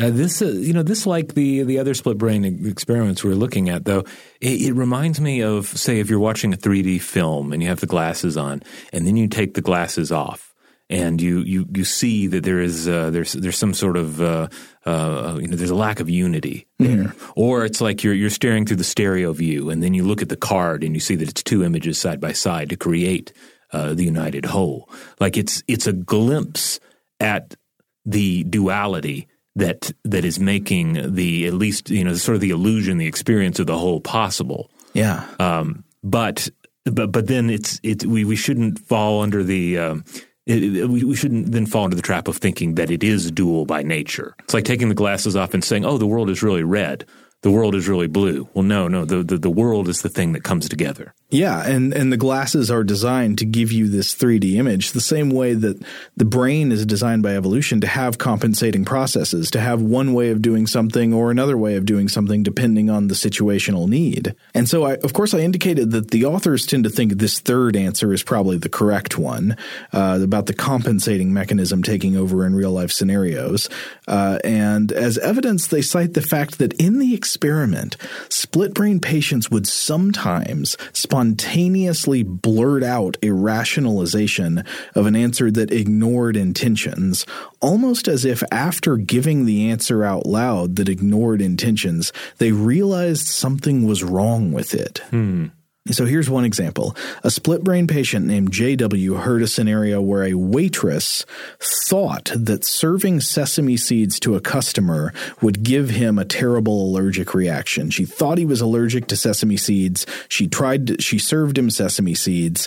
Uh, 0.00 0.10
this, 0.10 0.42
uh, 0.42 0.46
you 0.46 0.72
know, 0.72 0.82
this 0.82 1.06
like 1.06 1.34
the 1.34 1.62
the 1.62 1.78
other 1.78 1.94
split 1.94 2.18
brain 2.18 2.44
experiments 2.66 3.22
we 3.22 3.30
are 3.30 3.36
looking 3.36 3.68
at, 3.68 3.84
though, 3.84 4.00
it, 4.40 4.62
it, 4.62 4.72
reminds 4.72 5.20
me 5.20 5.40
of, 5.40 5.66
say, 5.66 6.00
if 6.00 6.10
you're 6.10 6.18
watching 6.18 6.52
a 6.52 6.56
3D 6.56 7.00
film 7.00 7.52
and 7.52 7.62
you 7.62 7.68
have 7.68 7.78
the 7.78 7.86
glasses 7.86 8.36
on, 8.36 8.62
and 8.92 9.06
then 9.06 9.16
you 9.16 9.28
take 9.28 9.54
the 9.54 9.60
glasses 9.60 10.10
off, 10.10 10.53
and 10.90 11.20
you 11.20 11.40
you 11.40 11.66
you 11.74 11.84
see 11.84 12.26
that 12.26 12.44
there 12.44 12.60
is 12.60 12.86
uh, 12.86 13.10
there's 13.10 13.32
there's 13.32 13.58
some 13.58 13.74
sort 13.74 13.96
of 13.96 14.20
uh, 14.20 14.48
uh, 14.84 15.38
you 15.40 15.48
know 15.48 15.56
there's 15.56 15.70
a 15.70 15.74
lack 15.74 16.00
of 16.00 16.10
unity 16.10 16.66
there, 16.78 17.04
mm-hmm. 17.04 17.32
or 17.36 17.64
it's 17.64 17.80
like 17.80 18.04
you're 18.04 18.14
you're 18.14 18.30
staring 18.30 18.66
through 18.66 18.76
the 18.76 18.84
stereo 18.84 19.32
view, 19.32 19.70
and 19.70 19.82
then 19.82 19.94
you 19.94 20.04
look 20.04 20.22
at 20.22 20.28
the 20.28 20.36
card 20.36 20.84
and 20.84 20.94
you 20.94 21.00
see 21.00 21.16
that 21.16 21.28
it's 21.28 21.42
two 21.42 21.64
images 21.64 21.98
side 21.98 22.20
by 22.20 22.32
side 22.32 22.68
to 22.68 22.76
create 22.76 23.32
uh, 23.72 23.94
the 23.94 24.04
united 24.04 24.44
whole. 24.44 24.88
Like 25.20 25.36
it's 25.36 25.62
it's 25.66 25.86
a 25.86 25.92
glimpse 25.92 26.80
at 27.18 27.56
the 28.04 28.44
duality 28.44 29.28
that 29.56 29.92
that 30.04 30.24
is 30.24 30.38
making 30.38 31.14
the 31.14 31.46
at 31.46 31.54
least 31.54 31.90
you 31.90 32.04
know 32.04 32.14
sort 32.14 32.34
of 32.34 32.40
the 32.40 32.50
illusion, 32.50 32.98
the 32.98 33.06
experience 33.06 33.58
of 33.58 33.66
the 33.66 33.78
whole 33.78 34.00
possible. 34.00 34.70
Yeah. 34.92 35.26
Um, 35.38 35.84
but 36.02 36.48
but 36.84 37.12
but 37.12 37.26
then 37.26 37.50
it's 37.50 37.80
it 37.82 38.04
we 38.04 38.24
we 38.24 38.36
shouldn't 38.36 38.78
fall 38.78 39.22
under 39.22 39.42
the 39.42 39.78
um, 39.78 40.04
it, 40.46 40.76
it, 40.76 40.86
we 40.88 41.16
shouldn't 41.16 41.52
then 41.52 41.66
fall 41.66 41.84
into 41.84 41.96
the 41.96 42.02
trap 42.02 42.28
of 42.28 42.36
thinking 42.36 42.74
that 42.74 42.90
it 42.90 43.02
is 43.02 43.30
dual 43.30 43.64
by 43.64 43.82
nature. 43.82 44.34
It's 44.40 44.54
like 44.54 44.64
taking 44.64 44.88
the 44.88 44.94
glasses 44.94 45.36
off 45.36 45.54
and 45.54 45.64
saying, 45.64 45.84
"Oh, 45.84 45.98
the 45.98 46.06
world 46.06 46.30
is 46.30 46.42
really 46.42 46.62
red." 46.62 47.06
The 47.44 47.50
world 47.50 47.74
is 47.74 47.86
really 47.86 48.06
blue. 48.06 48.48
Well, 48.54 48.62
no, 48.62 48.88
no, 48.88 49.04
the, 49.04 49.22
the, 49.22 49.36
the 49.36 49.50
world 49.50 49.86
is 49.86 50.00
the 50.00 50.08
thing 50.08 50.32
that 50.32 50.42
comes 50.42 50.66
together. 50.66 51.12
Yeah, 51.28 51.62
and, 51.62 51.92
and 51.92 52.10
the 52.10 52.16
glasses 52.16 52.70
are 52.70 52.82
designed 52.82 53.36
to 53.38 53.44
give 53.44 53.70
you 53.70 53.86
this 53.86 54.14
3D 54.14 54.54
image 54.54 54.92
the 54.92 55.00
same 55.02 55.28
way 55.28 55.52
that 55.52 55.84
the 56.16 56.24
brain 56.24 56.72
is 56.72 56.86
designed 56.86 57.22
by 57.22 57.36
evolution 57.36 57.82
to 57.82 57.86
have 57.86 58.16
compensating 58.16 58.86
processes, 58.86 59.50
to 59.50 59.60
have 59.60 59.82
one 59.82 60.14
way 60.14 60.30
of 60.30 60.40
doing 60.40 60.66
something 60.66 61.12
or 61.12 61.30
another 61.30 61.58
way 61.58 61.76
of 61.76 61.84
doing 61.84 62.08
something 62.08 62.42
depending 62.42 62.88
on 62.88 63.08
the 63.08 63.14
situational 63.14 63.88
need. 63.88 64.34
And 64.54 64.66
so, 64.66 64.84
I, 64.84 64.94
of 64.94 65.12
course, 65.12 65.34
I 65.34 65.40
indicated 65.40 65.90
that 65.90 66.12
the 66.12 66.24
authors 66.24 66.64
tend 66.64 66.84
to 66.84 66.90
think 66.90 67.14
this 67.14 67.40
third 67.40 67.76
answer 67.76 68.14
is 68.14 68.22
probably 68.22 68.56
the 68.56 68.70
correct 68.70 69.18
one 69.18 69.58
uh, 69.92 70.18
about 70.22 70.46
the 70.46 70.54
compensating 70.54 71.34
mechanism 71.34 71.82
taking 71.82 72.16
over 72.16 72.46
in 72.46 72.54
real 72.54 72.72
life 72.72 72.90
scenarios. 72.90 73.68
Uh, 74.06 74.38
and 74.44 74.92
as 74.92 75.18
evidence, 75.18 75.66
they 75.66 75.82
cite 75.82 76.14
the 76.14 76.20
fact 76.20 76.58
that 76.58 76.72
in 76.74 76.98
the 76.98 77.14
experiment, 77.14 77.96
split 78.28 78.74
brain 78.74 79.00
patients 79.00 79.50
would 79.50 79.66
sometimes 79.66 80.76
spontaneously 80.92 82.22
blurt 82.22 82.82
out 82.82 83.16
a 83.22 83.30
rationalization 83.30 84.64
of 84.94 85.06
an 85.06 85.16
answer 85.16 85.50
that 85.50 85.72
ignored 85.72 86.36
intentions, 86.36 87.24
almost 87.60 88.08
as 88.08 88.24
if 88.24 88.42
after 88.52 88.96
giving 88.96 89.44
the 89.46 89.70
answer 89.70 90.04
out 90.04 90.26
loud 90.26 90.76
that 90.76 90.88
ignored 90.88 91.40
intentions, 91.40 92.12
they 92.38 92.52
realized 92.52 93.26
something 93.26 93.86
was 93.86 94.04
wrong 94.04 94.52
with 94.52 94.74
it. 94.74 94.98
Hmm. 95.10 95.46
So 95.90 96.06
here's 96.06 96.30
one 96.30 96.46
example. 96.46 96.96
A 97.24 97.30
split 97.30 97.62
brain 97.62 97.86
patient 97.86 98.24
named 98.24 98.52
JW 98.52 99.20
heard 99.20 99.42
a 99.42 99.46
scenario 99.46 100.00
where 100.00 100.24
a 100.24 100.32
waitress 100.32 101.26
thought 101.60 102.32
that 102.34 102.64
serving 102.64 103.20
sesame 103.20 103.76
seeds 103.76 104.18
to 104.20 104.34
a 104.34 104.40
customer 104.40 105.12
would 105.42 105.62
give 105.62 105.90
him 105.90 106.18
a 106.18 106.24
terrible 106.24 106.88
allergic 106.88 107.34
reaction. 107.34 107.90
She 107.90 108.06
thought 108.06 108.38
he 108.38 108.46
was 108.46 108.62
allergic 108.62 109.08
to 109.08 109.16
sesame 109.16 109.58
seeds. 109.58 110.06
She 110.30 110.48
tried 110.48 110.86
to, 110.86 111.02
she 111.02 111.18
served 111.18 111.58
him 111.58 111.68
sesame 111.68 112.14
seeds, 112.14 112.66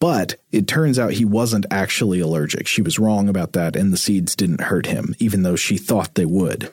but 0.00 0.34
it 0.50 0.66
turns 0.66 0.98
out 0.98 1.12
he 1.12 1.24
wasn't 1.24 1.66
actually 1.70 2.18
allergic. 2.18 2.66
She 2.66 2.82
was 2.82 2.98
wrong 2.98 3.28
about 3.28 3.52
that 3.52 3.76
and 3.76 3.92
the 3.92 3.96
seeds 3.96 4.34
didn't 4.34 4.62
hurt 4.62 4.86
him 4.86 5.14
even 5.20 5.44
though 5.44 5.54
she 5.54 5.78
thought 5.78 6.16
they 6.16 6.26
would. 6.26 6.72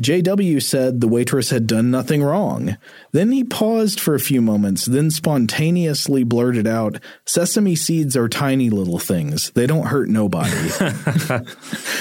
JW 0.00 0.60
said 0.60 1.00
the 1.00 1.08
waitress 1.08 1.50
had 1.50 1.68
done 1.68 1.90
nothing 1.90 2.22
wrong. 2.22 2.76
Then 3.12 3.30
he 3.30 3.44
paused 3.44 4.00
for 4.00 4.14
a 4.14 4.20
few 4.20 4.42
moments, 4.42 4.86
then 4.86 5.10
spontaneously 5.10 6.24
blurted 6.24 6.66
out, 6.66 6.98
Sesame 7.24 7.76
seeds 7.76 8.16
are 8.16 8.28
tiny 8.28 8.70
little 8.70 8.98
things. 8.98 9.52
They 9.52 9.66
don't 9.68 9.86
hurt 9.86 10.08
nobody. 10.08 10.50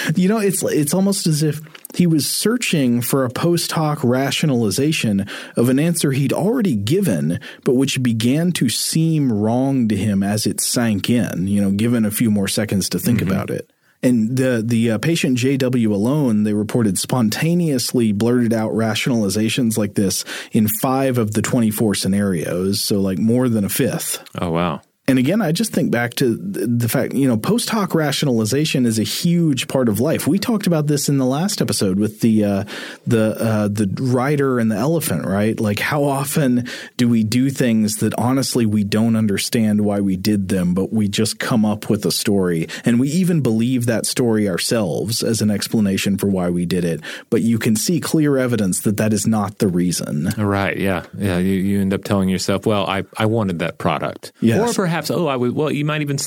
you 0.16 0.28
know, 0.28 0.40
it's 0.40 0.64
it's 0.64 0.94
almost 0.94 1.28
as 1.28 1.44
if 1.44 1.62
he 1.96 2.08
was 2.08 2.28
searching 2.28 3.02
for 3.02 3.26
a 3.26 3.30
post 3.30 3.72
hoc 3.72 4.04
rationalization 4.04 5.28
of 5.56 5.70
an 5.70 5.78
answer 5.78 6.12
he'd 6.12 6.34
already 6.34 6.76
given, 6.76 7.40
but 7.64 7.76
which 7.76 8.02
began 8.02 8.52
to 8.54 8.70
seem 8.70 9.32
wrong 9.32 9.88
to 9.88 9.96
him 9.96 10.24
as 10.24 10.48
it 10.48 10.60
sank 10.60 11.12
in, 11.12 11.48
you 11.48 11.62
know, 11.62 11.72
given 11.72 12.06
a 12.06 12.12
few 12.12 12.32
more 12.32 12.48
seconds 12.48 12.90
to 12.90 12.98
think 12.98 13.20
mm-hmm. 13.20 13.32
about 13.32 13.52
it. 13.52 13.70
And 14.04 14.36
the 14.38 14.62
the 14.64 14.92
uh, 14.92 14.98
patient 14.98 15.38
JW 15.38 15.92
alone, 15.92 16.44
they 16.44 16.54
reported 16.54 17.00
spontaneously 17.00 18.12
blurted 18.12 18.54
out 18.54 18.74
rationalizations 18.74 19.78
like 19.78 19.96
this 19.96 20.26
in 20.52 20.68
five 20.68 21.18
of 21.18 21.34
the 21.34 21.42
24 21.42 21.96
scenarios, 21.96 22.82
so 22.82 23.00
like 23.00 23.18
more 23.18 23.48
than 23.50 23.64
a 23.64 23.70
fifth. 23.70 24.24
Oh 24.40 24.52
wow. 24.52 24.82
And 25.06 25.20
again, 25.20 25.42
I 25.42 25.52
just 25.52 25.74
think 25.74 25.92
back 25.92 26.14
to 26.16 26.34
the 26.38 26.88
fact, 26.88 27.14
you 27.14 27.28
know, 27.28 27.36
post 27.36 27.70
hoc 27.70 27.94
rationalization 27.94 28.86
is 28.86 28.98
a 28.98 29.04
huge 29.04 29.68
part 29.68 29.90
of 29.90 30.00
life. 30.00 30.28
We 30.28 30.40
talked 30.40 30.66
about 30.66 30.88
this 30.88 31.10
in 31.10 31.18
the 31.18 31.26
last 31.26 31.62
episode 31.62 32.00
with 32.00 32.22
the 32.22 32.46
uh, 32.46 32.64
the 33.06 33.36
uh, 33.38 33.68
the 33.68 33.94
rider 34.00 34.60
and 34.60 34.72
the 34.72 34.78
elephant, 34.78 35.26
right? 35.26 35.60
Like, 35.60 35.80
how 35.80 36.06
often 36.06 36.70
do 36.96 37.10
we 37.10 37.26
do 37.26 37.50
things 37.50 37.98
that 37.98 38.14
honestly 38.18 38.66
we 38.66 38.86
don't 38.86 39.18
understand 39.18 39.82
why 39.82 40.00
we 40.00 40.16
did 40.16 40.48
them, 40.48 40.74
but 40.74 40.94
we 40.94 41.10
just 41.10 41.38
come 41.38 41.66
up 41.66 41.90
with 41.90 42.06
a 42.06 42.12
story, 42.12 42.70
and 42.86 42.98
we 42.98 43.10
even 43.10 43.42
believe 43.42 43.86
that 43.88 44.06
story 44.06 44.48
ourselves 44.48 45.22
as 45.22 45.42
an 45.42 45.52
explanation 45.52 46.18
for 46.18 46.28
why 46.28 46.50
we 46.50 46.66
did 46.66 46.86
it. 46.86 47.02
But 47.30 47.42
you 47.42 47.60
can 47.60 47.76
see 47.76 48.00
clear 48.00 48.38
evidence 48.38 48.80
that 48.84 48.96
that 48.96 49.12
is 49.12 49.28
not 49.28 49.58
the 49.58 49.68
reason. 49.68 50.30
Right? 50.38 50.78
Yeah. 50.78 51.04
Yeah. 51.18 51.40
You, 51.40 51.56
you 51.56 51.82
end 51.82 51.94
up 51.94 52.06
telling 52.06 52.30
yourself, 52.30 52.66
"Well, 52.66 52.88
I 52.88 53.04
I 53.18 53.26
wanted 53.26 53.60
that 53.60 53.80
product," 53.80 54.32
yes. 54.40 54.72
or 54.72 54.74
perhaps 54.74 54.93
perhaps, 54.94 55.10
oh, 55.10 55.26
I 55.26 55.36
would. 55.36 55.56
Well, 55.56 55.72
you 55.72 55.86
might 55.86 56.02
even 56.02 56.18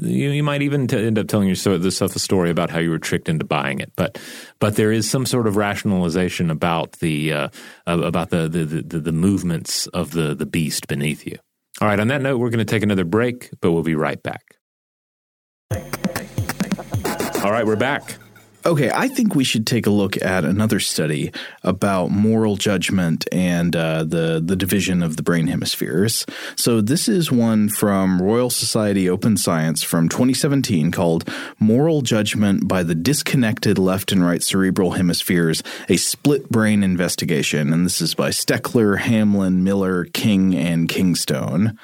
you, 0.00 0.42
might 0.42 0.62
even 0.62 0.90
end 0.90 1.18
up 1.18 1.28
telling 1.28 1.48
yourself 1.48 2.16
a 2.16 2.18
story 2.18 2.48
about 2.48 2.70
how 2.70 2.78
you 2.78 2.88
were 2.88 2.98
tricked 2.98 3.28
into 3.28 3.44
buying 3.44 3.80
it. 3.80 3.92
But 3.94 4.18
but 4.58 4.76
there 4.76 4.90
is 4.90 5.08
some 5.08 5.26
sort 5.26 5.46
of 5.46 5.56
rationalization 5.56 6.50
about 6.50 6.92
the 6.92 7.30
uh, 7.30 7.48
about 7.86 8.30
the, 8.30 8.48
the 8.48 8.64
the, 8.64 9.00
the 9.00 9.12
movements 9.12 9.86
of 9.88 10.12
the 10.12 10.34
the 10.34 10.46
beast 10.46 10.88
beneath 10.88 11.26
you. 11.26 11.36
All 11.82 11.88
right. 11.88 12.00
On 12.00 12.08
that 12.08 12.22
note, 12.22 12.38
we're 12.38 12.48
going 12.48 12.58
to 12.58 12.64
take 12.64 12.82
another 12.82 13.04
break, 13.04 13.50
but 13.60 13.72
we'll 13.72 13.82
be 13.82 13.94
right 13.94 14.22
back. 14.22 14.56
All 17.44 17.52
right, 17.52 17.66
we're 17.66 17.76
back. 17.76 18.16
Okay, 18.66 18.90
I 18.92 19.06
think 19.06 19.36
we 19.36 19.44
should 19.44 19.64
take 19.64 19.86
a 19.86 19.90
look 19.90 20.20
at 20.20 20.44
another 20.44 20.80
study 20.80 21.30
about 21.62 22.10
moral 22.10 22.56
judgment 22.56 23.24
and 23.30 23.76
uh, 23.76 24.02
the 24.02 24.42
the 24.44 24.56
division 24.56 25.04
of 25.04 25.16
the 25.16 25.22
brain 25.22 25.46
hemispheres. 25.46 26.26
So 26.56 26.80
this 26.80 27.06
is 27.06 27.30
one 27.30 27.68
from 27.68 28.20
Royal 28.20 28.50
Society 28.50 29.08
Open 29.08 29.36
Science 29.36 29.84
from 29.84 30.08
2017 30.08 30.90
called 30.90 31.30
"Moral 31.60 32.02
Judgment 32.02 32.66
by 32.66 32.82
the 32.82 32.96
Disconnected 32.96 33.78
Left 33.78 34.10
and 34.10 34.26
Right 34.26 34.42
Cerebral 34.42 34.90
Hemispheres: 34.92 35.62
A 35.88 35.96
Split 35.96 36.50
Brain 36.50 36.82
Investigation," 36.82 37.72
and 37.72 37.86
this 37.86 38.00
is 38.00 38.16
by 38.16 38.30
Steckler, 38.30 38.98
Hamlin, 38.98 39.62
Miller, 39.62 40.06
King, 40.06 40.56
and 40.56 40.88
Kingstone. 40.88 41.78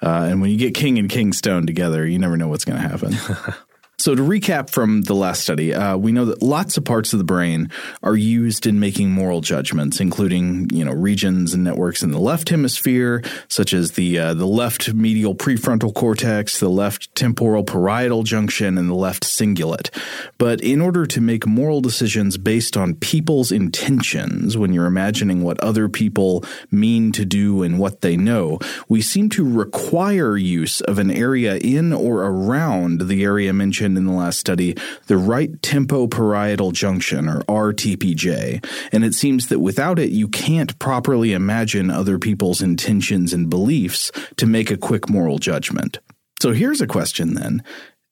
Uh, 0.00 0.28
and 0.30 0.40
when 0.40 0.50
you 0.52 0.56
get 0.56 0.74
King 0.74 0.96
and 0.96 1.10
Kingstone 1.10 1.66
together, 1.66 2.06
you 2.06 2.20
never 2.20 2.36
know 2.36 2.46
what's 2.46 2.64
going 2.64 2.80
to 2.80 2.88
happen. 2.88 3.16
So 4.00 4.14
to 4.14 4.22
recap 4.22 4.70
from 4.70 5.02
the 5.02 5.14
last 5.14 5.42
study, 5.42 5.74
uh, 5.74 5.94
we 5.98 6.10
know 6.10 6.24
that 6.24 6.42
lots 6.42 6.78
of 6.78 6.86
parts 6.86 7.12
of 7.12 7.18
the 7.18 7.24
brain 7.24 7.70
are 8.02 8.16
used 8.16 8.66
in 8.66 8.80
making 8.80 9.10
moral 9.10 9.42
judgments, 9.42 10.00
including 10.00 10.70
you 10.72 10.86
know 10.86 10.92
regions 10.92 11.52
and 11.52 11.62
networks 11.62 12.02
in 12.02 12.10
the 12.10 12.18
left 12.18 12.48
hemisphere, 12.48 13.22
such 13.48 13.74
as 13.74 13.92
the 13.92 14.18
uh, 14.18 14.32
the 14.32 14.46
left 14.46 14.94
medial 14.94 15.34
prefrontal 15.34 15.92
cortex, 15.92 16.60
the 16.60 16.70
left 16.70 17.14
temporal 17.14 17.62
parietal 17.62 18.22
junction, 18.22 18.78
and 18.78 18.88
the 18.88 18.94
left 18.94 19.22
cingulate. 19.22 19.90
But 20.38 20.62
in 20.62 20.80
order 20.80 21.04
to 21.04 21.20
make 21.20 21.46
moral 21.46 21.82
decisions 21.82 22.38
based 22.38 22.78
on 22.78 22.94
people's 22.94 23.52
intentions, 23.52 24.56
when 24.56 24.72
you're 24.72 24.86
imagining 24.86 25.42
what 25.42 25.62
other 25.62 25.90
people 25.90 26.42
mean 26.70 27.12
to 27.12 27.26
do 27.26 27.62
and 27.62 27.78
what 27.78 28.00
they 28.00 28.16
know, 28.16 28.60
we 28.88 29.02
seem 29.02 29.28
to 29.28 29.46
require 29.46 30.38
use 30.38 30.80
of 30.80 30.98
an 30.98 31.10
area 31.10 31.58
in 31.58 31.92
or 31.92 32.22
around 32.22 33.02
the 33.02 33.24
area 33.24 33.52
mentioned 33.52 33.89
mentioned 33.90 34.08
in 34.08 34.12
the 34.12 34.18
last 34.18 34.38
study 34.38 34.76
the 35.06 35.16
right 35.16 35.60
temporoparietal 35.62 36.72
junction, 36.72 37.28
or 37.28 37.40
RTPJ, 37.72 38.64
and 38.92 39.04
it 39.04 39.14
seems 39.14 39.48
that 39.48 39.60
without 39.60 39.98
it, 39.98 40.10
you 40.10 40.28
can't 40.28 40.78
properly 40.78 41.32
imagine 41.32 41.90
other 41.90 42.18
people's 42.18 42.62
intentions 42.62 43.32
and 43.32 43.50
beliefs 43.50 44.12
to 44.36 44.46
make 44.46 44.70
a 44.70 44.76
quick 44.76 45.08
moral 45.08 45.38
judgment. 45.38 45.98
So 46.40 46.52
here's 46.52 46.80
a 46.80 46.86
question 46.86 47.34
then. 47.34 47.62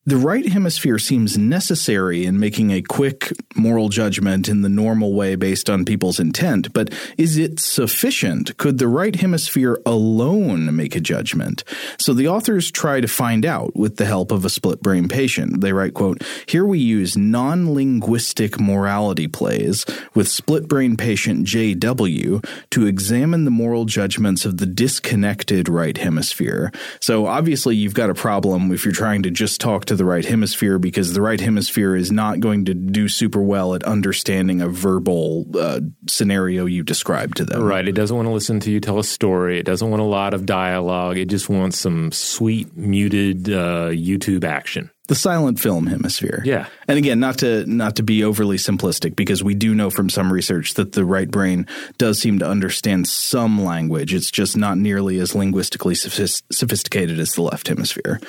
The 0.08 0.16
right 0.16 0.48
hemisphere 0.48 0.98
seems 0.98 1.36
necessary 1.36 2.24
in 2.24 2.40
making 2.40 2.70
a 2.70 2.80
quick 2.80 3.30
moral 3.54 3.90
judgment 3.90 4.48
in 4.48 4.62
the 4.62 4.70
normal 4.70 5.12
way 5.12 5.34
based 5.34 5.68
on 5.68 5.84
people's 5.84 6.18
intent, 6.18 6.72
but 6.72 6.94
is 7.18 7.36
it 7.36 7.60
sufficient? 7.60 8.56
Could 8.56 8.78
the 8.78 8.88
right 8.88 9.14
hemisphere 9.14 9.78
alone 9.84 10.74
make 10.74 10.96
a 10.96 11.00
judgment? 11.00 11.62
So 11.98 12.14
the 12.14 12.26
authors 12.26 12.70
try 12.70 13.02
to 13.02 13.06
find 13.06 13.44
out 13.44 13.76
with 13.76 13.98
the 13.98 14.06
help 14.06 14.32
of 14.32 14.46
a 14.46 14.48
split 14.48 14.80
brain 14.80 15.08
patient. 15.08 15.60
They 15.60 15.74
write, 15.74 15.92
quote, 15.92 16.22
Here 16.46 16.64
we 16.64 16.78
use 16.78 17.14
non-linguistic 17.14 18.58
morality 18.58 19.28
plays 19.28 19.84
with 20.14 20.26
split 20.26 20.68
brain 20.68 20.96
patient 20.96 21.46
JW 21.46 22.42
to 22.70 22.86
examine 22.86 23.44
the 23.44 23.50
moral 23.50 23.84
judgments 23.84 24.46
of 24.46 24.56
the 24.56 24.64
disconnected 24.64 25.68
right 25.68 25.98
hemisphere. 25.98 26.72
So 26.98 27.26
obviously 27.26 27.76
you've 27.76 27.92
got 27.92 28.08
a 28.08 28.14
problem 28.14 28.72
if 28.72 28.86
you're 28.86 28.94
trying 28.94 29.22
to 29.24 29.30
just 29.30 29.60
talk 29.60 29.84
to 29.84 29.97
the 29.98 30.04
right 30.04 30.24
hemisphere 30.24 30.78
because 30.78 31.12
the 31.12 31.20
right 31.20 31.40
hemisphere 31.40 31.94
is 31.94 32.10
not 32.10 32.40
going 32.40 32.64
to 32.66 32.74
do 32.74 33.08
super 33.08 33.42
well 33.42 33.74
at 33.74 33.82
understanding 33.84 34.62
a 34.62 34.68
verbal 34.68 35.46
uh, 35.54 35.80
scenario 36.08 36.64
you 36.64 36.82
describe 36.82 37.34
to 37.34 37.44
them. 37.44 37.62
Right. 37.62 37.86
It 37.86 37.92
doesn't 37.92 38.16
want 38.16 38.26
to 38.26 38.32
listen 38.32 38.60
to 38.60 38.70
you 38.70 38.80
tell 38.80 38.98
a 38.98 39.04
story. 39.04 39.58
It 39.58 39.66
doesn't 39.66 39.90
want 39.90 40.00
a 40.00 40.06
lot 40.06 40.34
of 40.34 40.46
dialogue. 40.46 41.18
It 41.18 41.26
just 41.26 41.48
wants 41.48 41.78
some 41.78 42.12
sweet, 42.12 42.76
muted 42.76 43.48
uh, 43.48 43.90
YouTube 43.90 44.44
action. 44.44 44.90
The 45.08 45.14
silent 45.14 45.58
film 45.58 45.86
hemisphere. 45.86 46.42
Yeah. 46.44 46.66
And 46.86 46.98
again, 46.98 47.18
not 47.18 47.38
to 47.38 47.66
not 47.66 47.96
to 47.96 48.02
be 48.02 48.22
overly 48.22 48.56
simplistic 48.56 49.16
because 49.16 49.42
we 49.42 49.54
do 49.54 49.74
know 49.74 49.90
from 49.90 50.08
some 50.08 50.32
research 50.32 50.74
that 50.74 50.92
the 50.92 51.04
right 51.04 51.30
brain 51.30 51.66
does 51.96 52.20
seem 52.20 52.38
to 52.38 52.46
understand 52.46 53.08
some 53.08 53.64
language. 53.64 54.14
It's 54.14 54.30
just 54.30 54.56
not 54.56 54.78
nearly 54.78 55.18
as 55.18 55.34
linguistically 55.34 55.94
sophisticated 55.94 57.18
as 57.18 57.32
the 57.32 57.42
left 57.42 57.68
hemisphere. 57.68 58.20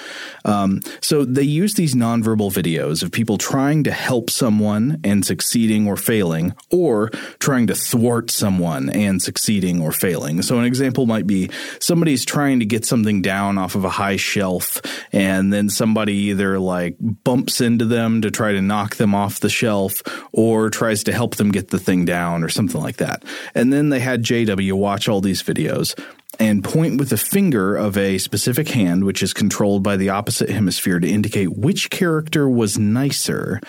Um, 0.45 0.81
so 1.01 1.25
they 1.25 1.43
use 1.43 1.75
these 1.75 1.95
nonverbal 1.95 2.51
videos 2.51 3.03
of 3.03 3.11
people 3.11 3.37
trying 3.37 3.83
to 3.83 3.91
help 3.91 4.29
someone 4.29 4.99
and 5.03 5.25
succeeding 5.25 5.87
or 5.87 5.97
failing, 5.97 6.55
or 6.71 7.09
trying 7.39 7.67
to 7.67 7.75
thwart 7.75 8.31
someone 8.31 8.89
and 8.89 9.21
succeeding 9.21 9.81
or 9.81 9.91
failing. 9.91 10.41
So 10.41 10.57
an 10.57 10.65
example 10.65 11.05
might 11.05 11.27
be 11.27 11.49
somebody's 11.79 12.23
trying 12.23 12.59
to 12.59 12.65
get 12.65 12.85
something 12.85 13.21
down 13.21 13.57
off 13.57 13.75
of 13.75 13.83
a 13.83 13.89
high 13.89 14.15
shelf, 14.15 14.81
and 15.11 15.51
then 15.51 15.69
somebody 15.69 16.13
either 16.13 16.57
like 16.69 16.95
bumps 16.99 17.59
into 17.59 17.85
them 17.85 18.21
to 18.21 18.31
try 18.31 18.53
to 18.53 18.61
knock 18.61 18.95
them 18.95 19.13
off 19.15 19.39
the 19.39 19.49
shelf 19.49 20.01
or 20.31 20.69
tries 20.69 21.03
to 21.03 21.11
help 21.11 21.35
them 21.35 21.51
get 21.51 21.69
the 21.69 21.79
thing 21.79 22.05
down 22.05 22.43
or 22.43 22.49
something 22.49 22.81
like 22.81 22.97
that. 22.97 23.23
And 23.55 23.73
then 23.73 23.89
they 23.89 23.99
had 23.99 24.23
JW 24.23 24.73
watch 24.73 25.09
all 25.09 25.19
these 25.19 25.43
videos 25.43 25.99
and 26.39 26.63
point 26.63 26.97
with 26.97 27.09
the 27.09 27.17
finger 27.17 27.75
of 27.75 27.97
a 27.97 28.17
specific 28.17 28.69
hand, 28.69 29.03
which 29.03 29.23
is 29.23 29.33
controlled 29.33 29.83
by 29.83 29.97
the 29.97 30.09
opposite 30.09 30.49
hemisphere, 30.49 30.99
to 30.99 31.09
indicate 31.09 31.57
which 31.57 31.89
character 31.89 32.47
was 32.47 32.77
nicer. 32.77 33.59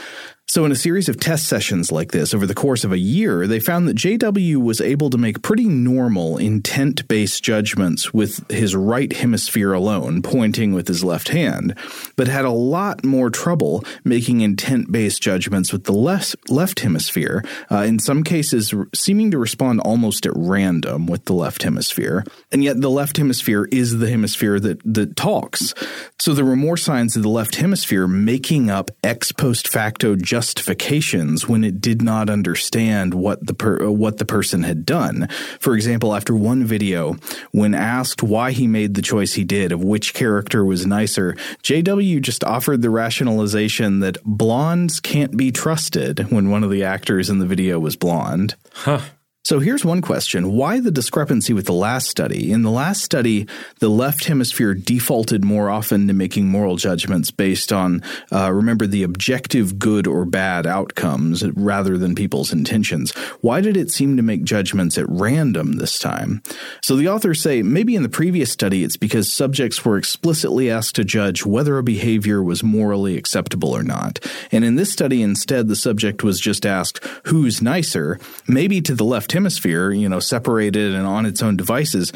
So, 0.51 0.64
in 0.64 0.72
a 0.72 0.74
series 0.74 1.09
of 1.09 1.20
test 1.20 1.46
sessions 1.46 1.92
like 1.92 2.11
this 2.11 2.34
over 2.34 2.44
the 2.44 2.57
course 2.57 2.82
of 2.82 2.90
a 2.90 2.98
year, 2.98 3.46
they 3.46 3.61
found 3.61 3.86
that 3.86 3.96
JW 3.96 4.57
was 4.57 4.80
able 4.80 5.09
to 5.11 5.16
make 5.16 5.42
pretty 5.42 5.66
normal 5.66 6.38
intent 6.38 7.07
based 7.07 7.44
judgments 7.44 8.12
with 8.12 8.51
his 8.51 8.74
right 8.74 9.12
hemisphere 9.12 9.72
alone, 9.72 10.22
pointing 10.22 10.72
with 10.72 10.88
his 10.88 11.05
left 11.05 11.28
hand, 11.28 11.76
but 12.16 12.26
had 12.26 12.44
a 12.44 12.51
lot 12.51 13.05
more 13.05 13.30
trouble 13.30 13.84
making 14.03 14.40
intent 14.40 14.90
based 14.90 15.22
judgments 15.22 15.72
with 15.72 15.84
the 15.84 15.92
left, 15.92 16.34
left 16.51 16.80
hemisphere, 16.80 17.44
uh, 17.70 17.82
in 17.82 18.01
some 18.01 18.24
cases, 18.24 18.74
seeming 18.92 19.30
to 19.30 19.38
respond 19.38 19.78
almost 19.82 20.26
at 20.26 20.32
random 20.34 21.07
with 21.07 21.26
the 21.26 21.32
left 21.32 21.62
hemisphere. 21.62 22.24
And 22.51 22.64
yet, 22.64 22.80
the 22.80 22.90
left 22.90 23.18
hemisphere 23.18 23.68
is 23.70 24.01
the 24.01 24.11
hemisphere 24.11 24.59
that, 24.59 24.80
that 24.82 25.14
talks. 25.14 25.74
So, 26.18 26.34
there 26.34 26.44
were 26.44 26.57
more 26.57 26.76
signs 26.76 27.14
of 27.14 27.22
the 27.22 27.28
left 27.28 27.55
hemisphere 27.55 28.09
making 28.09 28.68
up 28.68 28.90
ex 29.05 29.30
post 29.30 29.68
facto 29.68 30.16
judgments 30.16 30.39
justifications 30.41 31.47
when 31.47 31.62
it 31.62 31.82
did 31.82 32.01
not 32.01 32.30
understand 32.30 33.12
what 33.12 33.47
the 33.47 33.53
per, 33.53 33.91
what 33.91 34.16
the 34.16 34.24
person 34.24 34.62
had 34.62 34.86
done. 34.86 35.28
For 35.61 35.74
example, 35.74 36.14
after 36.14 36.34
one 36.34 36.64
video, 36.64 37.16
when 37.51 37.74
asked 37.74 38.22
why 38.22 38.53
he 38.53 38.66
made 38.66 38.95
the 38.95 39.03
choice 39.03 39.34
he 39.34 39.45
did 39.45 39.70
of 39.70 39.84
which 39.84 40.14
character 40.14 40.64
was 40.64 40.86
nicer, 40.86 41.34
JW 41.62 42.22
just 42.22 42.43
offered 42.43 42.80
the 42.80 42.88
rationalization 42.88 44.01
that 44.01 44.16
blondes 44.24 44.99
can't 44.99 45.36
be 45.36 45.53
trusted 45.53 46.32
when 46.32 46.49
one 46.49 46.64
of 46.64 46.70
the 46.70 46.84
actors 46.84 47.28
in 47.28 47.38
the 47.38 47.45
video 47.45 47.78
was 47.78 47.95
blonde. 47.95 48.55
Huh. 48.72 49.01
So 49.43 49.59
here's 49.59 49.86
one 49.86 50.03
question. 50.03 50.53
Why 50.53 50.80
the 50.80 50.91
discrepancy 50.91 51.55
with 51.55 51.64
the 51.64 51.72
last 51.72 52.11
study? 52.11 52.53
In 52.53 52.61
the 52.61 52.70
last 52.70 53.03
study, 53.03 53.49
the 53.78 53.88
left 53.88 54.26
hemisphere 54.26 54.74
defaulted 54.74 55.45
more 55.45 55.70
often 55.70 56.07
to 56.09 56.12
making 56.12 56.49
moral 56.49 56.76
judgments 56.76 57.30
based 57.30 57.72
on, 57.72 58.03
uh, 58.30 58.53
remember, 58.53 58.86
the 58.86 59.03
objective 59.03 59.78
good 59.78 60.07
or 60.07 60.26
bad 60.26 60.66
outcomes 60.66 61.43
rather 61.53 61.97
than 61.97 62.14
people's 62.14 62.53
intentions. 62.53 63.12
Why 63.41 63.62
did 63.62 63.78
it 63.78 63.91
seem 63.91 64.18
to 64.18 64.22
make 64.22 64.45
judgments 64.45 64.99
at 64.99 65.09
random 65.09 65.78
this 65.78 65.99
time? 65.99 66.43
So 66.82 66.97
the 66.97 67.09
authors 67.09 67.41
say 67.41 67.62
maybe 67.62 67.97
in 67.97 68.03
the 68.03 68.11
previous 68.11 68.53
study 68.53 68.84
it's 68.84 68.99
because 68.99 69.32
subjects 69.32 69.82
were 69.86 69.97
explicitly 69.97 70.70
asked 70.70 70.97
to 70.97 71.05
judge 71.05 71.47
whether 71.47 71.78
a 71.78 71.82
behavior 71.82 72.43
was 72.43 72.62
morally 72.62 73.16
acceptable 73.16 73.74
or 73.74 73.82
not. 73.82 74.18
And 74.53 74.66
in 74.66 74.74
this 74.76 74.93
study, 74.93 75.22
instead, 75.22 75.68
the 75.68 75.76
subject 75.76 76.22
was 76.22 76.41
just 76.41 76.66
asked, 76.66 77.03
who's 77.24 77.62
nicer? 77.62 78.18
Maybe 78.47 78.82
to 78.82 78.95
the 78.95 79.05
left 79.05 79.30
left 79.31 79.33
hemisphere, 79.33 79.93
you 79.93 80.09
know, 80.09 80.20
separated 80.20 80.95
and 80.95 81.07
on 81.07 81.24
its 81.26 81.43
own 81.43 81.57
devices, 81.57 82.12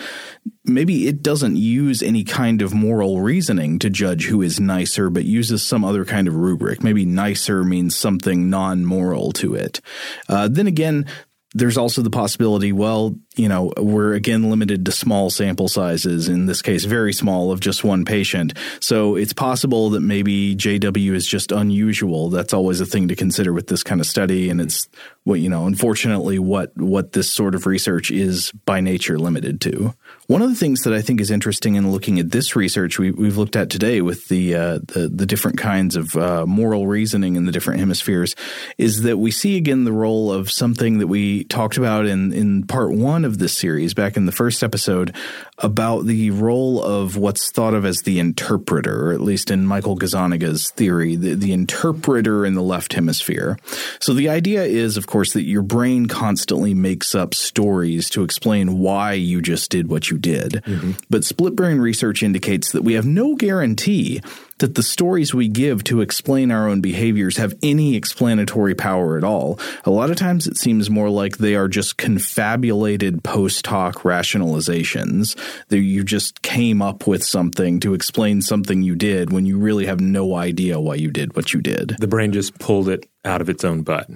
maybe 0.64 1.06
it 1.06 1.22
doesn't 1.22 1.56
use 1.56 2.02
any 2.02 2.24
kind 2.24 2.60
of 2.62 2.74
moral 2.74 3.20
reasoning 3.20 3.78
to 3.78 3.88
judge 3.88 4.26
who 4.26 4.42
is 4.42 4.58
nicer, 4.58 5.10
but 5.10 5.24
uses 5.24 5.62
some 5.62 5.84
other 5.84 6.04
kind 6.04 6.26
of 6.26 6.34
rubric. 6.34 6.82
Maybe 6.82 7.04
nicer 7.04 7.62
means 7.64 7.94
something 7.94 8.50
non 8.50 8.84
moral 8.84 9.32
to 9.32 9.54
it. 9.54 9.80
Uh, 10.28 10.48
then 10.48 10.66
again, 10.66 11.06
there's 11.54 11.78
also 11.78 12.02
the 12.02 12.10
possibility, 12.10 12.72
well, 12.72 13.14
you 13.36 13.48
know, 13.48 13.72
we're 13.78 14.14
again 14.14 14.50
limited 14.50 14.84
to 14.84 14.92
small 14.92 15.30
sample 15.30 15.68
sizes, 15.68 16.28
in 16.28 16.46
this 16.46 16.60
case, 16.62 16.84
very 16.84 17.12
small 17.12 17.52
of 17.52 17.60
just 17.60 17.84
one 17.84 18.04
patient. 18.04 18.54
So 18.80 19.14
it's 19.14 19.32
possible 19.32 19.90
that 19.90 20.00
maybe 20.00 20.56
JW 20.56 21.12
is 21.12 21.26
just 21.26 21.52
unusual. 21.52 22.28
That's 22.28 22.52
always 22.52 22.80
a 22.80 22.86
thing 22.86 23.08
to 23.08 23.16
consider 23.16 23.52
with 23.52 23.68
this 23.68 23.84
kind 23.84 24.00
of 24.00 24.06
study. 24.06 24.50
And 24.50 24.60
it's 24.60 24.88
what, 25.22 25.40
you 25.40 25.48
know, 25.48 25.66
unfortunately, 25.66 26.38
what, 26.40 26.76
what 26.76 27.12
this 27.12 27.32
sort 27.32 27.54
of 27.54 27.66
research 27.66 28.10
is 28.10 28.50
by 28.66 28.80
nature 28.80 29.18
limited 29.18 29.60
to. 29.62 29.94
One 30.26 30.40
of 30.40 30.48
the 30.48 30.56
things 30.56 30.82
that 30.82 30.94
I 30.94 31.02
think 31.02 31.20
is 31.20 31.30
interesting 31.30 31.74
in 31.74 31.92
looking 31.92 32.18
at 32.18 32.30
this 32.30 32.56
research 32.56 32.98
we, 32.98 33.08
have 33.08 33.36
looked 33.36 33.56
at 33.56 33.68
today 33.68 34.00
with 34.00 34.28
the, 34.28 34.54
uh, 34.54 34.78
the, 34.78 35.10
the 35.12 35.26
different 35.26 35.58
kinds 35.58 35.96
of 35.96 36.16
uh, 36.16 36.46
moral 36.46 36.86
reasoning 36.86 37.36
in 37.36 37.44
the 37.44 37.52
different 37.52 37.80
hemispheres 37.80 38.34
is 38.78 39.02
that 39.02 39.18
we 39.18 39.30
see 39.30 39.58
again 39.58 39.84
the 39.84 39.92
role 39.92 40.32
of 40.32 40.50
something 40.50 40.96
that 40.98 41.08
we 41.08 41.44
talked 41.44 41.76
about 41.76 42.06
in 42.06 42.32
in 42.32 42.66
part 42.66 42.92
one 42.92 43.24
of 43.24 43.38
this 43.38 43.56
series 43.56 43.92
back 43.92 44.16
in 44.16 44.24
the 44.24 44.32
first 44.32 44.62
episode 44.62 45.14
about 45.58 46.06
the 46.06 46.30
role 46.30 46.82
of 46.82 47.16
what's 47.16 47.50
thought 47.50 47.74
of 47.74 47.84
as 47.84 48.02
the 48.02 48.18
interpreter, 48.18 49.10
or 49.10 49.12
at 49.12 49.20
least 49.20 49.50
in 49.50 49.66
Michael 49.66 49.96
Gazzaniga's 49.96 50.70
theory, 50.70 51.16
the, 51.16 51.34
the 51.34 51.52
interpreter 51.52 52.44
in 52.44 52.54
the 52.54 52.62
left 52.62 52.94
hemisphere. 52.94 53.58
So 54.00 54.14
the 54.14 54.28
idea 54.28 54.64
is, 54.64 54.96
of 54.96 55.06
course, 55.06 55.32
that 55.34 55.42
your 55.42 55.62
brain 55.62 56.06
constantly 56.06 56.74
makes 56.74 57.14
up 57.14 57.34
stories 57.34 58.10
to 58.10 58.24
explain 58.24 58.78
why 58.78 59.12
you 59.12 59.40
just 59.40 59.70
did 59.70 59.88
what 59.88 60.10
you 60.10 60.13
did. 60.18 60.62
Mm-hmm. 60.66 60.92
But 61.10 61.24
split 61.24 61.56
brain 61.56 61.78
research 61.78 62.22
indicates 62.22 62.72
that 62.72 62.82
we 62.82 62.94
have 62.94 63.06
no 63.06 63.34
guarantee 63.34 64.20
that 64.58 64.74
the 64.74 64.82
stories 64.82 65.34
we 65.34 65.48
give 65.48 65.82
to 65.84 66.00
explain 66.00 66.50
our 66.50 66.68
own 66.68 66.80
behaviors 66.80 67.36
have 67.36 67.54
any 67.62 67.96
explanatory 67.96 68.74
power 68.74 69.16
at 69.18 69.24
all. 69.24 69.58
A 69.84 69.90
lot 69.90 70.10
of 70.10 70.16
times 70.16 70.46
it 70.46 70.56
seems 70.56 70.88
more 70.88 71.10
like 71.10 71.38
they 71.38 71.54
are 71.54 71.68
just 71.68 71.96
confabulated 71.96 73.24
post 73.24 73.66
hoc 73.66 74.02
rationalizations 74.02 75.36
that 75.68 75.80
you 75.80 76.04
just 76.04 76.42
came 76.42 76.80
up 76.80 77.06
with 77.06 77.24
something 77.24 77.80
to 77.80 77.94
explain 77.94 78.42
something 78.42 78.82
you 78.82 78.94
did 78.94 79.32
when 79.32 79.46
you 79.46 79.58
really 79.58 79.86
have 79.86 80.00
no 80.00 80.36
idea 80.36 80.80
why 80.80 80.94
you 80.94 81.10
did 81.10 81.34
what 81.36 81.52
you 81.52 81.60
did. 81.60 81.96
The 81.98 82.06
brain 82.06 82.32
just 82.32 82.58
pulled 82.58 82.88
it 82.88 83.08
out 83.24 83.40
of 83.40 83.48
its 83.48 83.64
own 83.64 83.82
butt, 83.82 84.08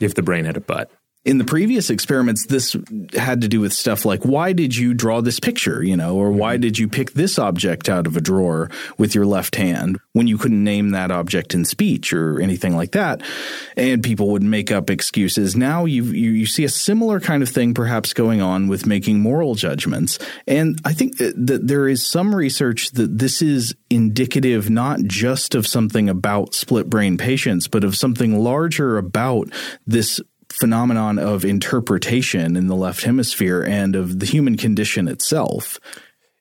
if 0.00 0.14
the 0.14 0.22
brain 0.22 0.44
had 0.44 0.56
a 0.56 0.60
butt 0.60 0.90
in 1.24 1.38
the 1.38 1.44
previous 1.44 1.88
experiments, 1.88 2.46
this 2.46 2.76
had 3.14 3.40
to 3.40 3.48
do 3.48 3.60
with 3.60 3.72
stuff 3.72 4.04
like 4.04 4.24
why 4.24 4.52
did 4.52 4.76
you 4.76 4.92
draw 4.92 5.22
this 5.22 5.40
picture, 5.40 5.82
you 5.82 5.96
know, 5.96 6.16
or 6.16 6.30
why 6.30 6.54
mm-hmm. 6.54 6.62
did 6.62 6.78
you 6.78 6.86
pick 6.86 7.12
this 7.12 7.38
object 7.38 7.88
out 7.88 8.06
of 8.06 8.16
a 8.16 8.20
drawer 8.20 8.70
with 8.98 9.14
your 9.14 9.24
left 9.24 9.56
hand 9.56 9.98
when 10.12 10.26
you 10.26 10.36
couldn't 10.36 10.62
name 10.62 10.90
that 10.90 11.10
object 11.10 11.54
in 11.54 11.64
speech 11.64 12.12
or 12.12 12.40
anything 12.40 12.76
like 12.76 12.92
that? 12.92 13.22
And 13.76 14.02
people 14.02 14.30
would 14.32 14.42
make 14.42 14.70
up 14.70 14.90
excuses. 14.90 15.56
Now 15.56 15.86
you 15.86 16.04
you, 16.04 16.30
you 16.30 16.46
see 16.46 16.64
a 16.64 16.68
similar 16.68 17.20
kind 17.20 17.42
of 17.42 17.48
thing 17.48 17.72
perhaps 17.72 18.12
going 18.12 18.42
on 18.42 18.68
with 18.68 18.86
making 18.86 19.20
moral 19.20 19.54
judgments. 19.54 20.18
And 20.46 20.78
I 20.84 20.92
think 20.92 21.16
that 21.16 21.60
there 21.64 21.88
is 21.88 22.06
some 22.06 22.34
research 22.34 22.90
that 22.92 23.18
this 23.18 23.40
is 23.40 23.74
indicative 23.88 24.68
not 24.68 25.00
just 25.04 25.54
of 25.54 25.66
something 25.66 26.10
about 26.10 26.52
split 26.54 26.90
brain 26.90 27.16
patients, 27.16 27.66
but 27.66 27.84
of 27.84 27.96
something 27.96 28.38
larger 28.38 28.98
about 28.98 29.48
this 29.86 30.20
phenomenon 30.54 31.18
of 31.18 31.44
interpretation 31.44 32.56
in 32.56 32.66
the 32.66 32.76
left 32.76 33.04
hemisphere 33.04 33.62
and 33.62 33.96
of 33.96 34.20
the 34.20 34.26
human 34.26 34.56
condition 34.56 35.08
itself. 35.08 35.78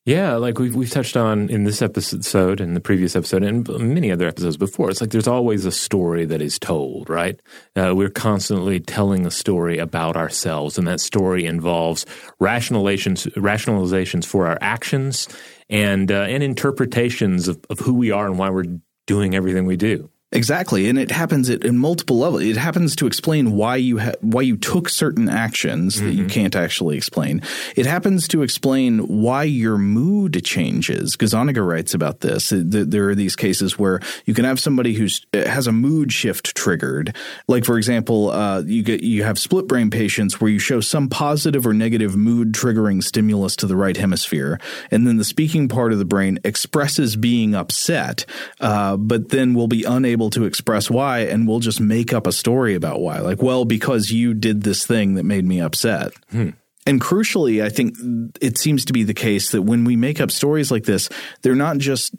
Yeah, 0.05 0.35
like 0.35 0.59
we've 0.59 0.75
we've 0.75 0.91
touched 0.91 1.15
on 1.15 1.49
in 1.49 1.63
this 1.63 1.81
episode 1.81 2.59
and 2.59 2.75
the 2.75 2.81
previous 2.81 3.15
episode 3.15 3.41
and 3.41 3.65
many 3.69 4.11
other 4.11 4.27
episodes 4.27 4.57
before. 4.57 4.89
It's 4.89 4.99
like 4.99 5.11
there's 5.11 5.29
always 5.29 5.65
a 5.65 5.71
story 5.71 6.25
that 6.25 6.41
is 6.41 6.59
told, 6.59 7.09
right? 7.09 7.39
Uh, 7.77 7.93
we're 7.95 8.09
constantly 8.09 8.81
telling 8.81 9.25
a 9.25 9.31
story 9.31 9.77
about 9.77 10.17
ourselves, 10.17 10.77
and 10.77 10.85
that 10.89 10.99
story 10.99 11.45
involves 11.45 12.05
rationalizations 12.41 13.31
rationalizations 13.35 14.25
for 14.25 14.45
our 14.45 14.57
actions 14.59 15.29
and 15.69 16.11
uh, 16.11 16.23
and 16.23 16.43
interpretations 16.43 17.47
of, 17.47 17.63
of 17.69 17.79
who 17.79 17.93
we 17.93 18.11
are 18.11 18.25
and 18.25 18.37
why 18.37 18.49
we're 18.49 18.65
doing 19.07 19.35
everything 19.35 19.65
we 19.65 19.77
do. 19.77 20.09
Exactly, 20.33 20.89
and 20.89 20.97
it 20.97 21.11
happens 21.11 21.47
at, 21.47 21.63
in 21.63 21.77
multiple 21.77 22.17
levels. 22.17 22.41
It 22.41 22.57
happens 22.57 22.95
to 22.95 23.05
explain 23.05 23.51
why 23.51 23.75
you 23.75 23.99
ha- 23.99 24.15
why 24.21 24.41
you 24.41 24.57
took 24.57 24.89
certain 24.89 25.29
actions 25.29 26.01
that 26.01 26.13
you 26.13 26.25
can't 26.25 26.55
actually 26.55 26.97
explain. 26.97 27.43
It 27.75 27.85
happens 27.85 28.27
to 28.29 28.41
explain 28.41 28.99
why 29.21 29.43
your 29.43 29.77
mood 29.77 30.43
changes. 30.43 31.15
Gazzaniga 31.15 31.65
writes 31.65 31.93
about 31.93 32.21
this. 32.21 32.51
There 32.51 33.09
are 33.09 33.15
these 33.15 33.35
cases 33.35 33.77
where 33.77 33.99
you 34.25 34.33
can 34.33 34.43
have 34.43 34.59
somebody 34.59 34.95
who 34.95 35.07
has 35.33 35.67
a 35.67 35.71
mood 35.71 36.11
shift 36.11 36.55
triggered. 36.55 37.15
Like 37.47 37.63
for 37.63 37.77
example, 37.77 38.31
uh, 38.31 38.63
you 38.65 38.81
get 38.81 39.03
you 39.03 39.23
have 39.23 39.37
split 39.37 39.67
brain 39.67 39.91
patients 39.91 40.41
where 40.41 40.49
you 40.49 40.57
show 40.57 40.81
some 40.81 41.09
positive 41.09 41.67
or 41.67 41.75
negative 41.75 42.15
mood 42.15 42.53
triggering 42.53 43.03
stimulus 43.03 43.55
to 43.57 43.67
the 43.67 43.75
right 43.75 43.97
hemisphere, 43.97 44.59
and 44.89 45.05
then 45.05 45.17
the 45.17 45.23
speaking 45.23 45.67
part 45.67 45.93
of 45.93 45.99
the 45.99 46.05
brain 46.05 46.39
expresses 46.43 47.15
being 47.15 47.53
upset, 47.53 48.25
uh, 48.59 48.97
but 48.97 49.29
then 49.29 49.53
will 49.53 49.67
be 49.67 49.83
unable 49.83 50.22
to 50.31 50.45
express 50.45 50.89
why 50.89 51.19
and 51.19 51.47
we'll 51.47 51.59
just 51.59 51.81
make 51.81 52.13
up 52.13 52.27
a 52.27 52.31
story 52.31 52.75
about 52.75 52.99
why. 52.99 53.19
Like, 53.19 53.41
well, 53.41 53.65
because 53.65 54.09
you 54.11 54.33
did 54.33 54.63
this 54.63 54.85
thing 54.85 55.15
that 55.15 55.23
made 55.23 55.45
me 55.45 55.59
upset. 55.59 56.13
Hmm. 56.31 56.51
And 56.85 56.99
crucially, 56.99 57.63
I 57.63 57.69
think 57.69 57.95
it 58.41 58.57
seems 58.57 58.85
to 58.85 58.93
be 58.93 59.03
the 59.03 59.13
case 59.13 59.51
that 59.51 59.61
when 59.61 59.85
we 59.85 59.95
make 59.95 60.19
up 60.19 60.31
stories 60.31 60.69
like 60.69 60.83
this, 60.83 61.09
they're 61.41 61.55
not 61.55 61.77
just 61.77 62.13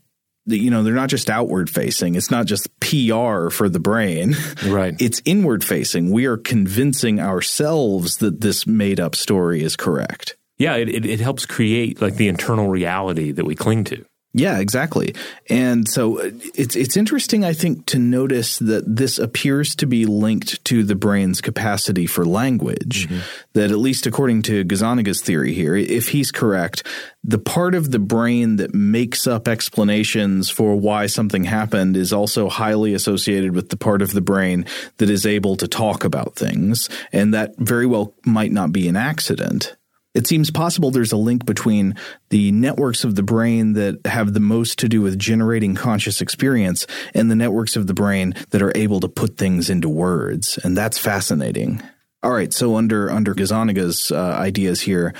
you 0.46 0.70
know, 0.70 0.82
they're 0.82 0.92
not 0.92 1.08
just 1.08 1.30
outward 1.30 1.70
facing. 1.70 2.16
It's 2.16 2.30
not 2.30 2.46
just 2.46 2.68
PR 2.80 3.48
for 3.48 3.68
the 3.68 3.80
brain. 3.80 4.36
Right. 4.66 4.94
It's 5.00 5.22
inward 5.24 5.64
facing. 5.64 6.10
We 6.10 6.26
are 6.26 6.36
convincing 6.36 7.20
ourselves 7.20 8.18
that 8.18 8.40
this 8.40 8.66
made 8.66 9.00
up 9.00 9.14
story 9.14 9.62
is 9.62 9.76
correct. 9.76 10.36
Yeah, 10.58 10.76
it, 10.76 10.88
it, 10.88 11.06
it 11.06 11.20
helps 11.20 11.46
create 11.46 12.00
like 12.00 12.16
the 12.16 12.28
internal 12.28 12.68
reality 12.68 13.32
that 13.32 13.44
we 13.44 13.54
cling 13.54 13.84
to. 13.84 14.04
Yeah, 14.36 14.58
exactly. 14.58 15.14
And 15.48 15.88
so 15.88 16.18
uh, 16.18 16.30
it's 16.56 16.74
it's 16.74 16.96
interesting 16.96 17.44
I 17.44 17.52
think 17.52 17.86
to 17.86 18.00
notice 18.00 18.58
that 18.58 18.84
this 18.84 19.16
appears 19.20 19.76
to 19.76 19.86
be 19.86 20.06
linked 20.06 20.62
to 20.64 20.82
the 20.82 20.96
brain's 20.96 21.40
capacity 21.40 22.06
for 22.06 22.24
language. 22.24 23.06
Mm-hmm. 23.06 23.20
That 23.52 23.70
at 23.70 23.78
least 23.78 24.06
according 24.06 24.42
to 24.42 24.64
Gazzaniga's 24.64 25.22
theory 25.22 25.54
here, 25.54 25.76
if 25.76 26.08
he's 26.08 26.32
correct, 26.32 26.84
the 27.22 27.38
part 27.38 27.76
of 27.76 27.92
the 27.92 28.00
brain 28.00 28.56
that 28.56 28.74
makes 28.74 29.28
up 29.28 29.46
explanations 29.46 30.50
for 30.50 30.74
why 30.74 31.06
something 31.06 31.44
happened 31.44 31.96
is 31.96 32.12
also 32.12 32.48
highly 32.48 32.92
associated 32.92 33.54
with 33.54 33.68
the 33.68 33.76
part 33.76 34.02
of 34.02 34.12
the 34.12 34.20
brain 34.20 34.66
that 34.96 35.10
is 35.10 35.24
able 35.24 35.54
to 35.56 35.68
talk 35.68 36.02
about 36.02 36.34
things, 36.34 36.88
and 37.12 37.32
that 37.32 37.56
very 37.56 37.86
well 37.86 38.12
might 38.26 38.50
not 38.50 38.72
be 38.72 38.88
an 38.88 38.96
accident. 38.96 39.76
It 40.14 40.26
seems 40.28 40.50
possible 40.50 40.90
there's 40.90 41.12
a 41.12 41.16
link 41.16 41.44
between 41.44 41.96
the 42.30 42.52
networks 42.52 43.02
of 43.02 43.16
the 43.16 43.22
brain 43.22 43.72
that 43.72 44.06
have 44.06 44.32
the 44.32 44.40
most 44.40 44.78
to 44.78 44.88
do 44.88 45.00
with 45.00 45.18
generating 45.18 45.74
conscious 45.74 46.20
experience 46.20 46.86
and 47.14 47.30
the 47.30 47.36
networks 47.36 47.74
of 47.74 47.88
the 47.88 47.94
brain 47.94 48.34
that 48.50 48.62
are 48.62 48.72
able 48.76 49.00
to 49.00 49.08
put 49.08 49.36
things 49.36 49.68
into 49.68 49.88
words. 49.88 50.58
And 50.62 50.76
that's 50.76 50.98
fascinating. 50.98 51.82
All 52.22 52.32
right, 52.32 52.54
so 52.54 52.76
under 52.76 53.10
under 53.10 53.34
Gazzaniga's 53.34 54.10
uh, 54.10 54.16
ideas 54.16 54.80
here, 54.80 55.12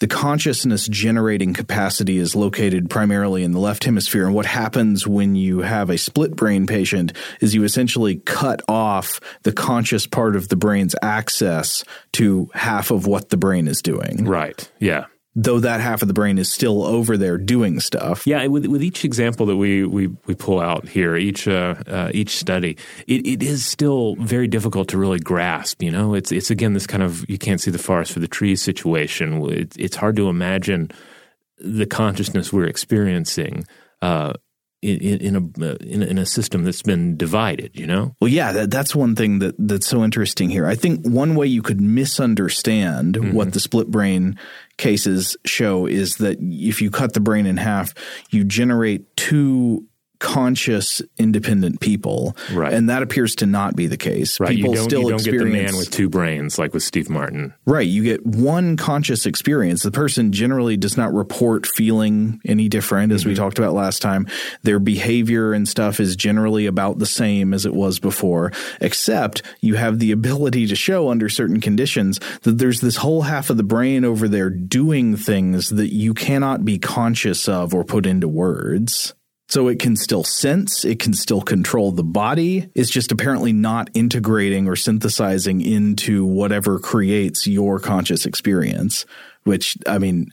the 0.00 0.06
consciousness 0.06 0.88
generating 0.88 1.54
capacity 1.54 2.18
is 2.18 2.34
located 2.34 2.90
primarily 2.90 3.44
in 3.44 3.52
the 3.52 3.58
left 3.58 3.84
hemisphere. 3.84 4.26
And 4.26 4.34
what 4.34 4.46
happens 4.46 5.06
when 5.06 5.34
you 5.34 5.60
have 5.60 5.90
a 5.90 5.98
split 5.98 6.34
brain 6.34 6.66
patient 6.66 7.12
is 7.40 7.54
you 7.54 7.64
essentially 7.64 8.16
cut 8.16 8.62
off 8.68 9.20
the 9.42 9.52
conscious 9.52 10.06
part 10.06 10.36
of 10.36 10.48
the 10.48 10.56
brain's 10.56 10.94
access 11.02 11.84
to 12.12 12.50
half 12.54 12.90
of 12.90 13.06
what 13.06 13.28
the 13.28 13.36
brain 13.36 13.68
is 13.68 13.82
doing. 13.82 14.24
Right. 14.24 14.70
Yeah 14.78 15.06
though 15.34 15.60
that 15.60 15.80
half 15.80 16.02
of 16.02 16.08
the 16.08 16.14
brain 16.14 16.38
is 16.38 16.50
still 16.50 16.82
over 16.82 17.16
there 17.16 17.38
doing 17.38 17.80
stuff. 17.80 18.26
Yeah, 18.26 18.46
with, 18.46 18.66
with 18.66 18.82
each 18.82 19.04
example 19.04 19.46
that 19.46 19.56
we, 19.56 19.84
we, 19.84 20.08
we 20.26 20.34
pull 20.34 20.60
out 20.60 20.88
here, 20.88 21.16
each 21.16 21.46
uh, 21.46 21.76
uh, 21.86 22.10
each 22.12 22.36
study, 22.36 22.76
it, 23.06 23.26
it 23.26 23.42
is 23.42 23.64
still 23.64 24.16
very 24.16 24.48
difficult 24.48 24.88
to 24.88 24.98
really 24.98 25.20
grasp. 25.20 25.82
You 25.82 25.90
know, 25.90 26.14
it's 26.14 26.32
it's 26.32 26.50
again 26.50 26.74
this 26.74 26.86
kind 26.86 27.02
of 27.02 27.28
you 27.28 27.38
can't 27.38 27.60
see 27.60 27.70
the 27.70 27.78
forest 27.78 28.12
for 28.12 28.20
the 28.20 28.28
trees 28.28 28.62
situation. 28.62 29.42
It, 29.50 29.76
it's 29.78 29.96
hard 29.96 30.16
to 30.16 30.28
imagine 30.28 30.90
the 31.58 31.86
consciousness 31.86 32.52
we're 32.52 32.66
experiencing. 32.66 33.66
Uh, 34.02 34.32
in, 34.82 35.18
in 35.20 35.36
a 35.36 35.76
in, 35.84 36.02
in, 36.02 36.18
a 36.18 36.24
system 36.24 36.64
that's 36.64 36.82
been 36.82 37.16
divided, 37.16 37.78
you 37.78 37.86
know. 37.86 38.14
Well, 38.20 38.30
yeah, 38.30 38.52
that, 38.52 38.70
that's 38.70 38.94
one 38.94 39.14
thing 39.14 39.40
that 39.40 39.54
that's 39.58 39.86
so 39.86 40.02
interesting 40.02 40.48
here. 40.48 40.66
I 40.66 40.74
think 40.74 41.06
one 41.06 41.34
way 41.34 41.46
you 41.46 41.60
could 41.60 41.80
misunderstand 41.80 43.16
mm-hmm. 43.16 43.32
what 43.32 43.52
the 43.52 43.60
split 43.60 43.90
brain 43.90 44.38
cases 44.78 45.36
show 45.44 45.86
is 45.86 46.16
that 46.16 46.38
if 46.40 46.80
you 46.80 46.90
cut 46.90 47.12
the 47.12 47.20
brain 47.20 47.44
in 47.44 47.58
half, 47.58 47.92
you 48.30 48.44
generate 48.44 49.14
two 49.16 49.86
conscious, 50.20 51.02
independent 51.18 51.80
people, 51.80 52.36
right. 52.52 52.72
and 52.72 52.88
that 52.88 53.02
appears 53.02 53.34
to 53.36 53.46
not 53.46 53.74
be 53.74 53.86
the 53.86 53.96
case. 53.96 54.38
Right. 54.38 54.50
People 54.50 54.70
you 54.70 54.76
don't, 54.76 54.84
still 54.84 55.02
you 55.02 55.08
don't 55.08 55.20
experience 55.20 55.52
get 55.52 55.58
the 55.58 55.72
man 55.72 55.76
with 55.76 55.90
two 55.90 56.08
brains, 56.08 56.58
like 56.58 56.72
with 56.72 56.84
Steve 56.84 57.10
Martin. 57.10 57.54
Right. 57.66 57.88
You 57.88 58.04
get 58.04 58.24
one 58.24 58.76
conscious 58.76 59.26
experience. 59.26 59.82
The 59.82 59.90
person 59.90 60.30
generally 60.30 60.76
does 60.76 60.96
not 60.96 61.12
report 61.12 61.66
feeling 61.66 62.40
any 62.44 62.68
different, 62.68 63.12
as 63.12 63.22
mm-hmm. 63.22 63.30
we 63.30 63.34
talked 63.34 63.58
about 63.58 63.74
last 63.74 64.00
time. 64.00 64.28
Their 64.62 64.78
behavior 64.78 65.52
and 65.52 65.68
stuff 65.68 65.98
is 65.98 66.14
generally 66.14 66.66
about 66.66 66.98
the 66.98 67.06
same 67.06 67.52
as 67.54 67.66
it 67.66 67.74
was 67.74 67.98
before, 67.98 68.52
except 68.80 69.42
you 69.60 69.74
have 69.74 69.98
the 69.98 70.12
ability 70.12 70.66
to 70.66 70.76
show 70.76 71.10
under 71.10 71.28
certain 71.28 71.60
conditions 71.60 72.20
that 72.42 72.58
there's 72.58 72.80
this 72.80 72.96
whole 72.96 73.22
half 73.22 73.48
of 73.50 73.56
the 73.56 73.62
brain 73.62 74.04
over 74.04 74.28
there 74.28 74.50
doing 74.50 75.16
things 75.16 75.70
that 75.70 75.94
you 75.94 76.12
cannot 76.12 76.64
be 76.64 76.78
conscious 76.78 77.48
of 77.48 77.74
or 77.74 77.84
put 77.84 78.04
into 78.04 78.28
words. 78.28 79.14
So 79.50 79.66
it 79.66 79.80
can 79.80 79.96
still 79.96 80.22
sense, 80.22 80.84
it 80.84 81.00
can 81.00 81.12
still 81.12 81.40
control 81.40 81.90
the 81.90 82.04
body. 82.04 82.70
It's 82.76 82.88
just 82.88 83.10
apparently 83.10 83.52
not 83.52 83.90
integrating 83.94 84.68
or 84.68 84.76
synthesizing 84.76 85.60
into 85.60 86.24
whatever 86.24 86.78
creates 86.78 87.48
your 87.48 87.80
conscious 87.80 88.26
experience, 88.26 89.06
which 89.42 89.76
I 89.88 89.98
mean 89.98 90.32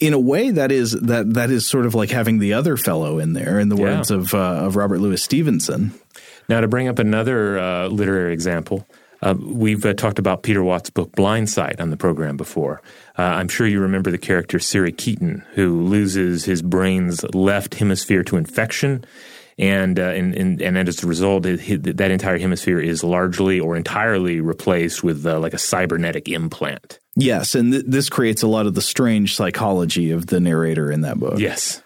in 0.00 0.14
a 0.14 0.18
way 0.18 0.50
that 0.50 0.72
is 0.72 0.92
that 0.92 1.34
that 1.34 1.50
is 1.50 1.66
sort 1.66 1.84
of 1.84 1.94
like 1.94 2.10
having 2.10 2.38
the 2.38 2.54
other 2.54 2.78
fellow 2.78 3.18
in 3.18 3.34
there 3.34 3.60
in 3.60 3.68
the 3.68 3.76
yeah. 3.76 3.82
words 3.82 4.10
of 4.10 4.32
uh, 4.32 4.38
of 4.38 4.76
Robert 4.76 5.00
Louis 5.00 5.22
Stevenson. 5.22 5.92
Now 6.48 6.62
to 6.62 6.68
bring 6.68 6.88
up 6.88 6.98
another 6.98 7.58
uh, 7.58 7.88
literary 7.88 8.32
example, 8.32 8.86
uh, 9.22 9.34
we've 9.38 9.84
uh, 9.84 9.94
talked 9.94 10.18
about 10.18 10.42
Peter 10.42 10.62
Watts' 10.62 10.90
book 10.90 11.12
Blindsight 11.12 11.80
on 11.80 11.90
the 11.90 11.96
program 11.96 12.36
before. 12.36 12.82
Uh, 13.18 13.22
I'm 13.22 13.48
sure 13.48 13.66
you 13.66 13.80
remember 13.80 14.10
the 14.10 14.18
character 14.18 14.58
Siri 14.58 14.92
Keaton, 14.92 15.44
who 15.54 15.82
loses 15.82 16.44
his 16.44 16.62
brain's 16.62 17.24
left 17.34 17.74
hemisphere 17.74 18.22
to 18.24 18.36
infection. 18.36 19.04
And, 19.58 19.98
uh, 19.98 20.02
and, 20.02 20.34
and, 20.36 20.62
and 20.62 20.88
as 20.88 21.02
a 21.02 21.06
result, 21.08 21.44
it, 21.44 21.96
that 21.96 22.10
entire 22.12 22.38
hemisphere 22.38 22.78
is 22.78 23.02
largely 23.02 23.58
or 23.58 23.76
entirely 23.76 24.40
replaced 24.40 25.02
with 25.02 25.26
uh, 25.26 25.40
like 25.40 25.52
a 25.52 25.58
cybernetic 25.58 26.28
implant. 26.28 27.00
Yes, 27.16 27.56
and 27.56 27.72
th- 27.72 27.84
this 27.84 28.08
creates 28.08 28.42
a 28.42 28.46
lot 28.46 28.66
of 28.66 28.74
the 28.74 28.82
strange 28.82 29.34
psychology 29.34 30.12
of 30.12 30.26
the 30.26 30.38
narrator 30.38 30.92
in 30.92 31.00
that 31.00 31.18
book. 31.18 31.40
Yes. 31.40 31.82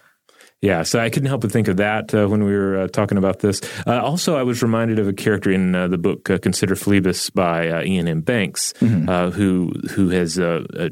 Yeah, 0.63 0.85
so 0.85 1.01
I 1.01 1.11
couldn't 1.11 1.27
help 1.27 1.41
but 1.41 1.51
think 1.51 1.67
of 1.67 1.79
that 1.79 2.15
uh, 2.15 2.29
when 2.29 2.45
we 2.45 2.53
were 2.53 2.83
uh, 2.83 2.87
talking 2.89 3.19
about 3.19 3.41
this. 3.41 3.61
Uh, 3.85 4.01
also, 4.01 4.37
I 4.37 4.45
was 4.45 4.63
reminded 4.63 5.01
of 5.01 5.09
a 5.09 5.13
character 5.13 5.51
in 5.51 5.75
uh, 5.75 5.89
the 5.89 5.99
book 5.99 6.31
uh, 6.31 6.39
"Consider 6.39 6.77
Phlebas" 6.77 7.31
by 7.31 7.69
uh, 7.69 7.81
Iain 7.81 8.07
M. 8.07 8.21
Banks, 8.21 8.73
mm-hmm. 8.75 9.31
who 9.31 9.73
who 9.91 10.11
has 10.11 10.39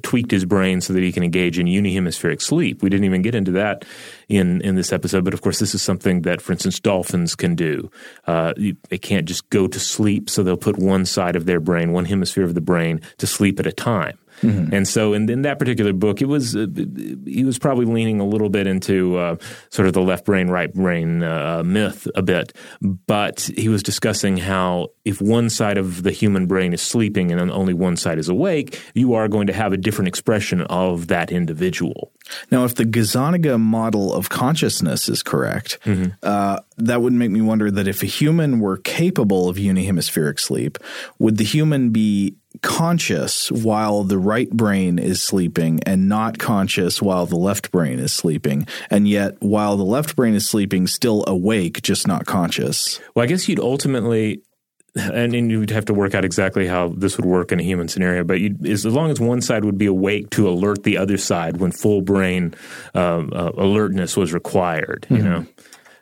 tweaked 0.03 0.33
his 0.33 0.45
brain 0.45 0.81
so 0.81 0.93
that 0.93 1.05
he 1.05 1.13
can 1.13 1.23
engage 1.23 1.57
in 1.57 1.67
unihemispheric 1.67 2.43
sleep. 2.43 2.83
We 2.83 2.91
didn't 2.91 3.05
even 3.05 3.23
get 3.23 3.37
into 3.37 3.53
that 3.53 3.85
in 4.29 4.61
in 4.63 4.75
this 4.75 4.93
episode, 4.93 5.25
but 5.25 5.35
of 5.35 5.41
course, 5.41 5.61
this 5.61 5.73
is 5.73 5.83
something 5.83 6.23
that, 6.23 6.43
for 6.43 6.51
instance, 6.51 6.81
dolphins 6.81 7.37
can 7.37 7.55
do. 7.55 7.93
they 8.27 8.99
can't 9.01 9.27
just 9.27 9.49
go 9.51 9.69
to 9.69 9.79
sleep, 9.79 10.29
so 10.29 10.43
they'll 10.43 10.57
put 10.57 10.79
one 10.79 11.07
side 11.07 11.37
of 11.37 11.47
their 11.47 11.61
brain, 11.61 11.93
one 11.93 12.07
hemisphere 12.07 12.43
of 12.45 12.55
the 12.55 12.61
brain, 12.61 13.01
to 13.19 13.27
sleep 13.27 13.61
at 13.61 13.69
a 13.69 13.73
time. 13.73 14.19
Mm-hmm. 14.43 14.75
And 14.75 14.89
so, 14.89 15.13
in, 15.13 15.29
in, 15.29 15.43
that 15.43 15.59
particular 15.59 15.93
book, 15.93 16.23
it 16.23 16.27
was 16.27 16.57
uh, 16.57 16.67
he 17.27 17.45
was 17.45 17.59
probably 17.59 17.87
leaning 17.87 18.21
a 18.21 18.27
little 18.27 18.49
bit 18.49 18.67
into 18.67 19.17
uh, 19.17 19.37
sort 19.71 19.87
of 19.87 19.95
the 19.95 20.03
left 20.03 20.25
brain, 20.25 20.49
right 20.49 20.73
brain 20.73 21.23
uh, 21.23 21.63
myth 21.65 22.09
a 22.15 22.23
bit, 22.23 22.53
but 22.81 23.51
he 23.57 23.69
was 23.69 23.83
discussing 23.83 24.37
how 24.37 24.89
if 25.05 25.21
one 25.21 25.51
side 25.51 25.79
of 25.79 26.03
the 26.03 26.13
human 26.13 26.47
brain 26.47 26.73
is 26.73 26.83
sleeping 26.83 27.31
and 27.33 27.51
only 27.51 27.75
one 27.75 27.97
side 27.97 28.19
is 28.19 28.29
awake, 28.29 28.81
you 28.95 29.15
are 29.15 29.29
going 29.29 29.47
to 29.47 29.53
have 29.53 29.73
a 29.73 29.77
different 29.77 30.09
expression 30.09 30.63
of 30.63 31.09
that 31.09 31.31
individual. 31.31 32.13
Now, 32.51 32.65
if 32.65 32.75
the 32.75 32.85
Gazzaniga 32.85 33.59
model 33.59 34.13
of 34.13 34.29
consciousness 34.29 35.09
is 35.09 35.23
correct, 35.23 35.79
mm-hmm. 35.85 36.11
uh, 36.23 36.61
that 36.79 37.03
would 37.03 37.13
make 37.13 37.31
me 37.31 37.41
wonder 37.41 37.71
that 37.71 37.89
if 37.89 38.03
a 38.03 38.07
human 38.07 38.61
were 38.61 38.77
capable 38.77 39.49
of 39.49 39.57
unihemispheric 39.57 40.39
sleep, 40.39 40.79
would 41.19 41.37
the 41.37 41.45
human 41.45 41.91
be 41.91 42.37
conscious 42.63 43.51
while 43.51 44.05
the 44.05 44.19
right 44.19 44.51
brain 44.51 44.99
is 44.99 45.23
sleeping 45.23 45.81
and 45.85 46.09
not 46.09 46.39
conscious 46.39 47.01
while 47.01 47.27
the 47.27 47.37
left 47.37 47.71
brain 47.71 47.99
is 47.99 48.13
sleeping. 48.13 48.67
And 48.91 49.09
yet, 49.09 49.37
while 49.41 49.77
the 49.77 49.85
left 49.85 50.17
brain 50.17 50.35
is 50.35 50.49
sleeping, 50.49 50.87
still 50.87 51.25
awake, 51.27 51.83
just 51.83 52.07
not 52.07 52.27
conscious. 52.27 53.01
Well, 53.15 53.25
I 53.25 53.27
guess 53.27 53.49
you'd 53.49 53.61
ultimately. 53.61 54.43
And, 54.97 55.33
you'd 55.33 55.71
have 55.71 55.85
to 55.85 55.95
work 55.95 56.17
out 56.17 56.25
exactly 56.25 56.67
how 56.67 56.89
this 56.89 57.17
would 57.17 57.25
work 57.25 57.53
in 57.53 57.61
a 57.61 57.63
human 57.63 57.87
scenario. 57.87 58.25
But 58.25 58.41
as 58.67 58.85
long 58.85 59.09
as 59.09 59.21
one 59.21 59.41
side 59.41 59.65
would 59.65 59.79
be 59.79 59.87
awake 59.87 60.31
to 60.31 60.49
alert 60.49 60.83
the 60.83 60.99
other 60.99 61.17
side 61.17 61.59
when 61.59 61.71
full 61.71 62.03
brain 62.03 62.55
uh, 62.93 63.19
uh, 63.19 63.53
alertness 63.57 64.17
was 64.17 64.33
required, 64.33 65.03
mm-hmm. 65.03 65.17
you 65.17 65.23
know, 65.23 65.47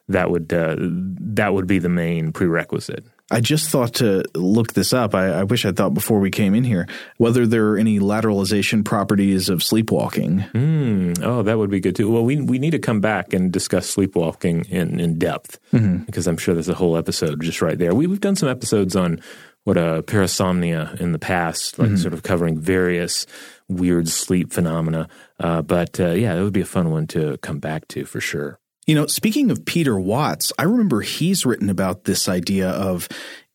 that 0.09 0.31
would 0.31 0.51
uh, 0.55 0.77
that 0.79 1.53
would 1.53 1.67
be 1.67 1.79
the 1.79 1.91
main 1.91 2.33
prerequisite. 2.33 3.05
I 3.31 3.41
just 3.41 3.69
thought 3.69 3.95
to 3.95 4.25
look 4.35 4.73
this 4.73 4.93
up. 4.93 5.15
I, 5.15 5.29
I, 5.29 5.43
wish 5.45 5.67
I 5.67 5.73
thought 5.73 5.93
before 5.93 6.19
we 6.19 6.31
came 6.31 6.55
in 6.55 6.65
here 6.65 6.87
whether 7.19 7.47
there 7.47 7.69
are 7.73 7.77
any 7.77 7.99
lateralization 7.99 8.85
properties 8.85 9.51
of 9.51 9.63
sleepwalking. 9.63 10.47
Mm, 10.55 11.23
oh, 11.23 11.43
that 11.43 11.59
would 11.59 11.71
be 11.71 11.81
good 11.81 11.95
too. 11.95 12.11
Well, 12.11 12.25
we 12.25 12.41
we 12.41 12.59
need 12.59 12.71
to 12.71 12.79
come 12.79 13.01
back 13.01 13.35
and 13.35 13.53
discuss 13.53 13.89
sleepwalking 13.89 14.65
in 14.71 14.99
in 14.99 15.19
depth 15.19 15.59
mm-hmm. 15.73 16.05
because 16.05 16.27
I'm 16.27 16.39
sure 16.39 16.55
there's 16.55 16.71
a 16.71 16.75
whole 16.75 16.97
episode 16.97 17.43
just 17.43 17.61
right 17.61 17.79
there. 17.79 17.95
We, 17.95 18.07
we've 18.07 18.21
done 18.21 18.37
some 18.37 18.49
episodes 18.49 18.97
on 18.97 19.21
what 19.65 19.77
a 19.77 19.97
uh, 19.97 20.03
parasomnia 20.03 20.99
in 20.99 21.13
the 21.13 21.19
past, 21.19 21.79
like 21.79 21.89
mm-hmm. 21.89 21.97
sort 21.97 22.15
of 22.15 22.23
covering 22.23 22.59
various 22.59 23.27
weird 23.69 24.09
sleep 24.09 24.51
phenomena. 24.51 25.09
Uh, 25.39 25.61
but 25.61 26.01
uh, 26.01 26.13
yeah, 26.13 26.35
that 26.35 26.43
would 26.43 26.55
be 26.55 26.63
a 26.63 26.67
fun 26.67 26.91
one 26.91 27.07
to 27.09 27.37
come 27.39 27.59
back 27.59 27.87
to 27.89 28.07
for 28.07 28.21
sure. 28.21 28.59
You 28.89 28.95
know, 28.95 29.07
speaking 29.07 29.51
of 29.51 29.67
Peter 29.67 30.01
Watts, 30.01 30.51
I 30.59 30.63
remember 30.63 31.03
he's 31.03 31.45
written 31.45 31.69
about 31.69 32.05
this 32.05 32.27
idea 32.27 32.71
of 32.71 33.07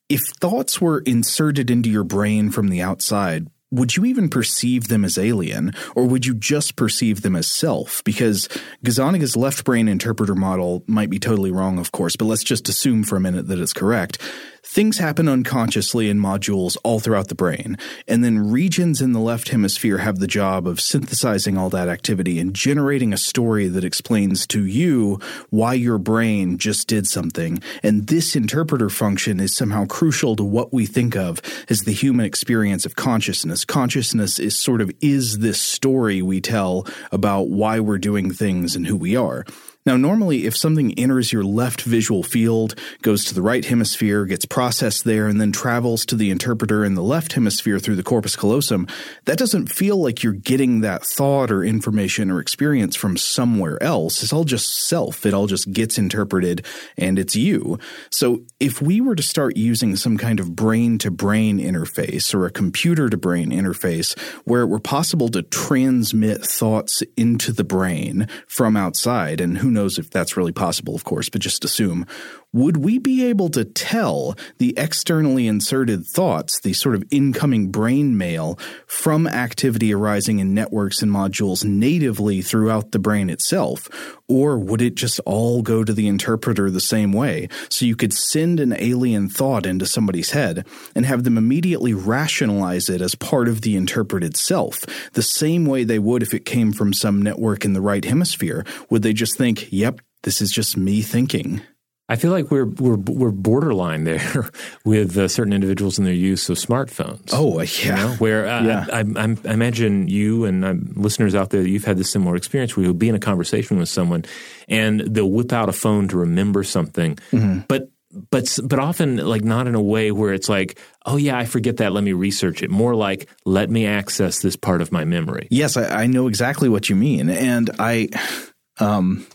if 0.08 0.22
thoughts 0.40 0.80
were 0.80 1.00
inserted 1.00 1.72
into 1.72 1.90
your 1.90 2.04
brain 2.04 2.52
from 2.52 2.68
the 2.68 2.84
outside, 2.84 3.48
would 3.72 3.96
you 3.96 4.06
even 4.06 4.30
perceive 4.30 4.90
them 4.90 5.04
as 5.04 5.18
alien, 5.18 5.74
or 5.96 6.06
would 6.06 6.28
you 6.28 6.36
just 6.36 6.76
perceive 6.76 7.24
them 7.24 7.36
as 7.36 7.48
self? 7.48 8.04
Because 8.04 8.48
Gazzaniga's 8.86 9.36
left 9.36 9.64
brain 9.64 9.88
interpreter 9.88 10.36
model 10.36 10.84
might 10.86 11.10
be 11.10 11.18
totally 11.18 11.50
wrong, 11.50 11.80
of 11.80 11.92
course, 11.92 12.16
but 12.16 12.26
let's 12.26 12.44
just 12.44 12.70
assume 12.70 13.04
for 13.04 13.16
a 13.16 13.20
minute 13.20 13.48
that 13.48 13.60
it's 13.60 13.74
correct. 13.74 14.20
Things 14.66 14.98
happen 14.98 15.28
unconsciously 15.28 16.10
in 16.10 16.20
modules 16.20 16.78
all 16.86 17.02
throughout 17.02 17.28
the 17.28 17.36
brain, 17.36 17.78
and 18.08 18.24
then 18.24 18.50
regions 18.50 19.02
in 19.02 19.12
the 19.12 19.20
left 19.20 19.50
hemisphere 19.50 19.98
have 19.98 20.20
the 20.20 20.26
job 20.26 20.66
of 20.66 20.80
synthesizing 20.80 21.58
all 21.58 21.70
that 21.72 21.90
activity 21.90 22.40
and 22.40 22.54
generating 22.56 23.12
a 23.12 23.18
story 23.18 23.68
that 23.68 23.84
explains 23.84 24.48
to 24.48 24.66
you 24.66 25.20
why 25.50 25.74
your 25.74 25.98
brain 25.98 26.58
just 26.58 26.88
did 26.88 27.06
something. 27.08 27.62
And 27.84 28.08
this 28.08 28.38
interpreter 28.38 28.90
function 28.90 29.42
is 29.42 29.54
somehow 29.54 29.86
crucial 29.86 30.38
to 30.38 30.44
what 30.44 30.72
we 30.72 30.86
think 30.86 31.18
of 31.18 31.42
as 31.70 31.82
the 31.82 31.92
human 31.92 32.26
experience 32.26 32.86
of 32.86 32.96
consciousness. 32.96 33.66
Consciousness 33.66 34.40
is 34.40 34.58
sort 34.58 34.80
of 34.80 34.90
is 35.02 35.40
this 35.40 35.62
story 35.62 36.22
we 36.22 36.40
tell 36.40 36.88
about 37.12 37.50
why 37.50 37.82
we're 37.82 37.98
doing 37.98 38.32
things 38.32 38.78
and 38.78 38.88
who 38.88 38.96
we 38.96 39.18
are. 39.18 39.46
Now, 39.86 39.98
normally, 39.98 40.46
if 40.46 40.56
something 40.56 40.98
enters 40.98 41.34
your 41.34 41.44
left 41.44 41.82
visual 41.82 42.24
field, 42.24 42.80
goes 43.02 43.26
to 43.26 43.34
the 43.34 43.42
right 43.42 43.66
hemisphere, 43.66 44.26
gets 44.26 44.46
processed 44.46 45.04
there, 45.04 45.28
and 45.28 45.42
then 45.42 45.52
travels 45.52 46.06
to 46.06 46.16
the 46.16 46.32
interpreter 46.32 46.86
in 46.86 46.96
the 46.96 47.04
left 47.04 47.34
hemisphere 47.34 47.80
through 47.80 47.98
the 47.98 48.04
corpus 48.04 48.38
callosum, 48.38 48.88
that 49.26 49.38
doesn't 49.38 49.68
feel 49.68 49.98
like 49.98 50.24
you're 50.24 50.32
getting 50.32 50.80
that 50.82 51.04
thought 51.04 51.52
or 51.52 51.66
information 51.66 52.32
or 52.32 52.40
experience 52.40 52.96
from 52.96 53.18
somewhere 53.18 53.82
else. 53.84 54.24
It's 54.24 54.32
all 54.32 54.46
just 54.46 54.88
self. 54.88 55.26
It 55.26 55.34
all 55.34 55.48
just 55.48 55.70
gets 55.74 55.98
interpreted 55.98 56.66
and 56.98 57.20
it's 57.20 57.36
you. 57.36 57.78
So 58.10 58.44
if 58.62 58.82
we 58.82 59.02
were 59.02 59.16
to 59.16 59.24
start 59.24 59.58
using 59.58 59.98
some 59.98 60.18
kind 60.18 60.40
of 60.40 60.56
brain 60.56 60.98
to 61.00 61.12
brain 61.12 61.60
interface 61.60 62.34
or 62.34 62.46
a 62.46 62.52
computer 62.52 63.10
to 63.10 63.18
brain 63.18 63.52
interface 63.52 64.18
where 64.46 64.62
it 64.62 64.68
were 64.68 64.80
possible 64.80 65.28
to 65.30 65.42
transmit 65.42 66.42
thoughts 66.46 67.04
into 67.18 67.52
the 67.52 67.66
brain 67.66 68.30
from 68.48 68.78
outside, 68.78 69.42
and 69.42 69.58
who 69.58 69.73
knows 69.74 69.98
if 69.98 70.10
that's 70.10 70.38
really 70.38 70.52
possible, 70.52 70.96
of 70.96 71.04
course, 71.04 71.30
but 71.30 71.42
just 71.42 71.66
assume. 71.66 72.06
Would 72.54 72.78
we 72.78 73.00
be 73.00 73.26
able 73.26 73.50
to 73.50 73.66
tell 73.66 74.36
the 74.60 74.76
externally 74.78 75.48
inserted 75.48 76.06
thoughts, 76.06 76.60
the 76.60 76.74
sort 76.74 76.94
of 76.94 77.04
incoming 77.10 77.72
brain 77.72 78.16
mail, 78.16 78.60
from 78.86 79.26
activity 79.26 79.92
arising 79.92 80.38
in 80.38 80.54
networks 80.54 81.02
and 81.02 81.12
modules 81.12 81.66
natively 81.66 82.44
throughout 82.44 82.92
the 82.92 83.00
brain 83.00 83.32
itself? 83.32 83.90
Or 84.28 84.60
would 84.60 84.84
it 84.84 84.94
just 84.94 85.20
all 85.22 85.64
go 85.64 85.84
to 85.84 85.94
the 85.94 86.08
interpreter 86.08 86.70
the 86.70 86.80
same 86.80 87.12
way? 87.12 87.50
So 87.70 87.88
you 87.88 87.96
could 87.96 88.14
send 88.14 88.60
an 88.60 88.76
alien 88.78 89.30
thought 89.30 89.66
into 89.66 89.88
somebody's 89.88 90.30
head 90.30 90.68
and 90.94 91.08
have 91.08 91.24
them 91.24 91.40
immediately 91.40 91.96
rationalize 91.96 92.88
it 92.88 93.02
as 93.02 93.16
part 93.16 93.48
of 93.48 93.62
the 93.62 93.76
interpreted 93.76 94.38
self, 94.38 94.86
the 95.14 95.24
same 95.24 95.66
way 95.66 95.84
they 95.84 95.98
would 95.98 96.22
if 96.22 96.36
it 96.36 96.46
came 96.46 96.72
from 96.72 96.94
some 96.94 97.20
network 97.20 97.66
in 97.66 97.74
the 97.74 97.82
right 97.82 98.06
hemisphere. 98.06 98.64
Would 98.92 99.02
they 99.02 99.14
just 99.14 99.40
think, 99.40 99.70
yep, 99.72 100.02
this 100.22 100.40
is 100.40 100.52
just 100.52 100.78
me 100.78 101.02
thinking? 101.02 101.64
I 102.10 102.18
feel 102.18 102.32
like 102.32 102.52
we're 102.52 102.66
we're 102.66 102.98
we're 102.98 103.32
borderline 103.32 104.04
there 104.04 104.50
with 104.86 105.18
uh, 105.18 105.28
certain 105.30 105.54
individuals 105.54 105.98
in 105.98 106.04
their 106.04 106.14
use 106.14 106.50
of 106.50 106.58
smartphones. 106.58 107.30
Oh, 107.32 107.62
yeah. 107.62 107.68
You 107.84 107.92
know, 107.96 108.16
where 108.16 108.48
uh, 108.48 108.64
yeah. 108.64 108.86
I, 108.92 109.00
I, 109.00 109.36
I, 109.46 109.54
imagine 109.54 110.10
you 110.10 110.44
and 110.44 110.66
uh, 110.66 110.74
listeners 110.96 111.34
out 111.34 111.52
there, 111.52 111.62
you've 111.62 111.86
had 111.86 111.98
this 111.98 112.12
similar 112.12 112.36
experience 112.36 112.76
where 112.76 112.86
you'll 112.86 112.94
be 112.94 113.08
in 113.08 113.16
a 113.16 113.20
conversation 113.20 113.78
with 113.78 113.88
someone 113.88 114.26
and 114.68 115.00
they'll 115.02 115.32
whip 115.32 115.54
out 115.54 115.70
a 115.70 115.74
phone 115.74 116.10
to 116.10 116.18
remember 116.18 116.64
something, 116.64 117.16
mm-hmm. 117.32 117.60
but 117.70 117.90
but 118.30 118.60
but 118.64 118.80
often 118.80 119.18
like 119.18 119.44
not 119.44 119.68
in 119.68 119.76
a 119.76 119.82
way 119.82 120.12
where 120.12 120.34
it's 120.34 120.48
like 120.48 120.80
oh 121.06 121.18
yeah 121.18 121.36
i 121.36 121.46
forget 121.46 121.78
that 121.78 121.94
let 121.94 122.04
me 122.04 122.14
research 122.14 122.62
it 122.62 122.70
more 122.70 122.94
like 122.94 123.28
let 123.44 123.72
me 123.72 123.88
access 123.88 124.40
this 124.40 124.56
part 124.56 124.82
of 124.82 124.92
my 124.92 125.04
memory 125.04 125.48
yes 125.50 125.78
i, 125.78 126.04
I 126.04 126.06
know 126.06 126.28
exactly 126.28 126.70
what 126.70 126.90
you 126.90 126.96
mean 126.96 127.30
and 127.30 127.72
i 127.80 128.10
um 128.80 129.26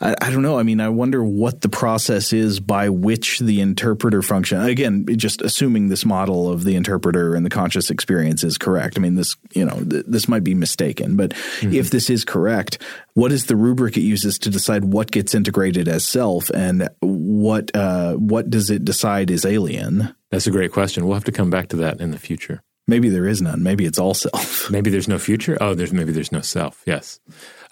I, 0.00 0.14
I, 0.20 0.30
don't 0.30 0.42
know. 0.42 0.58
I 0.58 0.62
mean, 0.62 0.80
I 0.80 0.88
wonder 0.88 1.22
what 1.22 1.60
the 1.60 1.68
process 1.68 2.32
is 2.32 2.60
by 2.60 2.88
which 2.88 3.38
the 3.38 3.60
interpreter 3.60 4.22
function. 4.22 4.60
Again, 4.60 5.06
just 5.16 5.42
assuming 5.42 5.88
this 5.88 6.04
model 6.04 6.50
of 6.50 6.64
the 6.64 6.76
interpreter 6.76 7.34
and 7.34 7.44
the 7.44 7.50
conscious 7.50 7.90
experience 7.90 8.44
is 8.44 8.58
correct. 8.58 8.98
I 8.98 9.00
mean, 9.00 9.14
this 9.14 9.36
you 9.54 9.64
know 9.64 9.82
th- 9.84 10.04
this 10.06 10.28
might 10.28 10.44
be 10.44 10.54
mistaken, 10.54 11.16
but 11.16 11.30
mm-hmm. 11.30 11.72
if 11.72 11.90
this 11.90 12.10
is 12.10 12.24
correct, 12.24 12.78
what 13.14 13.32
is 13.32 13.46
the 13.46 13.56
rubric 13.56 13.96
it 13.96 14.02
uses 14.02 14.38
to 14.40 14.50
decide 14.50 14.84
what 14.84 15.10
gets 15.10 15.34
integrated 15.34 15.88
as 15.88 16.06
self 16.06 16.50
and 16.50 16.88
what 17.00 17.74
uh, 17.74 18.14
what 18.14 18.50
does 18.50 18.70
it 18.70 18.84
decide 18.84 19.30
is 19.30 19.44
alien? 19.44 20.14
That's 20.30 20.46
a 20.46 20.50
great 20.50 20.72
question. 20.72 21.04
We'll 21.04 21.14
have 21.14 21.24
to 21.24 21.32
come 21.32 21.50
back 21.50 21.68
to 21.68 21.76
that 21.76 22.00
in 22.00 22.10
the 22.10 22.18
future. 22.18 22.62
Maybe 22.88 23.08
there 23.10 23.26
is 23.26 23.40
none. 23.40 23.62
Maybe 23.62 23.84
it's 23.84 23.98
all 23.98 24.14
self. 24.14 24.70
maybe 24.70 24.90
there's 24.90 25.08
no 25.08 25.18
future. 25.18 25.56
Oh, 25.60 25.74
there's 25.74 25.92
maybe 25.92 26.12
there's 26.12 26.32
no 26.32 26.40
self. 26.40 26.82
Yes. 26.86 27.20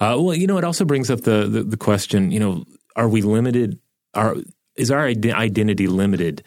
Uh, 0.00 0.16
well, 0.18 0.34
you 0.34 0.46
know, 0.46 0.58
it 0.58 0.64
also 0.64 0.84
brings 0.84 1.10
up 1.10 1.20
the, 1.22 1.46
the, 1.46 1.62
the 1.62 1.76
question. 1.76 2.30
You 2.30 2.40
know, 2.40 2.64
are 2.96 3.08
we 3.08 3.22
limited? 3.22 3.78
Are 4.14 4.36
is 4.76 4.90
our 4.90 5.06
identity 5.06 5.86
limited 5.86 6.42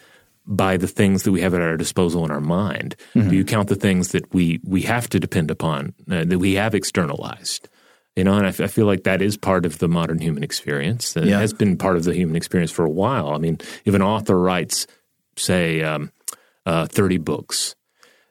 by 0.46 0.76
the 0.76 0.88
things 0.88 1.22
that 1.22 1.32
we 1.32 1.40
have 1.40 1.54
at 1.54 1.62
our 1.62 1.76
disposal 1.76 2.24
in 2.24 2.30
our 2.30 2.40
mind? 2.40 2.96
Mm-hmm. 3.14 3.30
Do 3.30 3.36
you 3.36 3.44
count 3.44 3.68
the 3.68 3.76
things 3.76 4.12
that 4.12 4.32
we 4.34 4.60
we 4.64 4.82
have 4.82 5.08
to 5.10 5.20
depend 5.20 5.50
upon 5.50 5.94
uh, 6.10 6.24
that 6.24 6.38
we 6.38 6.54
have 6.54 6.74
externalized? 6.74 7.68
You 8.16 8.24
know, 8.24 8.34
and 8.34 8.46
I, 8.46 8.50
f- 8.50 8.60
I 8.60 8.66
feel 8.68 8.86
like 8.86 9.04
that 9.04 9.22
is 9.22 9.36
part 9.36 9.66
of 9.66 9.78
the 9.78 9.88
modern 9.88 10.18
human 10.18 10.44
experience. 10.44 11.16
It 11.16 11.24
yeah. 11.24 11.40
has 11.40 11.52
been 11.52 11.76
part 11.76 11.96
of 11.96 12.04
the 12.04 12.14
human 12.14 12.36
experience 12.36 12.70
for 12.70 12.84
a 12.84 12.90
while. 12.90 13.30
I 13.30 13.38
mean, 13.38 13.58
if 13.84 13.94
an 13.94 14.02
author 14.02 14.38
writes, 14.38 14.86
say, 15.36 15.82
um, 15.82 16.12
uh, 16.64 16.86
30 16.86 17.18
books, 17.18 17.74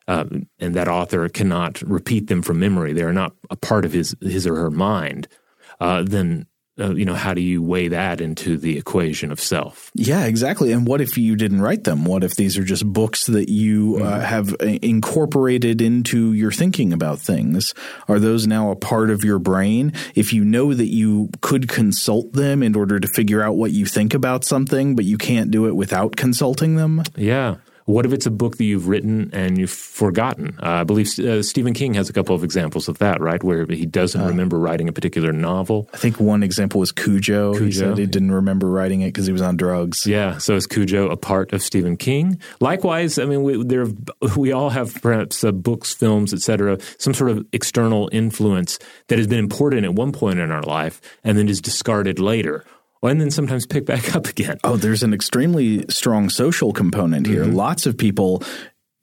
um, 0.08 0.46
and 0.58 0.74
that 0.74 0.88
author 0.88 1.28
cannot 1.28 1.80
repeat 1.82 2.28
them 2.28 2.42
from 2.42 2.58
memory. 2.58 2.92
They 2.92 3.02
are 3.02 3.12
not 3.12 3.34
a 3.50 3.56
part 3.56 3.84
of 3.84 3.92
his 3.92 4.14
his 4.20 4.46
or 4.46 4.56
her 4.56 4.70
mind. 4.70 5.28
Uh, 5.80 6.02
then 6.02 6.46
uh, 6.78 6.92
you 6.92 7.04
know 7.04 7.14
how 7.14 7.34
do 7.34 7.40
you 7.40 7.62
weigh 7.62 7.88
that 7.88 8.20
into 8.20 8.56
the 8.56 8.76
equation 8.76 9.30
of 9.30 9.40
self? 9.40 9.92
Yeah, 9.94 10.24
exactly. 10.24 10.72
And 10.72 10.86
what 10.86 11.00
if 11.00 11.16
you 11.16 11.36
didn't 11.36 11.62
write 11.62 11.84
them? 11.84 12.04
What 12.04 12.24
if 12.24 12.34
these 12.34 12.58
are 12.58 12.64
just 12.64 12.84
books 12.84 13.26
that 13.26 13.48
you 13.48 13.96
uh, 13.96 14.00
mm-hmm. 14.00 14.12
uh, 14.12 14.20
have 14.20 14.56
incorporated 14.60 15.80
into 15.80 16.32
your 16.32 16.50
thinking 16.50 16.92
about 16.92 17.20
things? 17.20 17.74
Are 18.08 18.18
those 18.18 18.46
now 18.46 18.70
a 18.70 18.76
part 18.76 19.10
of 19.10 19.24
your 19.24 19.38
brain? 19.38 19.92
If 20.16 20.32
you 20.32 20.44
know 20.44 20.74
that 20.74 20.88
you 20.88 21.30
could 21.42 21.68
consult 21.68 22.32
them 22.32 22.62
in 22.62 22.74
order 22.74 22.98
to 22.98 23.06
figure 23.06 23.40
out 23.40 23.56
what 23.56 23.70
you 23.70 23.86
think 23.86 24.12
about 24.12 24.44
something, 24.44 24.96
but 24.96 25.04
you 25.04 25.16
can't 25.16 25.52
do 25.52 25.66
it 25.66 25.76
without 25.76 26.16
consulting 26.16 26.74
them? 26.74 27.04
Yeah. 27.14 27.56
What 27.86 28.06
if 28.06 28.12
it's 28.12 28.24
a 28.24 28.30
book 28.30 28.56
that 28.56 28.64
you've 28.64 28.88
written 28.88 29.30
and 29.34 29.58
you've 29.58 29.70
forgotten? 29.70 30.58
Uh, 30.62 30.80
I 30.80 30.84
believe 30.84 31.18
uh, 31.18 31.42
Stephen 31.42 31.74
King 31.74 31.94
has 31.94 32.08
a 32.08 32.14
couple 32.14 32.34
of 32.34 32.42
examples 32.42 32.88
of 32.88 32.98
that, 32.98 33.20
right? 33.20 33.42
Where 33.42 33.66
he 33.66 33.84
doesn't 33.84 34.20
uh, 34.20 34.26
remember 34.26 34.58
writing 34.58 34.88
a 34.88 34.92
particular 34.92 35.32
novel. 35.32 35.90
I 35.92 35.98
think 35.98 36.18
one 36.18 36.42
example 36.42 36.80
was 36.80 36.92
Cujo. 36.92 37.52
Cujo. 37.52 37.64
He 37.64 37.72
said 37.72 37.98
he 37.98 38.06
didn't 38.06 38.32
remember 38.32 38.70
writing 38.70 39.02
it 39.02 39.08
because 39.08 39.26
he 39.26 39.32
was 39.32 39.42
on 39.42 39.58
drugs. 39.58 40.06
Yeah. 40.06 40.38
So 40.38 40.54
is 40.54 40.66
Cujo 40.66 41.10
a 41.10 41.16
part 41.16 41.52
of 41.52 41.62
Stephen 41.62 41.98
King? 41.98 42.40
Likewise, 42.60 43.18
I 43.18 43.26
mean, 43.26 43.42
we, 43.42 43.62
there 43.62 43.86
we 44.36 44.52
all 44.52 44.70
have 44.70 44.94
perhaps 45.02 45.44
uh, 45.44 45.52
books, 45.52 45.92
films, 45.92 46.32
etc., 46.32 46.78
some 46.98 47.12
sort 47.12 47.32
of 47.32 47.46
external 47.52 48.08
influence 48.12 48.78
that 49.08 49.18
has 49.18 49.26
been 49.26 49.38
important 49.38 49.84
at 49.84 49.94
one 49.94 50.12
point 50.12 50.38
in 50.38 50.50
our 50.50 50.62
life 50.62 51.00
and 51.22 51.36
then 51.36 51.48
is 51.48 51.60
discarded 51.60 52.18
later 52.18 52.64
and 53.10 53.20
then 53.20 53.30
sometimes 53.30 53.66
pick 53.66 53.86
back 53.86 54.14
up 54.14 54.26
again. 54.26 54.58
Oh, 54.64 54.76
there's 54.76 55.02
an 55.02 55.14
extremely 55.14 55.84
strong 55.88 56.30
social 56.30 56.72
component 56.72 57.26
here. 57.26 57.44
Mm-hmm. 57.44 57.54
Lots 57.54 57.86
of 57.86 57.98
people 57.98 58.42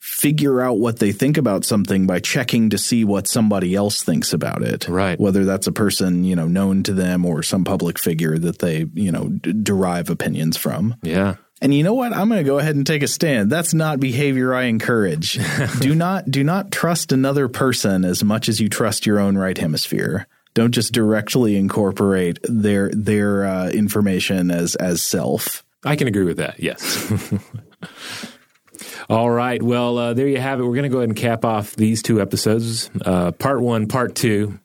figure 0.02 0.62
out 0.62 0.80
what 0.80 0.97
they 0.97 1.12
think 1.12 1.38
about 1.38 1.64
something 1.64 2.08
by 2.08 2.20
checking 2.20 2.72
to 2.72 2.78
see 2.78 3.06
what 3.06 3.28
somebody 3.28 3.76
else 3.76 4.04
thinks 4.04 4.34
about 4.34 4.64
it. 4.64 4.88
Right. 4.88 5.20
Whether 5.20 5.45
that's 5.45 5.68
a 5.68 5.72
person, 5.72 6.24
you 6.24 6.36
know, 6.36 6.47
known 6.47 6.82
to 6.84 6.93
them 6.93 7.24
or 7.24 7.43
some 7.43 7.64
public 7.64 7.99
figure 7.99 8.38
that 8.39 8.60
they, 8.60 8.88
you 8.93 9.12
know, 9.12 9.30
d- 9.30 9.54
derive 9.54 10.10
opinions 10.10 10.58
from. 10.58 10.95
Yeah. 11.04 11.36
And 11.62 11.72
you 11.72 11.84
know 11.84 11.93
what? 11.93 12.14
I'm 12.14 12.28
going 12.28 12.43
to 12.43 12.49
go 12.49 12.58
ahead 12.58 12.76
and 12.76 12.88
take 12.88 13.04
a 13.04 13.08
stand. 13.08 13.52
That's 13.52 13.76
not 13.76 13.99
behavior 13.99 14.56
I 14.56 14.64
encourage. 14.64 15.39
do 15.80 15.93
not 15.93 16.26
do 16.26 16.43
not 16.43 16.72
trust 16.72 17.12
another 17.12 17.47
person 17.47 18.04
as 18.04 18.24
much 18.24 18.49
as 18.49 18.60
you 18.60 18.68
trust 18.68 19.06
your 19.06 19.20
own 19.20 19.38
right 19.38 19.58
hemisphere. 19.58 20.28
Don't 20.54 20.72
just 20.72 20.93
directly 20.93 21.56
incorporate 21.56 22.39
their 22.43 22.89
their 22.91 23.45
uh, 23.45 23.70
information 23.70 24.52
as 24.52 24.76
as 24.76 25.02
self. 25.02 25.64
I 25.84 25.95
can 25.95 26.08
agree 26.08 26.26
with 26.26 26.38
that. 26.38 26.60
Yes. 26.60 27.12
All 29.10 29.30
right. 29.30 29.62
Well, 29.62 29.97
uh, 29.97 30.14
there 30.14 30.28
you 30.28 30.39
have 30.39 30.60
it. 30.60 30.64
We're 30.64 30.76
going 30.76 30.84
to 30.84 30.89
go 30.89 30.97
ahead 30.97 31.10
and 31.10 31.18
cap 31.18 31.43
off 31.43 31.76
these 31.76 32.02
two 32.02 32.22
episodes. 32.22 32.89
Uh, 33.04 33.32
part 33.32 33.62
one, 33.62 33.88
part 33.88 34.16
two, 34.16 34.60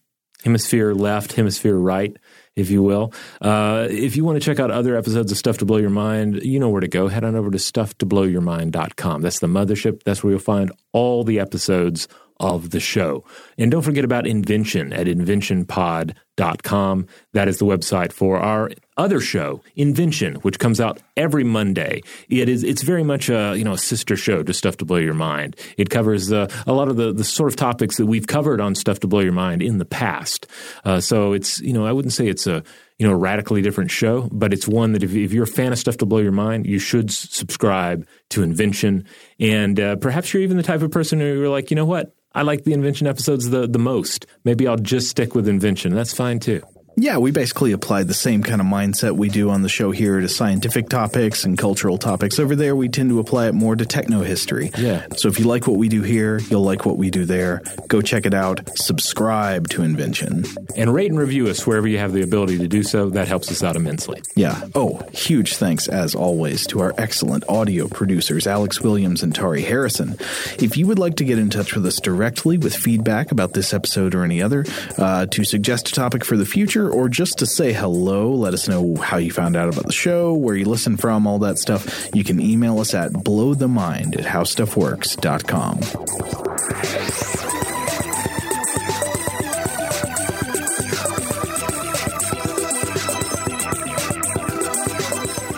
hemisphere 0.45 0.93
left, 0.93 1.33
hemisphere 1.33 1.77
right, 1.77 2.17
if 2.55 2.71
you 2.71 2.83
will. 2.83 3.13
Uh, 3.41 3.89
if 3.91 4.17
you 4.17 4.25
want 4.25 4.41
to 4.41 4.45
check 4.45 4.61
out 4.61 4.71
other 4.71 4.97
episodes 4.97 5.33
of 5.33 5.39
Stuff 5.39 5.59
to 5.59 5.65
Blow 5.65 5.79
Your 5.79 5.91
Mind, 5.91 6.43
you 6.45 6.61
know 6.61 6.69
where 6.69 6.81
to 6.81 6.89
go. 6.89 7.09
Head 7.09 7.25
on 7.25 7.35
over 7.35 7.51
to 7.51 7.59
stufftoblowyourmind.com. 7.59 9.23
That's 9.23 9.41
the 9.41 9.47
mothership. 9.49 10.03
That's 10.05 10.23
where 10.23 10.33
you'll 10.33 10.41
find 10.41 10.71
all 10.93 11.25
the 11.25 11.41
episodes 11.41 12.07
of 12.39 12.71
the 12.71 12.81
show. 12.81 13.25
And 13.59 13.71
don't 13.71 13.83
forget 13.83 14.05
about 14.05 14.27
Invention 14.27 14.93
at 14.93 15.07
inventionpod.com. 15.07 17.07
That 17.33 17.49
is 17.49 17.59
the 17.59 17.65
website 17.65 18.13
for 18.13 18.39
our 18.39 18.71
other 18.97 19.21
show, 19.21 19.63
Invention, 19.75 20.37
which 20.37 20.59
comes 20.59 20.81
out 20.81 21.01
every 21.17 21.45
Monday. 21.45 22.03
It 22.29 22.49
is 22.49 22.65
it's 22.65 22.83
very 22.83 23.05
much 23.05 23.29
a, 23.29 23.55
you 23.57 23.65
know, 23.65 23.75
a 23.75 23.79
sister 23.79 24.17
show 24.17 24.43
to 24.43 24.53
Stuff 24.53 24.79
to 24.79 24.85
Blow 24.85 24.99
Your 24.99 25.15
Mind. 25.15 25.57
It 25.77 25.91
covers 25.91 26.33
uh, 26.33 26.49
a 26.67 26.73
lot 26.73 26.89
of 26.89 26.97
the, 26.97 27.13
the 27.13 27.25
sort 27.25 27.51
of 27.51 27.57
topics 27.57 27.97
that 27.97 28.07
we've 28.07 28.27
covered 28.27 28.61
on 28.61 28.75
Stuff 28.75 29.01
to 29.01 29.07
Blow 29.07 29.21
Your 29.21 29.33
Mind 29.33 29.63
in 29.63 29.79
the 29.79 29.85
past. 29.85 30.47
Uh, 30.85 31.01
so 31.01 31.33
it's, 31.33 31.61
you 31.61 31.73
know, 31.73 31.87
I 31.87 31.93
wouldn't 31.93 32.13
say 32.13 32.29
it's 32.29 32.47
a 32.47 32.63
you 32.99 33.07
know, 33.07 33.13
a 33.13 33.17
radically 33.17 33.61
different 33.61 33.91
show, 33.91 34.29
but 34.33 34.53
it's 34.53 34.67
one 34.67 34.93
that 34.93 35.03
if, 35.03 35.15
if 35.15 35.33
you're 35.33 35.45
a 35.45 35.47
fan 35.47 35.73
of 35.73 35.79
stuff 35.79 35.99
to 35.99 36.07
blow 36.07 36.19
your 36.19 36.33
mind, 36.33 36.67
you 36.67 36.79
should 36.79 37.11
subscribe 37.11 38.07
to 38.31 38.43
Invention. 38.43 39.05
And 39.39 39.79
uh, 39.79 39.97
perhaps 39.97 40.33
you're 40.33 40.43
even 40.43 40.57
the 40.57 40.63
type 40.63 40.83
of 40.83 40.91
person 40.91 41.21
who 41.21 41.27
you're 41.27 41.51
like, 41.51 41.71
you 41.71 41.75
know 41.75 41.85
what? 41.85 42.15
I 42.37 42.43
like 42.43 42.65
the 42.65 42.75
invention 42.75 43.07
episodes 43.07 43.49
the, 43.49 43.67
the 43.67 43.79
most. 43.79 44.27
Maybe 44.45 44.69
I'll 44.69 44.77
just 44.77 45.09
stick 45.09 45.35
with 45.35 45.49
invention. 45.49 45.95
That's 45.95 46.13
fine 46.13 46.39
too. 46.39 46.63
Yeah, 46.99 47.19
we 47.19 47.31
basically 47.31 47.73
applied 47.73 48.09
the 48.09 48.15
same 48.15 48.43
kind 48.43 48.59
of 48.59 48.67
mindset 48.67 49.17
we 49.17 49.29
do 49.29 49.51
on 49.51 49.61
the 49.61 49.69
show 49.69 49.91
here 49.91 50.19
to 50.19 50.29
scientific 50.31 50.89
topics 50.89 51.45
and 51.45 51.59
cultural 51.59 51.99
topics. 51.99 52.39
Over 52.39 52.57
there, 52.57 52.75
we 52.75 52.89
tend 52.89 53.11
to 53.11 53.19
apply 53.19 53.49
it 53.49 53.53
more 53.53 53.77
to 53.77 53.85
techno 53.85 54.23
history. 54.23 54.71
Yeah. 54.79 55.07
So 55.17 55.29
if 55.29 55.39
you 55.39 55.45
like 55.45 55.67
what 55.67 55.77
we 55.77 55.91
do 55.91 56.01
here, 56.01 56.39
you'll 56.39 56.65
like 56.65 56.87
what 56.87 56.97
we 56.97 57.11
do 57.11 57.27
there. 57.27 57.61
Go 57.89 58.01
check 58.01 58.25
it 58.25 58.33
out. 58.33 58.71
Subscribe 58.79 59.69
to 59.69 59.83
Invention. 59.83 60.47
And 60.75 60.93
rate 60.93 61.11
and 61.11 61.21
review 61.21 61.49
us 61.49 61.67
wherever 61.67 61.87
you 61.87 61.99
have 61.99 62.15
the 62.15 62.23
ability 62.23 62.57
to 62.59 62.69
do 62.69 62.83
so. 62.83 63.11
That 63.11 63.29
helps 63.29 63.51
us 63.51 63.63
out 63.63 63.77
immensely. 63.77 64.23
Yeah. 64.35 64.67
Oh, 64.75 65.03
huge 65.13 65.57
thanks, 65.57 65.89
as 65.89 66.15
always, 66.15 66.67
to 66.69 66.81
our 66.81 66.95
excellent 66.97 67.45
audio 67.47 67.89
producers, 67.89 68.47
Alex 68.47 68.81
Williams 68.81 69.23
and 69.23 69.35
Tari 69.35 69.61
Harrison. 69.61 70.17
If 70.59 70.79
you 70.79 70.87
would 70.87 70.99
like 70.99 71.17
to 71.17 71.25
get 71.25 71.39
in 71.39 71.51
touch 71.51 71.75
with 71.75 71.85
us 71.85 72.01
directly 72.01 72.57
with 72.57 72.75
feedback 72.75 73.33
about 73.33 73.53
this 73.53 73.75
episode 73.75 74.15
or 74.15 74.25
any 74.25 74.41
other, 74.41 74.65
uh, 74.97 75.27
to 75.27 75.45
suggest 75.45 75.91
a 75.91 75.93
topic 75.93 76.25
for 76.25 76.39
the 76.39 76.47
future, 76.47 76.86
or 76.91 77.09
just 77.09 77.39
to 77.39 77.47
say 77.47 77.73
hello, 77.73 78.33
let 78.33 78.55
us 78.55 78.69
know 78.69 78.97
how 78.97 79.17
you 79.17 79.31
found 79.31 79.57
out 79.57 79.69
about 79.69 79.87
the 79.87 79.93
show, 79.93 80.35
where 80.35 80.55
you 80.55 80.65
listen 80.65 80.97
from, 80.97 81.27
all 81.27 81.39
that 81.41 81.59
stuff, 81.59 82.09
you 82.15 82.25
can 82.25 82.41
email 82.41 82.79
us 82.79 82.95
at 82.95 83.13
blowthemind 83.13 84.19
at 84.19 84.25
howstuffworks.com. 84.25 85.81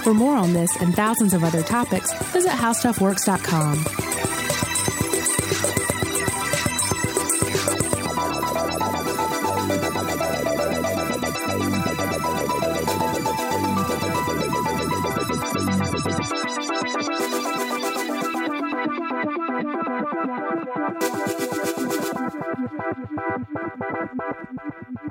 For 0.03 0.15
more 0.15 0.37
on 0.37 0.55
this 0.55 0.75
and 0.81 0.95
thousands 0.95 1.35
of 1.35 1.45
other 1.45 1.63
topics, 1.63 2.13
visit 2.33 2.53
howstuffworks.com. 2.53 4.08
Thank 22.71 22.99
you. 25.05 25.08